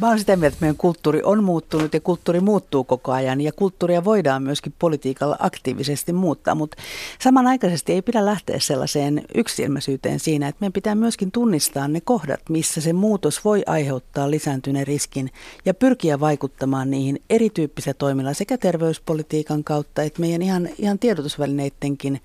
Mä 0.00 0.08
olen 0.08 0.18
sitä 0.18 0.36
mieltä, 0.36 0.54
että 0.54 0.64
meidän 0.64 0.76
kulttuuri 0.76 1.22
on 1.22 1.44
muuttunut 1.44 1.94
ja 1.94 2.00
kulttuuri 2.00 2.40
muuttuu 2.40 2.84
koko 2.84 3.12
ajan 3.12 3.40
ja 3.40 3.52
kulttuuria 3.52 4.04
voidaan 4.04 4.42
myöskin 4.42 4.74
politiikalla 4.78 5.36
aktiivisesti 5.38 6.12
muuttaa, 6.12 6.54
mutta 6.54 6.76
samanaikaisesti 7.18 7.92
ei 7.92 8.02
pidä 8.02 8.24
lähteä 8.26 8.58
sellaiseen 8.58 9.22
yksilmäisyyteen 9.34 10.20
siinä, 10.20 10.48
että 10.48 10.60
meidän 10.60 10.72
pitää 10.72 10.94
myöskin 10.94 11.32
tunnistaa 11.32 11.88
ne 11.88 12.00
kohdat, 12.00 12.40
missä 12.48 12.80
se 12.80 12.92
muutos 12.92 13.44
voi 13.44 13.62
aiheuttaa 13.66 14.30
lisääntyneen 14.30 14.86
riskin 14.86 15.30
ja 15.64 15.74
pyrkiä 15.74 16.20
vaikuttamaan 16.20 16.90
niihin 16.90 17.22
erityyppisiä 17.30 17.94
toimilla 17.94 18.34
sekä 18.34 18.58
terveyspolitiikan 18.58 19.64
kautta 19.64 20.02
että 20.02 20.20
meidän 20.20 20.42
ihan, 20.42 20.68
ihan 20.78 20.98
tiedotusvälineittenkin 20.98 22.20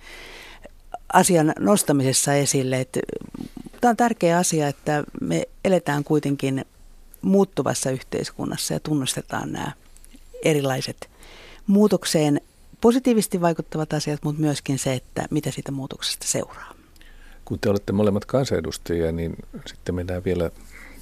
asian 1.13 1.53
nostamisessa 1.59 2.33
esille. 2.33 2.81
Että 2.81 2.99
tämä 3.81 3.89
on 3.89 3.97
tärkeä 3.97 4.37
asia, 4.37 4.67
että 4.67 5.03
me 5.21 5.47
eletään 5.65 6.03
kuitenkin 6.03 6.65
muuttuvassa 7.25 7.91
yhteiskunnassa 7.91 8.73
ja 8.73 8.79
tunnustetaan 8.79 9.51
nämä 9.51 9.71
erilaiset 10.43 11.09
muutokseen 11.67 12.41
positiivisesti 12.81 13.41
vaikuttavat 13.41 13.93
asiat, 13.93 14.23
mutta 14.23 14.41
myöskin 14.41 14.79
se, 14.79 14.93
että 14.93 15.27
mitä 15.31 15.51
siitä 15.51 15.71
muutoksesta 15.71 16.27
seuraa. 16.27 16.73
Kun 17.45 17.59
te 17.59 17.69
olette 17.69 17.91
molemmat 17.91 18.25
kansanedustajia, 18.25 19.11
niin 19.11 19.35
sitten 19.65 19.95
mennään 19.95 20.23
vielä, 20.23 20.51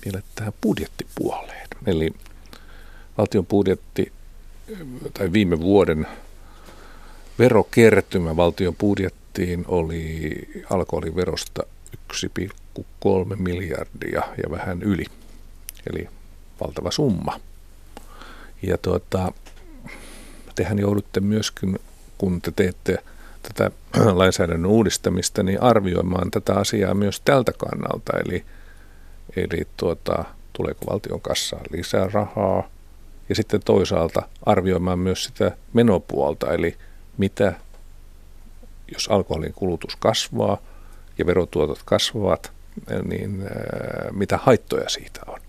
vielä 0.05 0.21
tähän 0.35 0.53
budjettipuoleen. 0.61 1.67
Eli 1.85 2.13
valtion 3.17 3.45
budjetti 3.45 4.11
tai 5.13 5.33
viime 5.33 5.59
vuoden 5.59 6.07
verokertymä 7.39 8.35
valtion 8.35 8.75
budjettiin 8.75 9.65
oli 9.67 10.31
alkoholiverosta 10.69 11.63
1,3 12.13 13.35
miljardia 13.37 14.21
ja 14.43 14.51
vähän 14.51 14.83
yli 14.83 15.05
eli 15.89 16.07
valtava 16.61 16.91
summa. 16.91 17.39
Ja 18.61 18.77
tuota, 18.77 19.31
tehän 20.55 20.79
joudutte 20.79 21.19
myöskin, 21.19 21.79
kun 22.17 22.41
te 22.41 22.51
teette 22.51 22.97
tätä 23.41 23.71
lainsäädännön 24.21 24.71
uudistamista, 24.71 25.43
niin 25.43 25.61
arvioimaan 25.61 26.31
tätä 26.31 26.53
asiaa 26.53 26.93
myös 26.93 27.21
tältä 27.25 27.51
kannalta, 27.57 28.17
eli, 28.25 28.45
eli 29.35 29.67
tuota, 29.77 30.25
tuleeko 30.53 30.85
valtion 30.89 31.21
kassaan 31.21 31.65
lisää 31.71 32.09
rahaa, 32.13 32.69
ja 33.29 33.35
sitten 33.35 33.61
toisaalta 33.65 34.21
arvioimaan 34.45 34.99
myös 34.99 35.23
sitä 35.23 35.51
menopuolta, 35.73 36.53
eli 36.53 36.77
mitä, 37.17 37.53
jos 38.93 39.07
alkoholin 39.07 39.53
kulutus 39.53 39.95
kasvaa 39.95 40.57
ja 41.17 41.25
verotuotot 41.25 41.81
kasvavat, 41.85 42.51
niin 43.03 43.41
ää, 43.41 44.11
mitä 44.11 44.37
haittoja 44.37 44.89
siitä 44.89 45.21
on. 45.27 45.39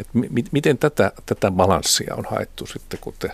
Et 0.00 0.08
mi- 0.12 0.44
miten 0.52 0.78
tätä, 0.78 1.12
tätä 1.26 1.50
balanssia 1.50 2.14
on 2.14 2.24
haettu 2.30 2.66
sitten, 2.66 3.00
kun 3.00 3.14
te, 3.18 3.32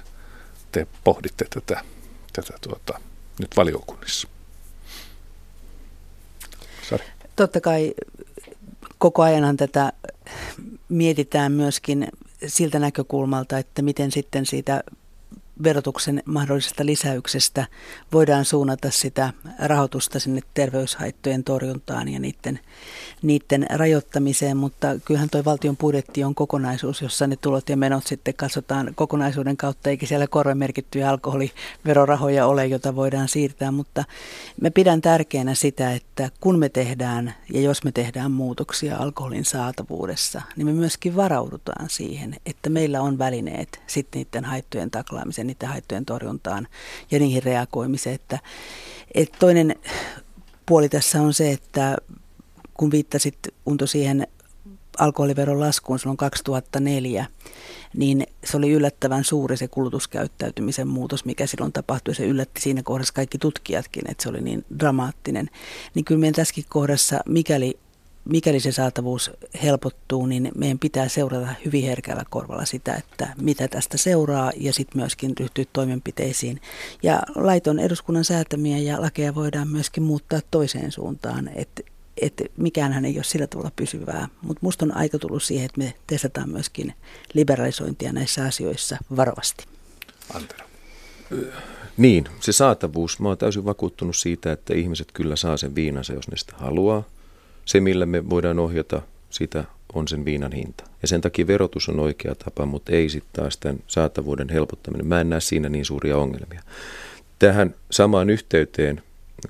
te 0.73 0.87
pohditte 1.05 1.45
tätä, 1.51 1.85
tätä 2.33 2.59
tuota, 2.61 3.01
nyt 3.41 3.57
valiokunnissa? 3.57 4.29
Sari. 6.91 7.05
Totta 7.37 7.61
kai 7.61 7.95
koko 8.99 9.23
ajanhan 9.23 9.57
tätä 9.57 9.93
mietitään 10.89 11.53
myöskin 11.53 12.09
siltä 12.47 12.79
näkökulmalta, 12.79 13.59
että 13.59 13.83
miten 13.83 14.13
sitten 14.13 14.47
siitä 14.47 14.83
verotuksen 15.63 16.23
mahdollisesta 16.25 16.87
lisäyksestä 16.87 17.67
voidaan 18.13 18.45
suunnata 18.45 18.91
sitä 18.91 19.33
rahoitusta 19.59 20.21
sinne 20.21 20.41
terveyshaittojen 20.55 21.45
torjuntaan 21.45 22.09
ja 22.09 22.21
niiden, 22.21 22.61
niiden 23.23 23.67
rajoittamiseen, 23.71 24.57
mutta 24.57 24.89
kyllähän 25.05 25.31
tuo 25.31 25.45
valtion 25.45 25.77
budjetti 25.77 26.25
on 26.25 26.35
kokonaisuus, 26.35 27.03
jossa 27.03 27.27
ne 27.27 27.37
tulot 27.37 27.69
ja 27.69 27.77
menot 27.77 28.07
sitten 28.07 28.35
katsotaan 28.35 28.93
kokonaisuuden 28.95 29.57
kautta, 29.57 29.91
eikä 29.91 30.07
siellä 30.07 30.27
korvamerkittyjä 30.27 31.11
alkoholiverorahoja 31.11 32.47
ole, 32.47 32.67
jota 32.67 32.97
voidaan 32.97 33.29
siirtää, 33.29 33.71
mutta 33.71 34.05
me 34.61 34.71
pidän 34.71 35.01
tärkeänä 35.01 35.55
sitä, 35.55 35.93
että 35.93 36.31
kun 36.41 36.59
me 36.59 36.69
tehdään 36.69 37.35
ja 37.53 37.61
jos 37.61 37.85
me 37.85 37.93
tehdään 37.93 38.33
muutoksia 38.33 38.97
alkoholin 38.97 39.45
saatavuudessa, 39.45 40.43
niin 40.57 40.67
me 40.67 40.73
myöskin 40.73 41.17
varaudutaan 41.17 41.91
siihen, 41.91 42.37
että 42.47 42.71
meillä 42.71 43.01
on 43.01 43.19
välineet 43.19 43.83
sitten 43.87 44.19
niiden 44.21 44.45
haittojen 44.45 44.91
taklaamiseen 44.91 45.50
niiden 45.51 45.69
haittojen 45.69 46.07
torjuntaan 46.07 46.69
ja 47.11 47.19
niihin 47.19 47.43
reagoimiseen. 47.43 48.15
Että, 48.15 48.39
että 49.15 49.39
toinen 49.39 49.75
puoli 50.67 50.89
tässä 50.89 51.23
on 51.23 51.35
se, 51.35 51.51
että 51.51 51.97
kun 52.75 52.91
viittasit 52.91 53.39
Unto 53.67 53.87
siihen 53.87 54.27
alkoholiveron 54.99 55.61
laskuun 55.61 55.99
silloin 55.99 56.17
2004, 56.17 57.27
niin 57.97 58.27
se 58.45 58.57
oli 58.57 58.71
yllättävän 58.71 59.25
suuri 59.25 59.57
se 59.57 59.69
kulutuskäyttäytymisen 59.69 60.89
muutos, 60.89 61.25
mikä 61.25 61.47
silloin 61.47 61.73
tapahtui. 61.73 62.15
Se 62.15 62.27
yllätti 62.27 62.61
siinä 62.61 62.83
kohdassa 62.83 63.15
kaikki 63.15 63.39
tutkijatkin, 63.39 64.11
että 64.11 64.23
se 64.23 64.29
oli 64.29 64.41
niin 64.41 64.65
dramaattinen. 64.79 65.51
Niin 65.95 66.05
kyllä 66.05 66.21
meidän 66.21 66.35
tässäkin 66.35 66.65
kohdassa, 66.69 67.21
mikäli 67.29 67.79
mikäli 68.25 68.61
se 68.61 68.73
saatavuus 68.73 69.31
helpottuu, 69.63 70.27
niin 70.27 70.53
meidän 70.55 70.79
pitää 70.79 71.09
seurata 71.09 71.55
hyvin 71.65 71.85
herkällä 71.85 72.25
korvalla 72.31 72.65
sitä, 72.65 72.95
että 72.95 73.35
mitä 73.41 73.69
tästä 73.69 73.99
seuraa 73.99 74.53
ja 74.57 74.73
sitten 74.73 75.01
myöskin 75.01 75.33
ryhtyä 75.41 75.65
toimenpiteisiin. 75.73 76.61
Ja 77.03 77.23
laiton 77.35 77.79
eduskunnan 77.79 78.25
säätämiä 78.25 78.79
ja 78.79 79.01
lakeja 79.01 79.35
voidaan 79.35 79.69
myöskin 79.69 80.03
muuttaa 80.03 80.41
toiseen 80.51 80.93
suuntaan, 80.93 81.51
että 81.55 81.83
että 82.21 82.45
mikään 82.57 83.05
ei 83.05 83.17
ole 83.17 83.25
sillä 83.25 83.47
tavalla 83.47 83.71
pysyvää. 83.77 84.29
Mutta 84.43 84.61
musta 84.63 84.85
on 84.85 84.97
aika 84.97 85.19
tullut 85.19 85.43
siihen, 85.43 85.67
että 85.67 85.79
me 85.79 85.95
testataan 86.07 86.51
myöskin 86.51 86.95
liberalisointia 87.35 88.13
näissä 88.13 88.45
asioissa 88.45 88.99
varovasti. 89.17 89.65
Antero. 90.35 90.65
Niin, 91.97 92.25
se 92.41 92.53
saatavuus. 92.53 93.21
Mä 93.21 93.29
oon 93.29 93.39
täysin 93.39 93.65
vakuuttunut 93.65 94.17
siitä, 94.17 94.53
että 94.53 94.75
ihmiset 94.75 95.13
kyllä 95.13 95.37
saa 95.37 95.57
sen 95.57 95.75
viinansa, 95.75 96.13
jos 96.13 96.29
ne 96.29 96.37
sitä 96.37 96.53
haluaa. 96.57 97.05
Se, 97.71 97.81
millä 97.81 98.07
me 98.07 98.31
voidaan 98.31 98.59
ohjata 98.59 99.03
sitä, 99.31 99.65
on 99.95 100.09
sen 100.09 100.25
viinan 100.25 100.53
hinta. 100.53 100.85
Ja 101.03 101.09
sen 101.09 101.21
takia 101.21 101.47
verotus 101.47 101.89
on 101.89 102.01
oikea 102.01 102.35
tapa, 102.35 102.67
mutta 102.67 102.93
ei 102.93 103.09
sitten 103.09 103.43
taas 103.43 103.57
tämän 103.57 103.79
saatavuuden 103.87 104.49
helpottaminen. 104.49 105.07
Mä 105.07 105.21
en 105.21 105.31
näe 105.31 105.41
siinä 105.41 105.69
niin 105.69 105.85
suuria 105.85 106.17
ongelmia. 106.17 106.63
Tähän 107.39 107.75
samaan 107.91 108.31
yhteyteen, 108.31 109.03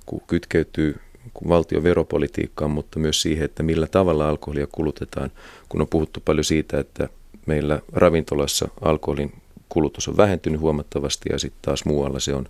kun 0.07 0.23
kytkeytyy 0.27 1.01
kun 1.35 1.49
valtion 1.49 1.83
veropolitiikkaan, 1.83 2.71
mutta 2.71 2.99
myös 2.99 3.23
siihen, 3.23 3.45
että 3.45 3.63
millä 3.63 3.87
tavalla 3.87 4.29
alkoholia 4.29 4.67
kulutetaan, 4.73 5.31
kun 5.69 5.81
on 5.81 5.89
puhuttu 5.89 6.21
paljon 6.25 6.45
siitä, 6.45 6.81
että 6.81 7.09
meillä 7.47 7.81
ravintolassa 7.93 8.69
alkoholin 8.81 9.33
kulutus 9.69 10.09
on 10.09 10.17
vähentynyt 10.17 10.61
huomattavasti 10.61 11.29
ja 11.33 11.39
sitten 11.39 11.63
taas 11.63 11.85
muualla 11.85 12.21
se 12.21 12.35
on 12.35 12.49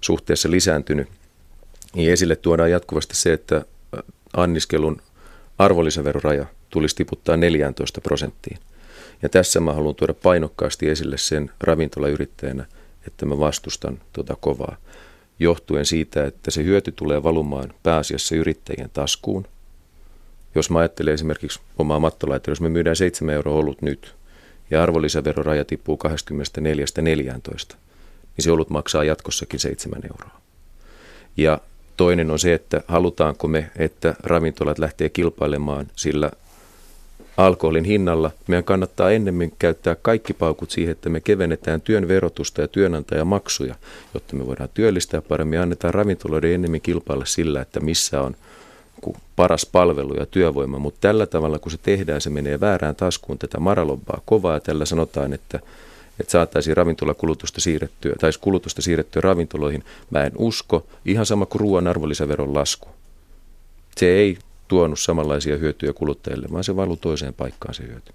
suhteessa 0.00 0.50
lisääntynyt. 0.50 1.08
Niin 1.94 2.12
esille 2.12 2.36
tuodaan 2.36 2.70
jatkuvasti 2.70 3.16
se, 3.16 3.32
että 3.32 3.64
anniskelun 4.36 5.02
arvonlisäveroraja 5.58 6.46
tulisi 6.70 6.96
tiputtaa 6.96 7.36
14 7.36 8.00
prosenttiin. 8.00 8.58
Ja 9.22 9.28
tässä 9.28 9.60
mä 9.60 9.72
haluan 9.72 9.94
tuoda 9.94 10.14
painokkaasti 10.14 10.88
esille 10.88 11.18
sen 11.18 11.50
ravintolayrittäjänä, 11.60 12.66
että 13.06 13.26
mä 13.26 13.38
vastustan 13.38 14.00
tuota 14.12 14.36
kovaa, 14.40 14.76
johtuen 15.38 15.86
siitä, 15.86 16.24
että 16.24 16.50
se 16.50 16.64
hyöty 16.64 16.92
tulee 16.92 17.22
valumaan 17.22 17.74
pääasiassa 17.82 18.34
yrittäjien 18.34 18.90
taskuun. 18.92 19.46
Jos 20.54 20.70
mä 20.70 20.78
ajattelen 20.78 21.14
esimerkiksi 21.14 21.60
omaa 21.78 21.98
mattolaitteja, 21.98 22.52
jos 22.52 22.60
me 22.60 22.68
myydään 22.68 22.96
7 22.96 23.34
euroa 23.34 23.54
olut 23.54 23.82
nyt 23.82 24.14
ja 24.70 24.82
arvonlisäveroraja 24.82 25.64
tippuu 25.64 25.98
24-14, 27.72 27.76
niin 28.36 28.44
se 28.44 28.50
olut 28.50 28.70
maksaa 28.70 29.04
jatkossakin 29.04 29.60
7 29.60 30.02
euroa. 30.04 30.40
Ja 31.36 31.60
toinen 31.98 32.30
on 32.30 32.38
se, 32.38 32.54
että 32.54 32.82
halutaanko 32.88 33.48
me, 33.48 33.70
että 33.76 34.14
ravintolat 34.22 34.78
lähtee 34.78 35.08
kilpailemaan 35.08 35.86
sillä 35.96 36.30
alkoholin 37.36 37.84
hinnalla. 37.84 38.30
Meidän 38.46 38.64
kannattaa 38.64 39.10
ennemmin 39.10 39.52
käyttää 39.58 39.96
kaikki 40.02 40.32
paukut 40.32 40.70
siihen, 40.70 40.92
että 40.92 41.08
me 41.08 41.20
kevennetään 41.20 41.80
työn 41.80 42.08
verotusta 42.08 42.60
ja 42.60 42.68
työnantajamaksuja, 42.68 43.74
jotta 44.14 44.36
me 44.36 44.46
voidaan 44.46 44.68
työllistää 44.74 45.22
paremmin. 45.22 45.60
Annetaan 45.60 45.94
ravintoloiden 45.94 46.52
ennemmin 46.52 46.80
kilpailla 46.80 47.24
sillä, 47.24 47.60
että 47.60 47.80
missä 47.80 48.22
on 48.22 48.36
paras 49.36 49.66
palvelu 49.66 50.14
ja 50.14 50.26
työvoima, 50.26 50.78
mutta 50.78 50.98
tällä 51.00 51.26
tavalla 51.26 51.58
kun 51.58 51.72
se 51.72 51.78
tehdään, 51.82 52.20
se 52.20 52.30
menee 52.30 52.60
väärään 52.60 52.96
taskuun 52.96 53.38
tätä 53.38 53.60
maralobbaa 53.60 54.20
kovaa 54.24 54.54
ja 54.54 54.60
tällä 54.60 54.84
sanotaan, 54.84 55.32
että, 55.32 55.60
että 56.20 56.30
saataisiin 56.30 56.76
ravintolakulutusta 56.76 57.60
siirrettyä, 57.60 58.14
tai 58.20 58.30
kulutusta 58.40 58.82
siirrettyä 58.82 59.22
ravintoloihin. 59.22 59.84
Mä 60.10 60.24
en 60.24 60.32
usko, 60.38 60.86
ihan 61.04 61.26
sama 61.26 61.46
kuin 61.46 61.60
ruoan 61.60 61.86
arvonlisäveron 61.86 62.54
lasku. 62.54 62.88
Se 63.96 64.06
ei 64.06 64.38
tuonut 64.68 64.98
samanlaisia 64.98 65.56
hyötyjä 65.56 65.92
kuluttajille, 65.92 66.46
vaan 66.52 66.64
se 66.64 66.76
valuu 66.76 66.96
toiseen 66.96 67.34
paikkaan 67.34 67.74
se 67.74 67.82
hyöty. 67.82 68.12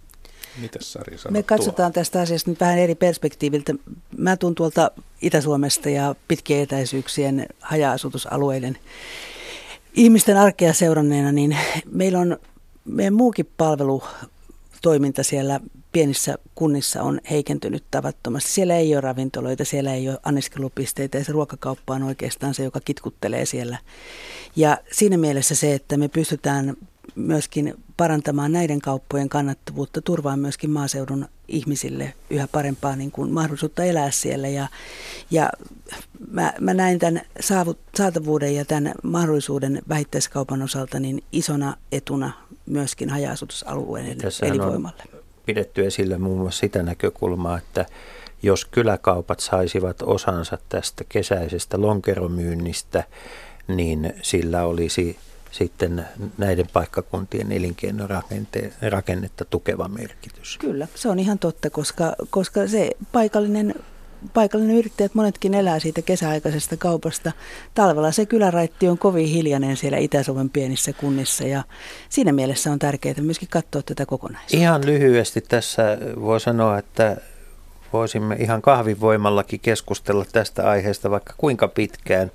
Mitäs 0.61 0.93
Sari 0.93 1.17
Me 1.29 1.43
katsotaan 1.43 1.91
tuo? 1.91 2.01
tästä 2.01 2.21
asiasta 2.21 2.49
nyt 2.49 2.59
vähän 2.59 2.77
eri 2.77 2.95
perspektiiviltä. 2.95 3.73
Mä 4.17 4.37
tuun 4.37 4.55
tuolta 4.55 4.91
Itä-Suomesta 5.21 5.89
ja 5.89 6.15
pitkien 6.27 6.59
etäisyyksien 6.61 7.47
haja-asutusalueiden 7.59 8.77
ihmisten 9.93 10.37
arkea 10.37 10.73
seuranneena, 10.73 11.31
niin 11.31 11.57
meillä 11.91 12.19
on 12.19 12.37
meidän 12.85 13.13
muukin 13.13 13.49
palvelutoiminta 13.57 15.23
siellä 15.23 15.59
pienissä 15.93 16.37
kunnissa 16.55 17.03
on 17.03 17.19
heikentynyt 17.29 17.83
tavattomasti. 17.91 18.51
Siellä 18.51 18.75
ei 18.75 18.95
ole 18.95 19.01
ravintoloita, 19.01 19.65
siellä 19.65 19.93
ei 19.93 20.09
ole 20.09 20.19
anniskelupisteitä 20.23 21.17
ja 21.17 21.23
se 21.23 21.31
ruokakauppa 21.31 21.93
on 21.93 22.03
oikeastaan 22.03 22.53
se, 22.53 22.63
joka 22.63 22.79
kitkuttelee 22.85 23.45
siellä. 23.45 23.77
Ja 24.55 24.77
siinä 24.91 25.17
mielessä 25.17 25.55
se, 25.55 25.73
että 25.73 25.97
me 25.97 26.07
pystytään 26.07 26.75
myöskin 27.15 27.73
parantamaan 27.97 28.51
näiden 28.51 28.81
kauppojen 28.81 29.29
kannattavuutta, 29.29 30.01
turvaa 30.01 30.37
myöskin 30.37 30.69
maaseudun 30.69 31.25
ihmisille 31.47 32.13
yhä 32.29 32.47
parempaa 32.47 32.95
niin 32.95 33.11
kuin 33.11 33.31
mahdollisuutta 33.31 33.83
elää 33.83 34.11
siellä. 34.11 34.47
Ja, 34.47 34.67
ja 35.31 35.49
mä, 36.31 36.53
mä 36.59 36.73
näin 36.73 36.99
tämän 36.99 37.21
saavut, 37.39 37.79
saatavuuden 37.97 38.55
ja 38.55 38.65
tämän 38.65 38.93
mahdollisuuden 39.03 39.81
vähittäiskaupan 39.89 40.61
osalta 40.61 40.99
niin 40.99 41.23
isona 41.31 41.77
etuna 41.91 42.31
myöskin 42.65 43.09
haja-asutusalueiden 43.09 44.17
elinvoimalle. 44.41 45.03
On 45.12 45.12
pidetty 45.45 45.85
esille 45.85 46.17
muun 46.17 46.39
muassa 46.39 46.59
sitä 46.59 46.83
näkökulmaa, 46.83 47.57
että 47.57 47.85
jos 48.43 48.65
kyläkaupat 48.65 49.39
saisivat 49.39 50.01
osansa 50.01 50.57
tästä 50.69 51.03
kesäisestä 51.09 51.81
lonkeromyynnistä, 51.81 53.03
niin 53.67 54.13
sillä 54.21 54.63
olisi 54.63 55.17
sitten 55.51 56.05
näiden 56.37 56.67
paikkakuntien 56.73 57.51
elinkeinorakennetta 57.51 59.45
tukeva 59.45 59.87
merkitys. 59.87 60.57
Kyllä, 60.57 60.87
se 60.95 61.09
on 61.09 61.19
ihan 61.19 61.39
totta, 61.39 61.69
koska, 61.69 62.15
koska 62.29 62.67
se 62.67 62.91
paikallinen 63.11 63.75
paikallinen 64.33 64.77
yrittäjät 64.77 65.15
monetkin 65.15 65.53
elää 65.53 65.79
siitä 65.79 66.01
kesäaikaisesta 66.01 66.77
kaupasta. 66.77 67.31
Talvella 67.73 68.11
se 68.11 68.25
kyläraitti 68.25 68.87
on 68.87 68.97
kovin 68.97 69.27
hiljainen 69.27 69.77
siellä 69.77 69.97
Itä-Suomen 69.97 70.49
pienissä 70.49 70.93
kunnissa 70.93 71.43
ja 71.43 71.63
siinä 72.09 72.31
mielessä 72.31 72.71
on 72.71 72.79
tärkeää 72.79 73.15
myöskin 73.21 73.49
katsoa 73.51 73.81
tätä 73.81 74.05
kokonaisuutta. 74.05 74.57
Ihan 74.57 74.85
lyhyesti 74.85 75.41
tässä 75.41 75.97
voi 76.21 76.39
sanoa, 76.39 76.77
että 76.77 77.17
voisimme 77.93 78.35
ihan 78.35 78.61
kahvivoimallakin 78.61 79.59
keskustella 79.59 80.25
tästä 80.31 80.69
aiheesta 80.69 81.11
vaikka 81.11 81.33
kuinka 81.37 81.67
pitkään 81.67 82.31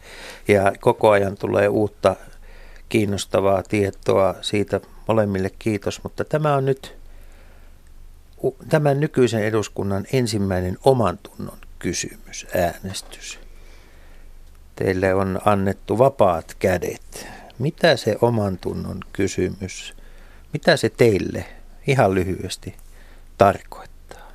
ja 0.48 0.72
koko 0.80 1.10
ajan 1.10 1.36
tulee 1.36 1.68
uutta 1.68 2.16
kiinnostavaa 2.88 3.62
tietoa 3.62 4.34
siitä 4.40 4.80
molemmille 5.08 5.50
kiitos, 5.58 6.02
mutta 6.02 6.24
tämä 6.24 6.54
on 6.54 6.64
nyt 6.64 6.98
tämän 8.68 9.00
nykyisen 9.00 9.44
eduskunnan 9.44 10.04
ensimmäinen 10.12 10.78
oman 10.84 11.18
tunnon 11.18 11.58
kysymys, 11.78 12.46
äänestys. 12.54 13.38
Teille 14.76 15.14
on 15.14 15.40
annettu 15.44 15.98
vapaat 15.98 16.56
kädet. 16.58 17.26
Mitä 17.58 17.96
se 17.96 18.16
oman 18.20 18.58
tunnon 18.58 19.00
kysymys, 19.12 19.94
mitä 20.52 20.76
se 20.76 20.88
teille 20.88 21.44
ihan 21.86 22.14
lyhyesti 22.14 22.74
tarkoittaa? 23.38 24.32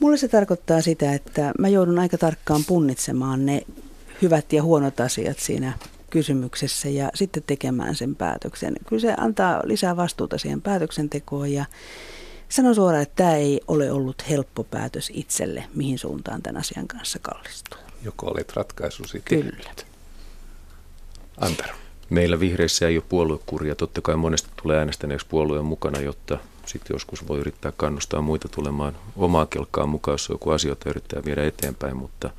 Mulle 0.00 0.16
se 0.16 0.28
tarkoittaa 0.28 0.80
sitä, 0.80 1.14
että 1.14 1.52
mä 1.58 1.68
joudun 1.68 1.98
aika 1.98 2.18
tarkkaan 2.18 2.64
punnitsemaan 2.64 3.46
ne 3.46 3.62
hyvät 4.22 4.52
ja 4.52 4.62
huonot 4.62 5.00
asiat 5.00 5.38
siinä 5.38 5.72
kysymyksessä 6.10 6.88
ja 6.88 7.10
sitten 7.14 7.42
tekemään 7.46 7.94
sen 7.94 8.16
päätöksen. 8.16 8.74
Kyllä 8.86 9.00
se 9.00 9.14
antaa 9.16 9.60
lisää 9.64 9.96
vastuuta 9.96 10.38
siihen 10.38 10.62
päätöksentekoon 10.62 11.52
ja 11.52 11.64
Sanon 12.54 12.74
suoraan, 12.74 13.02
että 13.02 13.14
tämä 13.16 13.36
ei 13.36 13.60
ole 13.68 13.92
ollut 13.92 14.28
helppo 14.30 14.64
päätös 14.64 15.10
itselle, 15.14 15.64
mihin 15.74 15.98
suuntaan 15.98 16.42
tämän 16.42 16.60
asian 16.60 16.88
kanssa 16.88 17.18
kallistuu. 17.18 17.78
Joko 18.04 18.26
olet 18.26 18.52
ratkaisusi 18.56 19.20
Kyllä. 19.24 19.70
Antero. 21.36 21.74
Meillä 22.10 22.40
vihreissä 22.40 22.88
ei 22.88 22.96
ole 22.96 23.04
puoluekuria. 23.08 23.74
Totta 23.74 24.00
kai 24.00 24.16
monesti 24.16 24.48
tulee 24.62 24.78
äänestäneeksi 24.78 25.26
puolueen 25.26 25.64
mukana, 25.64 26.00
jotta 26.00 26.38
sitten 26.66 26.94
joskus 26.94 27.28
voi 27.28 27.38
yrittää 27.38 27.72
kannustaa 27.76 28.20
muita 28.20 28.48
tulemaan 28.48 28.96
omaa 29.16 29.46
kelkkaan 29.46 29.88
mukaan, 29.88 30.14
jos 30.14 30.28
joku 30.28 30.50
asioita 30.50 30.90
yrittää 30.90 31.24
viedä 31.24 31.44
eteenpäin, 31.44 31.96
mutta 31.96 32.30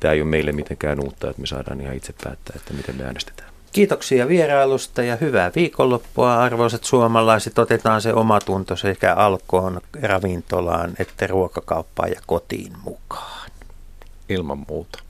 tämä 0.00 0.14
ei 0.14 0.22
ole 0.22 0.30
meille 0.30 0.52
mitenkään 0.52 1.00
uutta, 1.00 1.30
että 1.30 1.40
me 1.40 1.46
saadaan 1.46 1.80
ihan 1.80 1.96
itse 1.96 2.14
päättää, 2.24 2.56
että 2.56 2.74
miten 2.74 2.96
me 2.96 3.04
äänestetään. 3.04 3.53
Kiitoksia 3.74 4.28
vierailusta 4.28 5.02
ja 5.02 5.16
hyvää 5.16 5.52
viikonloppua 5.54 6.34
arvoisat 6.42 6.84
suomalaiset. 6.84 7.58
Otetaan 7.58 8.02
se 8.02 8.12
omatunto 8.12 8.76
sekä 8.76 9.14
alkoon, 9.14 9.80
ravintolaan 10.02 10.94
että 10.98 11.26
ruokakauppaan 11.26 12.10
ja 12.10 12.20
kotiin 12.26 12.72
mukaan. 12.84 13.50
Ilman 14.28 14.64
muuta. 14.68 15.03